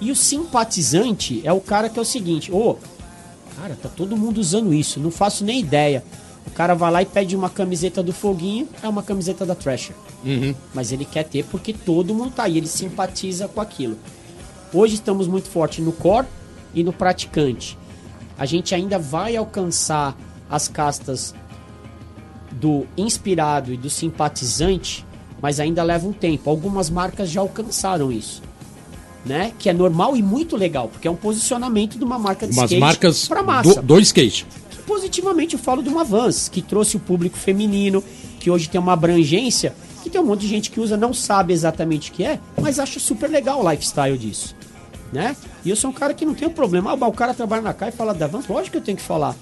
[0.00, 2.76] E o simpatizante é o cara que é o seguinte: ô,
[3.56, 6.04] cara, tá todo mundo usando isso, não faço nem ideia.
[6.46, 9.96] O cara vai lá e pede uma camiseta do Foguinho, é uma camiseta da Thrasher.
[10.74, 13.96] Mas ele quer ter porque todo mundo tá aí, ele simpatiza com aquilo.
[14.72, 16.26] Hoje estamos muito forte no core
[16.74, 17.78] e no praticante.
[18.36, 20.16] A gente ainda vai alcançar
[20.50, 21.34] as castas
[22.52, 25.04] do inspirado e do simpatizante,
[25.40, 26.50] mas ainda leva um tempo.
[26.50, 28.42] Algumas marcas já alcançaram isso.
[29.24, 29.52] Né?
[29.58, 32.64] Que é normal e muito legal, porque é um posicionamento de uma marca de Umas
[32.70, 33.76] skate marcas pra massa.
[33.80, 34.46] do, do skate.
[34.86, 38.04] Positivamente eu falo de uma Vans, que trouxe o público feminino,
[38.38, 41.54] que hoje tem uma abrangência, que tem um monte de gente que usa, não sabe
[41.54, 44.54] exatamente o que é, mas acha super legal o lifestyle disso.
[45.10, 45.34] Né?
[45.64, 46.90] E eu sou um cara que não tem problema.
[46.90, 49.02] Ah, o cara trabalha na CAI e fala da Vans, lógico que eu tenho que
[49.02, 49.34] falar.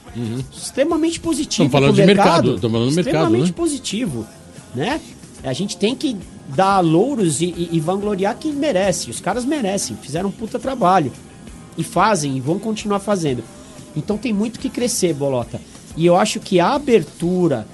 [0.54, 1.64] Extremamente positivo.
[1.66, 1.80] Estamos Uhum.
[1.80, 3.52] falando de mercado, estamos falando do mercado, Extremamente né?
[3.56, 4.26] positivo.
[4.74, 5.00] Né?
[5.42, 6.16] A gente tem que
[6.54, 9.10] dar louros e, e, e vangloriar quem merece.
[9.10, 11.12] Os caras merecem, fizeram um puta trabalho.
[11.76, 13.42] E fazem, e vão continuar fazendo.
[13.96, 15.60] Então tem muito que crescer, Bolota.
[15.96, 17.66] E eu acho que a abertura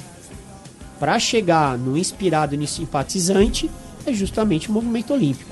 [0.98, 3.70] para chegar no inspirado e no simpatizante
[4.04, 5.50] é justamente o movimento olímpico.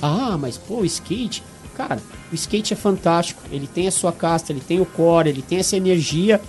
[0.00, 1.42] Ah, mas pô, o skate.
[1.74, 3.42] Cara, o skate é fantástico.
[3.50, 6.40] Ele tem a sua casta, ele tem o core, ele tem essa energia.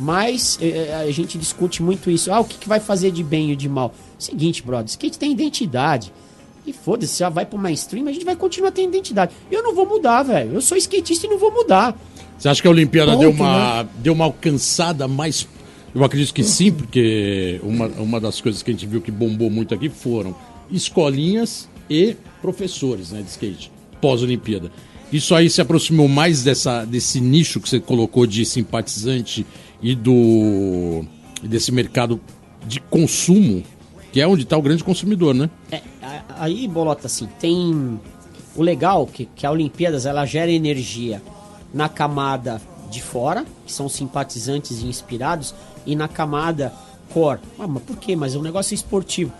[0.00, 2.32] Mas eh, a gente discute muito isso.
[2.32, 3.94] Ah, o que, que vai fazer de bem e de mal?
[4.18, 6.10] Seguinte, brother, skate tem identidade.
[6.66, 9.32] E foda-se, já vai pro mainstream, a gente vai continuar tendo identidade.
[9.50, 10.54] Eu não vou mudar, velho.
[10.54, 11.94] Eu sou skatista e não vou mudar.
[12.38, 15.46] Você acha que a Olimpíada Ponto, deu, uma, deu uma alcançada mais
[15.94, 19.50] Eu acredito que sim, porque uma, uma das coisas que a gente viu que bombou
[19.50, 20.34] muito aqui foram
[20.70, 23.70] escolinhas e professores né, de skate
[24.00, 24.72] pós-Olimpíada.
[25.12, 29.44] Isso aí se aproximou mais dessa, desse nicho que você colocou de simpatizante
[29.82, 31.04] e do
[31.42, 32.20] desse mercado
[32.66, 33.62] de consumo,
[34.12, 35.48] que é onde está o grande consumidor, né?
[35.70, 35.80] É,
[36.38, 37.98] aí, Bolota, assim, tem
[38.54, 41.22] o legal que, que a Olimpíadas ela gera energia
[41.72, 45.54] na camada de fora, que são simpatizantes e inspirados,
[45.86, 46.72] e na camada
[47.12, 47.40] core.
[47.58, 48.16] Ah, mas por quê?
[48.16, 49.32] Mas é um negócio esportivo.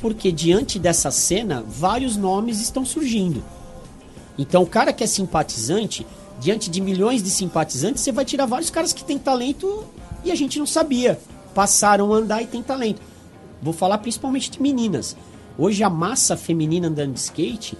[0.00, 3.42] Porque diante dessa cena, vários nomes estão surgindo.
[4.38, 6.06] Então, o cara que é simpatizante,
[6.40, 9.84] diante de milhões de simpatizantes, você vai tirar vários caras que têm talento
[10.24, 11.20] e a gente não sabia.
[11.54, 13.00] Passaram a andar e tem talento.
[13.62, 15.16] Vou falar principalmente de meninas.
[15.58, 17.76] Hoje a massa feminina andando de skate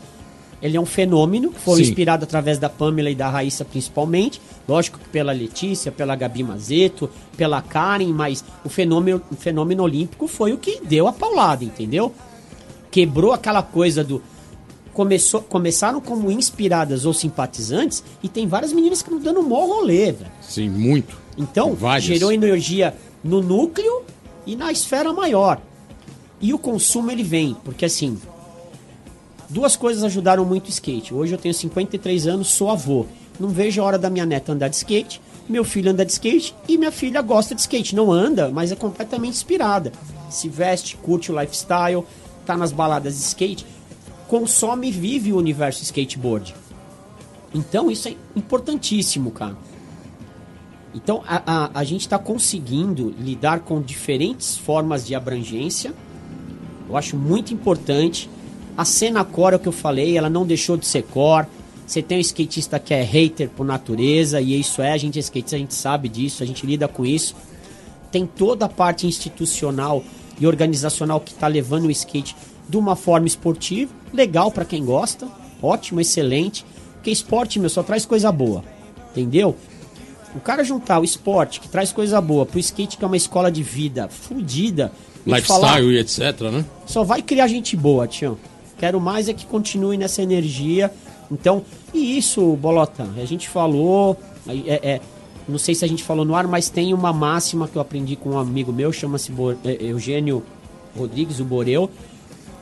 [0.62, 1.90] ele é um fenômeno, foi Sim.
[1.90, 4.40] inspirado através da Pamela e da Raíssa principalmente.
[4.68, 10.28] Lógico que pela Letícia, pela Gabi Mazeto, pela Karen, mas o fenômeno, o fenômeno olímpico
[10.28, 12.12] foi o que deu a paulada, entendeu?
[12.90, 14.22] Quebrou aquela coisa do.
[15.00, 19.64] Começou, começaram como inspiradas ou simpatizantes e tem várias meninas que estão dando um mó
[19.64, 20.30] rolê, velho.
[20.42, 21.16] Sim, muito.
[21.38, 22.94] Então, gerou energia
[23.24, 24.02] no núcleo
[24.44, 25.58] e na esfera maior.
[26.38, 28.18] E o consumo ele vem, porque assim,
[29.48, 31.14] Duas coisas ajudaram muito o skate.
[31.14, 33.06] Hoje eu tenho 53 anos, sou avô.
[33.38, 35.18] Não vejo a hora da minha neta andar de skate,
[35.48, 37.96] meu filho anda de skate e minha filha gosta de skate.
[37.96, 39.92] Não anda, mas é completamente inspirada.
[40.28, 42.04] Se veste, curte o lifestyle,
[42.44, 43.66] tá nas baladas de skate,
[44.30, 46.54] consome e vive o universo skateboard.
[47.52, 49.56] Então isso é importantíssimo, cara.
[50.94, 55.92] Então a, a, a gente está conseguindo lidar com diferentes formas de abrangência.
[56.88, 58.30] Eu acho muito importante
[58.76, 61.48] a cena core, é o que eu falei, ela não deixou de ser core.
[61.84, 65.20] Você tem um skatista que é hater por natureza, e isso é, a gente é
[65.22, 67.34] skatista, a gente sabe disso, a gente lida com isso.
[68.12, 70.04] Tem toda a parte institucional
[70.40, 72.36] e organizacional que está levando o skate
[72.70, 75.26] de uma forma esportiva, legal para quem gosta,
[75.60, 76.64] ótimo, excelente.
[76.94, 78.62] Porque esporte, meu, só traz coisa boa,
[79.10, 79.56] entendeu?
[80.34, 83.50] O cara juntar o esporte, que traz coisa boa, pro skate, que é uma escola
[83.50, 84.92] de vida fodida.
[85.26, 86.64] Lifestyle e etc, né?
[86.86, 88.38] Só vai criar gente boa, Tião.
[88.78, 90.90] Quero mais é que continue nessa energia.
[91.30, 94.16] Então, e isso, Bolota, a gente falou,
[94.48, 95.00] é, é,
[95.48, 98.16] não sei se a gente falou no ar, mas tem uma máxima que eu aprendi
[98.16, 99.32] com um amigo meu, chama-se
[99.64, 100.42] é, Eugênio
[100.96, 101.90] Rodrigues, o Boreu,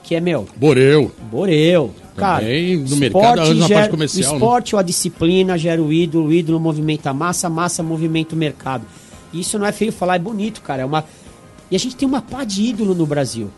[0.08, 0.48] que é meu.
[0.56, 1.12] Boreu.
[1.30, 1.94] Boreu.
[2.16, 4.30] Cara, Também no mercado, na parte comercial.
[4.30, 4.36] O né?
[4.38, 4.76] esporte né?
[4.76, 8.38] ou a disciplina gera o ídolo, o ídolo movimenta a massa, a massa movimenta o
[8.38, 8.86] mercado.
[9.34, 10.80] Isso não é feio falar, é bonito, cara.
[10.80, 11.04] É uma...
[11.70, 13.50] E a gente tem uma pá de ídolo no Brasil.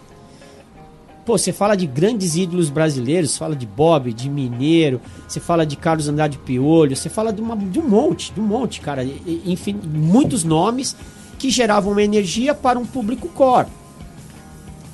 [1.24, 5.76] Pô, você fala de grandes ídolos brasileiros, fala de Bob, de Mineiro, você fala de
[5.76, 9.04] Carlos Andrade Piolho, você fala de, uma, de um monte, de um monte, cara.
[9.46, 10.96] Enfim, muitos nomes
[11.38, 13.68] que geravam uma energia para um público core.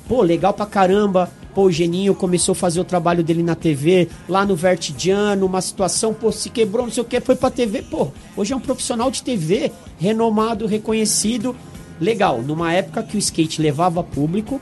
[0.07, 1.29] Pô, legal pra caramba.
[1.57, 5.59] Pô, o Geninho começou a fazer o trabalho dele na TV, lá no Vertidiano, uma
[5.59, 7.81] situação, pô, se quebrou, não sei o que, foi pra TV.
[7.81, 11.55] Pô, hoje é um profissional de TV, renomado, reconhecido.
[11.99, 14.61] Legal, numa época que o skate levava público,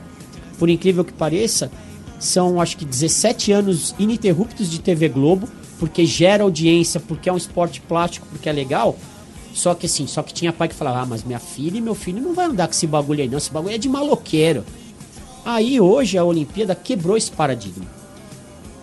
[0.58, 1.70] por incrível que pareça,
[2.18, 5.46] são acho que 17 anos ininterruptos de TV Globo,
[5.78, 8.96] porque gera audiência, porque é um esporte plástico, porque é legal.
[9.52, 11.94] Só que assim, só que tinha pai que falava: "Ah, mas minha filha e meu
[11.94, 14.64] filho não vai andar com esse bagulho aí não, esse bagulho é de maloqueiro".
[15.46, 17.86] Aí hoje a Olimpíada quebrou esse paradigma.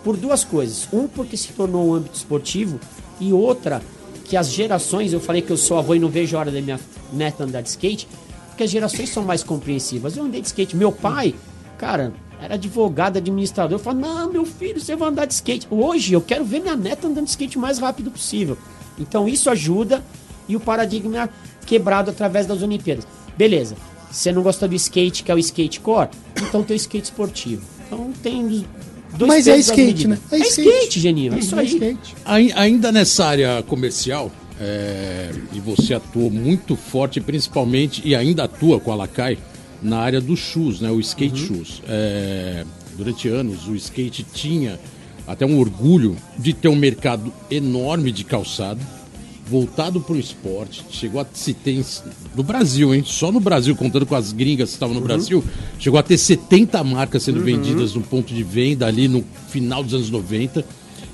[0.02, 0.88] Por duas coisas.
[0.92, 2.80] Um, porque se tornou um âmbito esportivo,
[3.20, 3.80] e outra,
[4.24, 6.60] que as gerações, eu falei que eu sou avô e não vejo a hora da
[6.60, 6.80] minha
[7.12, 8.08] neta andar de skate,
[8.48, 10.16] porque as gerações são mais compreensivas.
[10.16, 11.34] Eu andei de skate, meu pai
[11.78, 13.78] Cara, era advogado, administrador.
[13.78, 15.66] Eu falo, não, meu filho, você vai andar de skate.
[15.70, 18.56] Hoje eu quero ver minha neta andando de skate o mais rápido possível.
[18.98, 20.02] Então isso ajuda
[20.48, 21.28] e o paradigma é
[21.66, 23.06] quebrado através das Olimpíadas.
[23.36, 23.76] Beleza.
[24.10, 26.08] Você não gosta do skate, que é o skate core?
[26.36, 27.62] Então tem o skate esportivo.
[27.86, 28.64] Então tem
[29.16, 30.18] dois Mas é skate, né?
[30.30, 31.34] É, é skate, skate Geninho.
[31.34, 31.66] É, isso é aí.
[31.66, 32.14] Skate.
[32.54, 38.92] Ainda nessa área comercial, é, e você atuou muito forte, principalmente, e ainda atua com
[38.92, 39.38] a Lacai,
[39.82, 40.90] na área dos shoes, né?
[40.90, 41.56] O skate uhum.
[41.56, 41.82] shoes.
[41.88, 42.64] É,
[42.96, 44.78] durante anos o skate tinha
[45.26, 48.80] até um orgulho de ter um mercado enorme de calçado
[49.46, 50.84] voltado para o esporte.
[50.90, 51.84] Chegou a se ter
[52.34, 53.02] no Brasil, hein?
[53.04, 55.06] Só no Brasil, contando com as gringas que estavam no uhum.
[55.06, 55.44] Brasil,
[55.78, 57.44] chegou a ter 70 marcas sendo uhum.
[57.44, 60.64] vendidas no ponto de venda ali no final dos anos 90,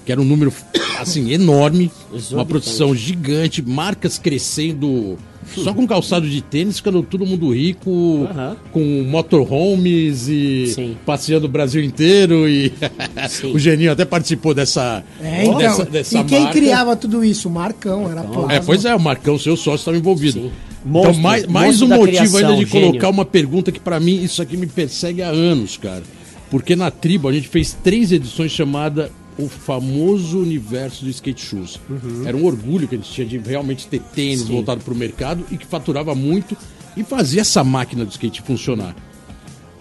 [0.04, 0.52] que era um número
[1.00, 1.90] assim enorme,
[2.30, 8.56] uma produção gigante, marcas crescendo só com calçado de tênis, ficando todo mundo rico, uhum.
[8.72, 10.96] com motorhomes e Sim.
[11.04, 12.48] passeando o Brasil inteiro.
[12.48, 12.72] E
[13.52, 16.58] o Geninho até participou dessa, é, então, dessa, dessa E quem marca.
[16.58, 17.48] criava tudo isso?
[17.48, 18.50] O Marcão, era Marcão.
[18.50, 20.40] É, pois é, o Marcão, seu sócio, estava envolvido.
[20.40, 20.52] Sim.
[20.84, 22.88] Monstro, então, mais, mais um motivo criação, ainda de gênio.
[22.88, 26.02] colocar uma pergunta que pra mim isso aqui me persegue há anos, cara.
[26.50, 29.10] Porque na tribo a gente fez três edições chamada
[29.40, 31.80] O Famoso Universo do Skate Shoes.
[32.26, 34.46] Era um orgulho que a gente tinha de realmente ter tênis Uhum.
[34.46, 34.52] Sim.
[34.54, 36.56] voltado pro mercado e que faturava muito
[36.96, 38.94] e fazia essa máquina do skate funcionar.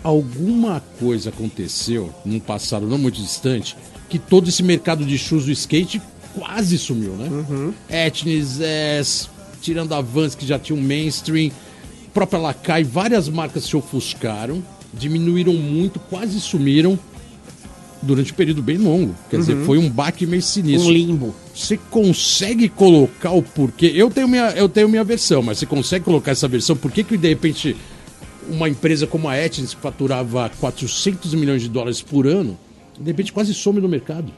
[0.04, 3.76] Alguma coisa aconteceu num passado não muito distante
[4.08, 6.02] que todo esse mercado de shoes do skate
[6.34, 7.28] quase sumiu, né?
[7.30, 7.74] Uhum.
[7.90, 9.28] Etnis, S,
[9.62, 11.52] tirando a Vans que já tinha um mainstream,
[12.14, 14.64] própria Lakai, várias marcas se ofuscaram,
[14.94, 16.98] diminuíram muito, quase sumiram
[18.02, 19.16] durante um período bem longo.
[19.30, 20.90] Quer dizer, foi um baque meio sinistro.
[20.90, 20.90] Uhum.
[20.90, 21.36] Um limbo.
[21.54, 23.92] Você consegue colocar o porquê?
[23.94, 26.76] Eu tenho minha, eu tenho minha versão, mas você consegue colocar essa versão?
[26.76, 27.76] Por que, que de repente
[28.50, 32.58] uma empresa como a Etnis, que faturava 400 milhões de dólares por ano,
[33.00, 34.32] de repente quase some no mercado?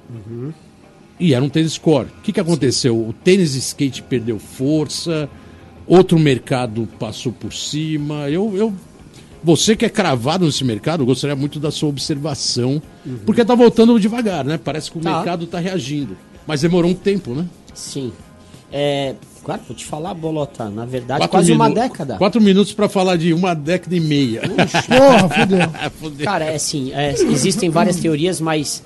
[1.19, 2.07] E era um tênis core.
[2.17, 2.97] O que, que aconteceu?
[2.97, 5.29] O tênis skate perdeu força,
[5.85, 8.29] outro mercado passou por cima.
[8.29, 8.73] Eu, eu,
[9.43, 12.81] você que é cravado nesse mercado, eu gostaria muito da sua observação,
[13.25, 14.59] porque tá voltando devagar, né?
[14.63, 15.15] Parece que o Tá.
[15.17, 16.15] mercado tá reagindo.
[16.45, 17.45] Mas demorou um tempo, né?
[17.73, 18.11] Sim.
[18.71, 20.69] É, claro, vou te falar, Bolota.
[20.69, 22.15] Na verdade, quase uma década.
[22.17, 24.41] Quatro minutos pra falar de uma década e meia.
[24.41, 25.59] Porra, fudeu.
[25.99, 26.25] Fudeu.
[26.25, 28.83] Cara, é assim, é, existem várias teorias, mas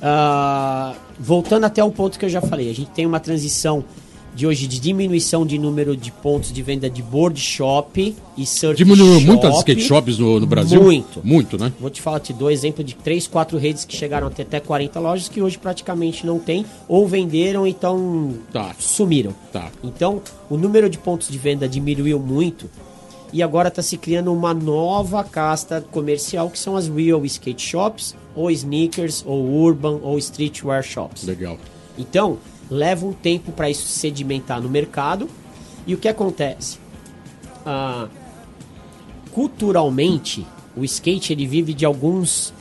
[0.00, 3.84] ah, voltando até o ponto que eu já falei, a gente tem uma transição
[4.38, 8.76] de hoje de diminuição de número de pontos de venda de board shop e surf
[8.76, 9.26] Diminuiu shop.
[9.26, 10.80] muito as skate shops no, no Brasil?
[10.80, 11.20] Muito.
[11.24, 11.72] Muito, né?
[11.80, 14.60] Vou te falar, te dou exemplo de três, quatro redes que chegaram a ter até
[14.60, 18.76] 40 lojas que hoje praticamente não tem, ou venderam então Tá.
[18.78, 19.34] sumiram.
[19.52, 19.72] Tá.
[19.82, 22.70] Então, o número de pontos de venda diminuiu muito
[23.32, 28.14] e agora está se criando uma nova casta comercial que são as real skate shops,
[28.36, 31.24] ou sneakers, ou urban, ou streetwear shops.
[31.24, 31.58] Legal.
[31.98, 32.38] Então,
[32.70, 35.28] leva um tempo para isso sedimentar no mercado.
[35.86, 36.78] E o que acontece?
[37.64, 38.08] Ah,
[39.32, 40.46] culturalmente,
[40.76, 42.52] o skate ele vive de alguns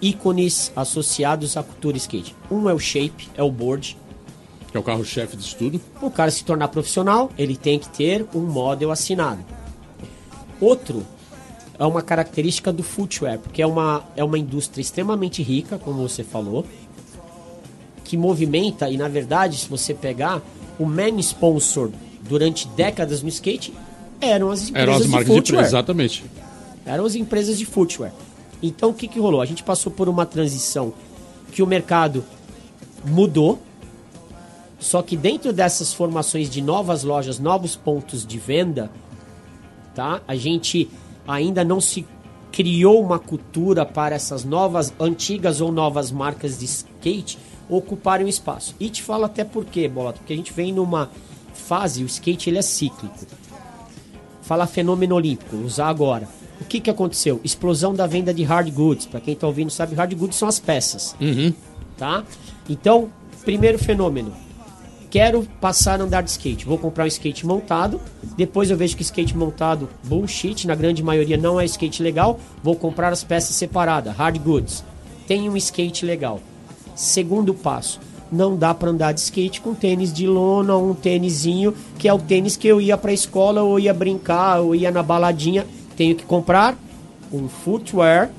[0.00, 2.34] ícones associados à cultura skate.
[2.50, 3.96] Um é o shape, é o board.
[4.70, 5.80] Que é o carro-chefe disso tudo.
[6.00, 9.44] O cara se tornar profissional, ele tem que ter um model assinado.
[10.60, 11.04] Outro
[11.78, 16.24] é uma característica do footwear, porque é uma, é uma indústria extremamente rica, como você
[16.24, 16.64] falou,
[18.06, 20.42] que movimenta, e na verdade, se você pegar,
[20.78, 21.90] o main sponsor
[22.22, 23.72] durante décadas no skate
[24.20, 25.64] eram as empresas Eram as de marcas de footwear.
[25.64, 26.24] Exatamente.
[26.84, 28.12] Eram as empresas de footwear.
[28.62, 29.40] Então o que, que rolou?
[29.40, 30.92] A gente passou por uma transição
[31.52, 32.24] que o mercado
[33.04, 33.60] mudou,
[34.78, 38.90] só que dentro dessas formações de novas lojas, novos pontos de venda,
[39.94, 40.20] tá?
[40.26, 40.88] A gente
[41.26, 42.06] ainda não se
[42.52, 47.38] criou uma cultura para essas novas, antigas ou novas marcas de skate
[47.68, 48.74] ocuparem o espaço.
[48.78, 51.10] E te falo até por quê, Bolota, porque a gente vem numa
[51.52, 53.14] fase, o skate ele é cíclico.
[54.42, 56.28] Fala fenômeno olímpico, usar agora.
[56.60, 57.40] O que, que aconteceu?
[57.44, 59.06] Explosão da venda de hard goods.
[59.06, 61.14] Para quem tá ouvindo sabe, hard goods são as peças.
[61.96, 62.24] Tá?
[62.68, 63.10] Então,
[63.44, 64.32] primeiro fenômeno.
[65.10, 66.66] Quero passar a andar de skate.
[66.66, 68.00] Vou comprar um skate montado.
[68.36, 72.38] Depois eu vejo que skate montado, bullshit, na grande maioria não é skate legal.
[72.62, 74.84] Vou comprar as peças separadas, hard goods.
[75.26, 76.40] Tem um skate legal.
[76.96, 78.00] Segundo passo.
[78.32, 82.12] Não dá para andar de skate com tênis de lona ou um tênisinho, que é
[82.12, 85.64] o tênis que eu ia pra escola, ou ia brincar, ou ia na baladinha.
[85.96, 86.76] Tenho que comprar
[87.32, 88.30] um footwear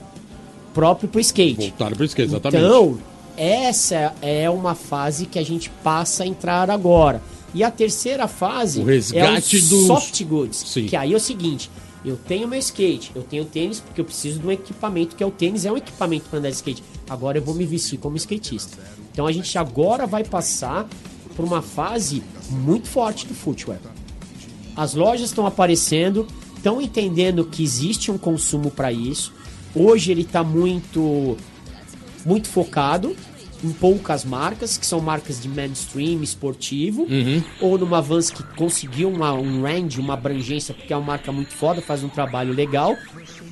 [0.74, 1.70] próprio pro skate.
[1.70, 2.64] Voltaram para skate, exatamente.
[2.66, 2.98] Então,
[3.38, 7.22] essa é uma fase que a gente passa a entrar agora.
[7.54, 10.64] E a terceira fase O resgate é o dos- soft goods.
[10.68, 10.86] Sim.
[10.86, 11.72] Que aí é o seguinte:
[12.06, 15.26] eu tenho meu skate, eu tenho tênis porque eu preciso de um equipamento, que é
[15.26, 16.84] o tênis, é um equipamento para andar de skate.
[17.10, 18.78] Agora eu vou me vestir como skatista.
[19.12, 20.88] Então a gente agora vai passar
[21.36, 23.80] por uma fase muito forte do footwear.
[24.76, 29.34] As lojas estão aparecendo, estão entendendo que existe um consumo para isso.
[29.76, 31.38] Hoje ele está muito
[32.26, 33.16] muito focado
[33.64, 37.08] em poucas marcas, que são marcas de mainstream esportivo,
[37.60, 41.54] ou numa Vans que conseguiu uma, um range, uma abrangência, porque é uma marca muito
[41.54, 42.96] foda, faz um trabalho legal.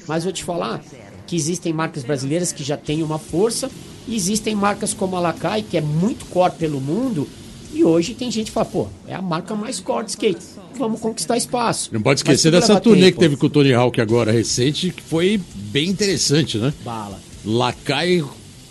[0.07, 0.83] Mas vou te falar
[1.25, 3.69] que existem marcas brasileiras que já têm uma força,
[4.07, 7.27] e existem marcas como a Lakai, que é muito core pelo mundo,
[7.73, 10.39] e hoje tem gente que fala, pô, é a marca mais core de skate.
[10.77, 11.89] Vamos conquistar espaço.
[11.91, 13.19] Não pode esquecer dessa turnê que tempo.
[13.19, 16.73] teve com o Tony Hawk agora recente, que foi bem interessante, né?
[16.83, 17.19] Bala.
[17.43, 18.23] Lacai,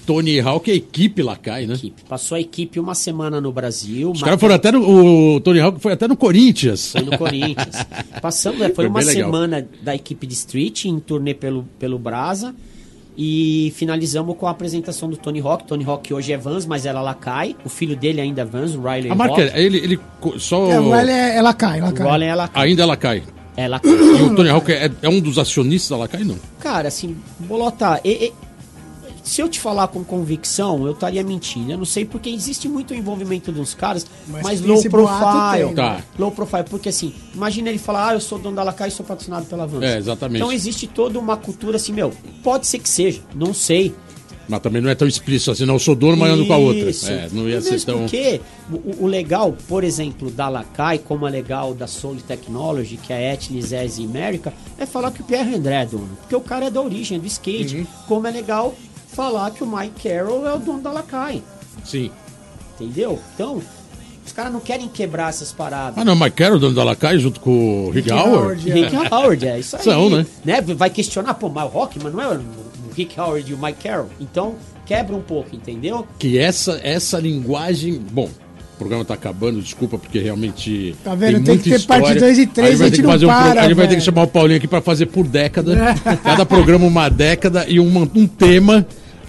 [0.06, 1.74] Tony Hawk, a equipe Lacai, né?
[1.74, 2.02] equipe.
[2.08, 4.10] Passou a equipe uma semana no Brasil.
[4.10, 5.34] Os caras foram até no.
[5.36, 6.92] O Tony Hawk foi até no Corinthians.
[6.92, 7.76] Foi no Corinthians.
[8.20, 9.14] Passamos, né, foi, Foi uma legal.
[9.14, 12.54] semana da equipe de Street em turnê pelo, pelo Brasa.
[13.16, 15.64] E finalizamos com a apresentação do Tony Hawk.
[15.68, 17.54] Tony Hawk hoje é Vans, mas ela lá cai.
[17.64, 19.52] O filho dele ainda é Vans, o Riley A marca, Hawk.
[19.54, 20.66] ele, ele co- só.
[20.66, 22.06] É, ela, é- ela cai, ela O cai.
[22.06, 22.66] Rollen ela cai.
[22.68, 23.22] Ainda ela cai.
[23.56, 23.80] É lá.
[23.84, 26.34] E o Tony Hawk é, é um dos acionistas da Lacai, não?
[26.58, 28.32] Cara, assim, Bolota, e- e-
[29.24, 31.72] se eu te falar com convicção, eu estaria mentindo.
[31.72, 35.64] Eu não sei porque existe muito envolvimento de uns caras, Mas mas, low profile.
[35.66, 36.00] tem, Tá.
[36.18, 39.04] Low profile, porque assim, imagina ele falar, ah, eu sou dono da Lacai e sou
[39.04, 39.82] patrocinado pela Vans.
[39.82, 40.36] É, exatamente.
[40.42, 43.94] Então existe toda uma cultura assim, meu, pode ser que seja, não sei.
[44.46, 45.76] Mas também não é tão explícito assim, não.
[45.76, 46.90] Eu sou dono, mas ando com a outra.
[46.90, 48.00] É, não ia E ser tão.
[48.00, 53.10] Porque o, o legal, por exemplo, da Lacai, como é legal da Soul Technology, que
[53.10, 56.10] é a Etnis As America, é falar que o Pierre André é dono.
[56.20, 57.78] Porque o cara é da origem do skate.
[57.78, 57.86] Uhum.
[58.06, 58.74] Como é legal
[59.14, 61.42] falar que o Mike Carroll é o dono da Lacai.
[61.84, 62.10] Sim.
[62.78, 63.18] Entendeu?
[63.34, 63.62] Então,
[64.26, 65.96] os caras não querem quebrar essas paradas.
[65.98, 68.36] Ah, não, mas quero o dono da Lacai junto com o Rick, Rick Howard.
[68.38, 68.74] Howard, é.
[68.74, 69.82] Rick Howard, é isso aí.
[69.82, 70.26] São, né?
[70.76, 72.40] Vai questionar, pô, mas o Rockman não é o
[72.96, 74.08] Rick Howard e o Mike Carroll.
[74.20, 74.54] Então,
[74.86, 76.06] quebra um pouco, entendeu?
[76.18, 77.94] Que essa, essa linguagem.
[78.10, 78.28] Bom,
[78.74, 80.96] o programa tá acabando, desculpa, porque realmente.
[81.04, 81.34] Tá vendo?
[81.34, 82.02] Tem muita que ter história.
[82.02, 83.74] parte dois e três, Aí vai a ter gente fazer um pro- para, A gente
[83.76, 85.76] vai ter que chamar o Paulinho aqui pra fazer por década.
[86.24, 88.84] Cada programa uma década e uma- um tema.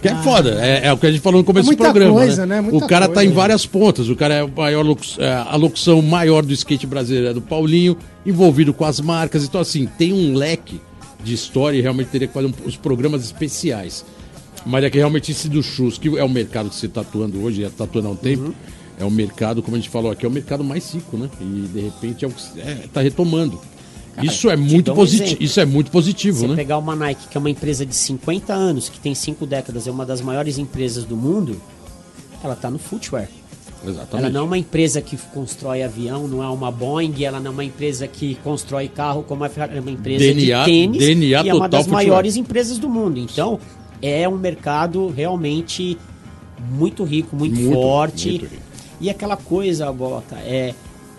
[0.10, 1.74] Que é foda, é, é o que a gente falou no começo Ah.
[1.74, 2.14] É do programa.
[2.14, 2.62] coisa, né?
[2.62, 2.70] né?
[2.72, 3.30] O cara tá coisa.
[3.30, 4.10] em várias pontas.
[4.10, 4.86] O cara é maior
[5.20, 9.44] é, a locução maior do skate brasileiro é do Paulinho, envolvido com as marcas.
[9.44, 10.80] Então, assim, tem um leque
[11.24, 14.06] de história e realmente teria que fazer um- os programas especiais.
[14.66, 17.42] Mas é que realmente esse do Chus, que é o mercado que você está atuando
[17.44, 18.54] hoje, já está atuando há um tempo,
[19.00, 21.30] é o mercado, como a gente falou aqui, é o mercado mais rico, né?
[21.42, 22.42] E de repente é o que
[22.86, 23.60] está retomando.
[24.24, 25.38] Isso é muito um positivo.
[25.44, 26.56] Isso é muito positivo, Você né?
[26.56, 29.92] pegar uma Nike, que é uma empresa de 50 anos, que tem 5 décadas, é
[29.92, 31.62] uma das maiores empresas do mundo,
[32.44, 33.28] ela tá no footwear.
[33.84, 34.16] Exatamente.
[34.16, 37.54] Ela não é uma empresa que constrói avião, não é uma Boeing, ela não é
[37.54, 41.44] uma empresa que constrói carro como a Ferrari, é uma empresa DNA de tênis DNA
[41.44, 43.20] e é uma das maiores empresas do mundo.
[43.20, 43.60] Então,
[44.02, 45.98] é um mercado realmente
[46.72, 48.30] muito rico, muito, Muito, forte.
[48.30, 48.64] muito rico.
[49.00, 50.74] E aquela coisa, Bota, é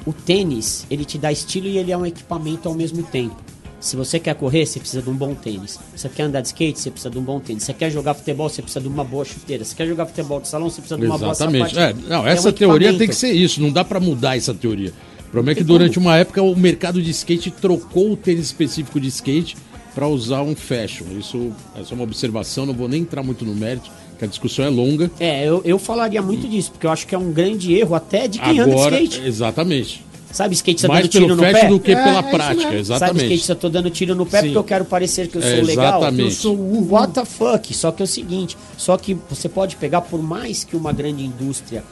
[0.06, 3.36] o tênis, ele te dá estilo e ele é um equipamento ao mesmo tempo.
[3.78, 5.78] Se você quer correr, você precisa de um bom tênis.
[5.94, 7.62] Você quer andar de skate, você precisa de um bom tênis.
[7.62, 9.64] Você quer jogar futebol, você precisa de uma boa chuteira.
[9.64, 11.74] Você quer jogar futebol de salão, você precisa de uma Exatamente.
[11.74, 12.08] boa É, sapatilha.
[12.08, 14.92] não, É essa um teoria tem que ser isso, não dá pra mudar essa teoria.
[15.28, 18.98] O problema é que durante uma época o mercado de skate trocou o tênis específico
[18.98, 19.56] de skate
[19.94, 21.04] pra usar um fashion.
[21.18, 24.68] Isso é uma observação, não vou nem entrar muito no mérito, que a discussão é
[24.68, 25.10] longa.
[25.20, 28.26] É, eu, eu falaria muito disso, porque eu acho que é um grande erro até
[28.28, 29.26] de quem Agora, anda de skate.
[29.28, 30.06] exatamente.
[30.32, 31.68] Sabe, skate Mais dando tiro pelo no pé?
[31.68, 32.84] do que É, pela é prática, mesmo.
[32.84, 33.24] Sabe, exatamente.
[33.34, 34.46] skate, eu tô dando tiro no pé Sim.
[34.46, 35.98] porque eu quero parecer que eu sou É, legal.
[36.00, 36.16] exatamente.
[36.16, 37.72] Que eu sou o what the fuck.
[37.74, 41.24] Só que é o seguinte, só que você pode pegar, por mais que uma grande
[41.24, 41.82] indústria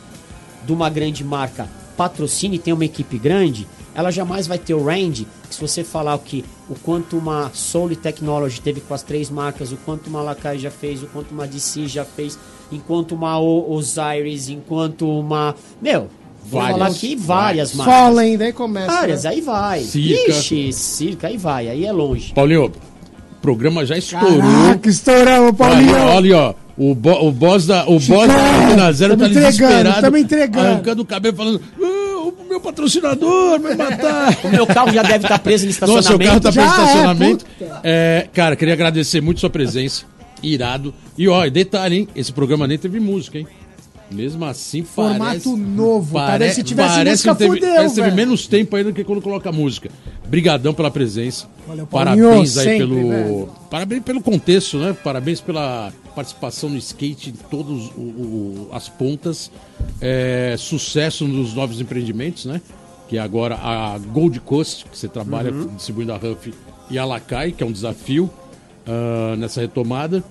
[0.67, 4.85] de uma grande marca patrocine e tenha uma equipe grande, ela jamais vai ter o
[4.85, 5.27] range.
[5.49, 9.29] Que se você falar o que o quanto uma Soul Technology teve com as três
[9.31, 12.39] marcas, o quanto uma Lakai já fez, o quanto uma DC já fez,
[12.73, 15.55] enquanto uma O- Osiris, enquanto uma.
[15.83, 16.09] Meu,
[16.45, 16.79] vou Várias.
[16.79, 17.95] falar aqui várias marcas.
[17.95, 18.87] Fallen, daí começa.
[18.93, 19.31] Várias, né?
[19.31, 19.81] aí vai.
[19.83, 20.31] Circa.
[20.31, 22.33] Ixi, circa, aí vai, aí é longe.
[22.33, 22.73] Paulinho, o
[23.43, 24.39] programa já estourou.
[24.41, 25.97] Caraca, estouramos, Olha, Paulinho.
[25.99, 26.55] olha, ó.
[26.77, 30.01] O, bo, o boss da, o boss da Antena Zero tá tamo entregando, desesperado.
[30.01, 30.67] tamo entregando.
[30.67, 31.87] Arrancando o cabelo, falando: "Ah,
[32.55, 34.37] meu patrocinador vai matar.
[34.45, 36.43] O meu carro já deve estar preso em Nossa, seu carro estacionamento.
[36.43, 37.45] tá preso no é, estacionamento.
[37.45, 37.81] puta.
[37.83, 40.05] É, cara, queria agradecer muito sua presença.
[40.43, 40.95] Irado.
[41.17, 42.09] E ó, detalhe, hein?
[42.15, 43.47] Esse programa nem teve música, hein?
[44.11, 45.57] Mesmo assim, Formato parece...
[45.57, 46.55] novo, tá pare- vendo?
[46.55, 49.03] Se tivesse parece música, que teve, fudeu, parece que teve menos tempo ainda do que
[49.03, 49.91] quando coloca música.
[50.29, 51.47] Brigadão pela presença.
[51.67, 53.09] Valeu, Paulinho, Parabéns aí sempre, pelo...
[53.09, 53.49] velho.
[53.71, 54.95] Parabéns pelo contexto, né?
[55.03, 57.91] Parabéns pela participação no skate em todas
[58.73, 59.51] as pontas.
[60.01, 62.61] É, sucesso nos novos empreendimentos, né?
[63.09, 65.67] Que é agora a Gold Coast, que você trabalha Uhum.
[65.77, 66.53] distribuindo a Huff
[66.91, 68.31] e a Lacai, que é um desafio
[68.87, 70.23] ah, nessa retomada.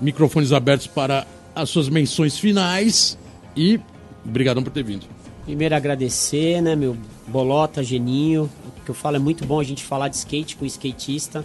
[0.00, 1.26] Microfones abertos para
[1.58, 3.18] as suas menções finais
[3.56, 3.80] e
[4.24, 5.06] obrigadão por ter vindo.
[5.44, 8.48] Primeiro agradecer, né, meu bolota, geninho.
[8.78, 11.44] O que eu falo é muito bom a gente falar de skate com skatista.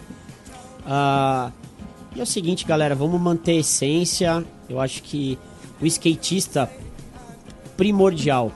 [0.86, 1.52] Ah,
[2.16, 4.46] e é o seguinte, galera, vamos manter a essência.
[4.70, 5.38] Eu acho que
[5.82, 6.70] o skatista
[7.76, 8.52] primordial.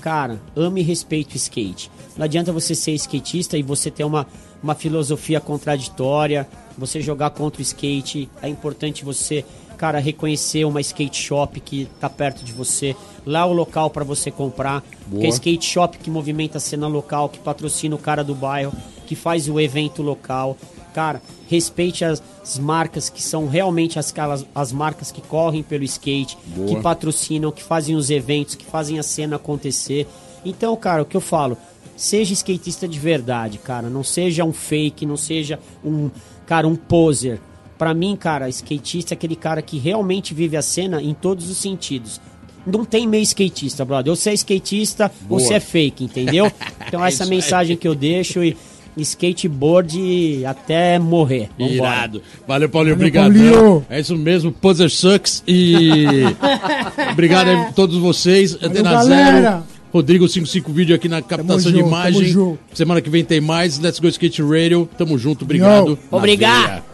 [0.00, 1.90] Cara, ame e respeite o skate.
[2.16, 4.26] Não adianta você ser skatista e você ter uma,
[4.62, 8.30] uma filosofia contraditória, você jogar contra o skate.
[8.40, 9.44] É importante você,
[9.82, 12.94] cara, reconhecer uma skate shop que tá perto de você.
[13.26, 14.80] Lá o local para você comprar.
[15.10, 18.72] Porque é skate shop que movimenta a cena local, que patrocina o cara do bairro,
[19.08, 20.56] que faz o evento local.
[20.94, 25.82] Cara, respeite as, as marcas que são realmente as, as, as marcas que correm pelo
[25.82, 26.68] skate, Boa.
[26.68, 30.06] que patrocinam, que fazem os eventos, que fazem a cena acontecer.
[30.44, 31.58] Então, cara, o que eu falo,
[31.96, 36.08] seja skatista de verdade, cara, não seja um fake, não seja um,
[36.46, 37.40] cara, um poser.
[37.82, 41.56] Pra mim, cara, skatista é aquele cara que realmente vive a cena em todos os
[41.56, 42.20] sentidos.
[42.64, 44.10] Não tem meio skatista, brother.
[44.10, 45.40] Ou você é skatista ou Boa.
[45.40, 46.48] você é fake, entendeu?
[46.86, 48.56] Então É essa mensagem que eu deixo e
[48.96, 51.48] skateboard até morrer.
[51.58, 51.74] Vambora.
[51.74, 52.22] Irado.
[52.46, 52.94] Valeu, Paulinho.
[52.94, 53.32] Valeu, Obrigado.
[53.32, 53.86] Paulinho.
[53.90, 54.52] É isso mesmo.
[54.52, 55.42] Puzzle Sucks.
[55.48, 56.22] E
[57.10, 58.54] obrigado a todos vocês.
[58.62, 59.40] Antena galera.
[59.40, 59.62] Zero.
[59.92, 62.58] Rodrigo 55 Vídeo aqui na captação de junto, tamo imagem.
[62.72, 63.80] Semana que vem tem mais.
[63.80, 64.88] Let's Go Skate Radio.
[64.96, 65.44] Tamo junto.
[65.44, 65.98] Obrigado.
[66.12, 66.91] Obrigado.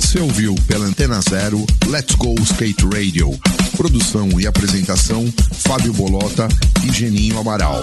[0.00, 3.36] Você ouviu pela Antena Zero Let's Go Skate Radio.
[3.76, 6.46] Produção e apresentação Fábio Bolota
[6.86, 7.82] e Geninho Amaral.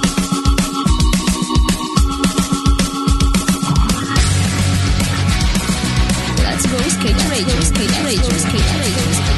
[6.40, 9.35] Let's go skate radio, skate radio, skate radio.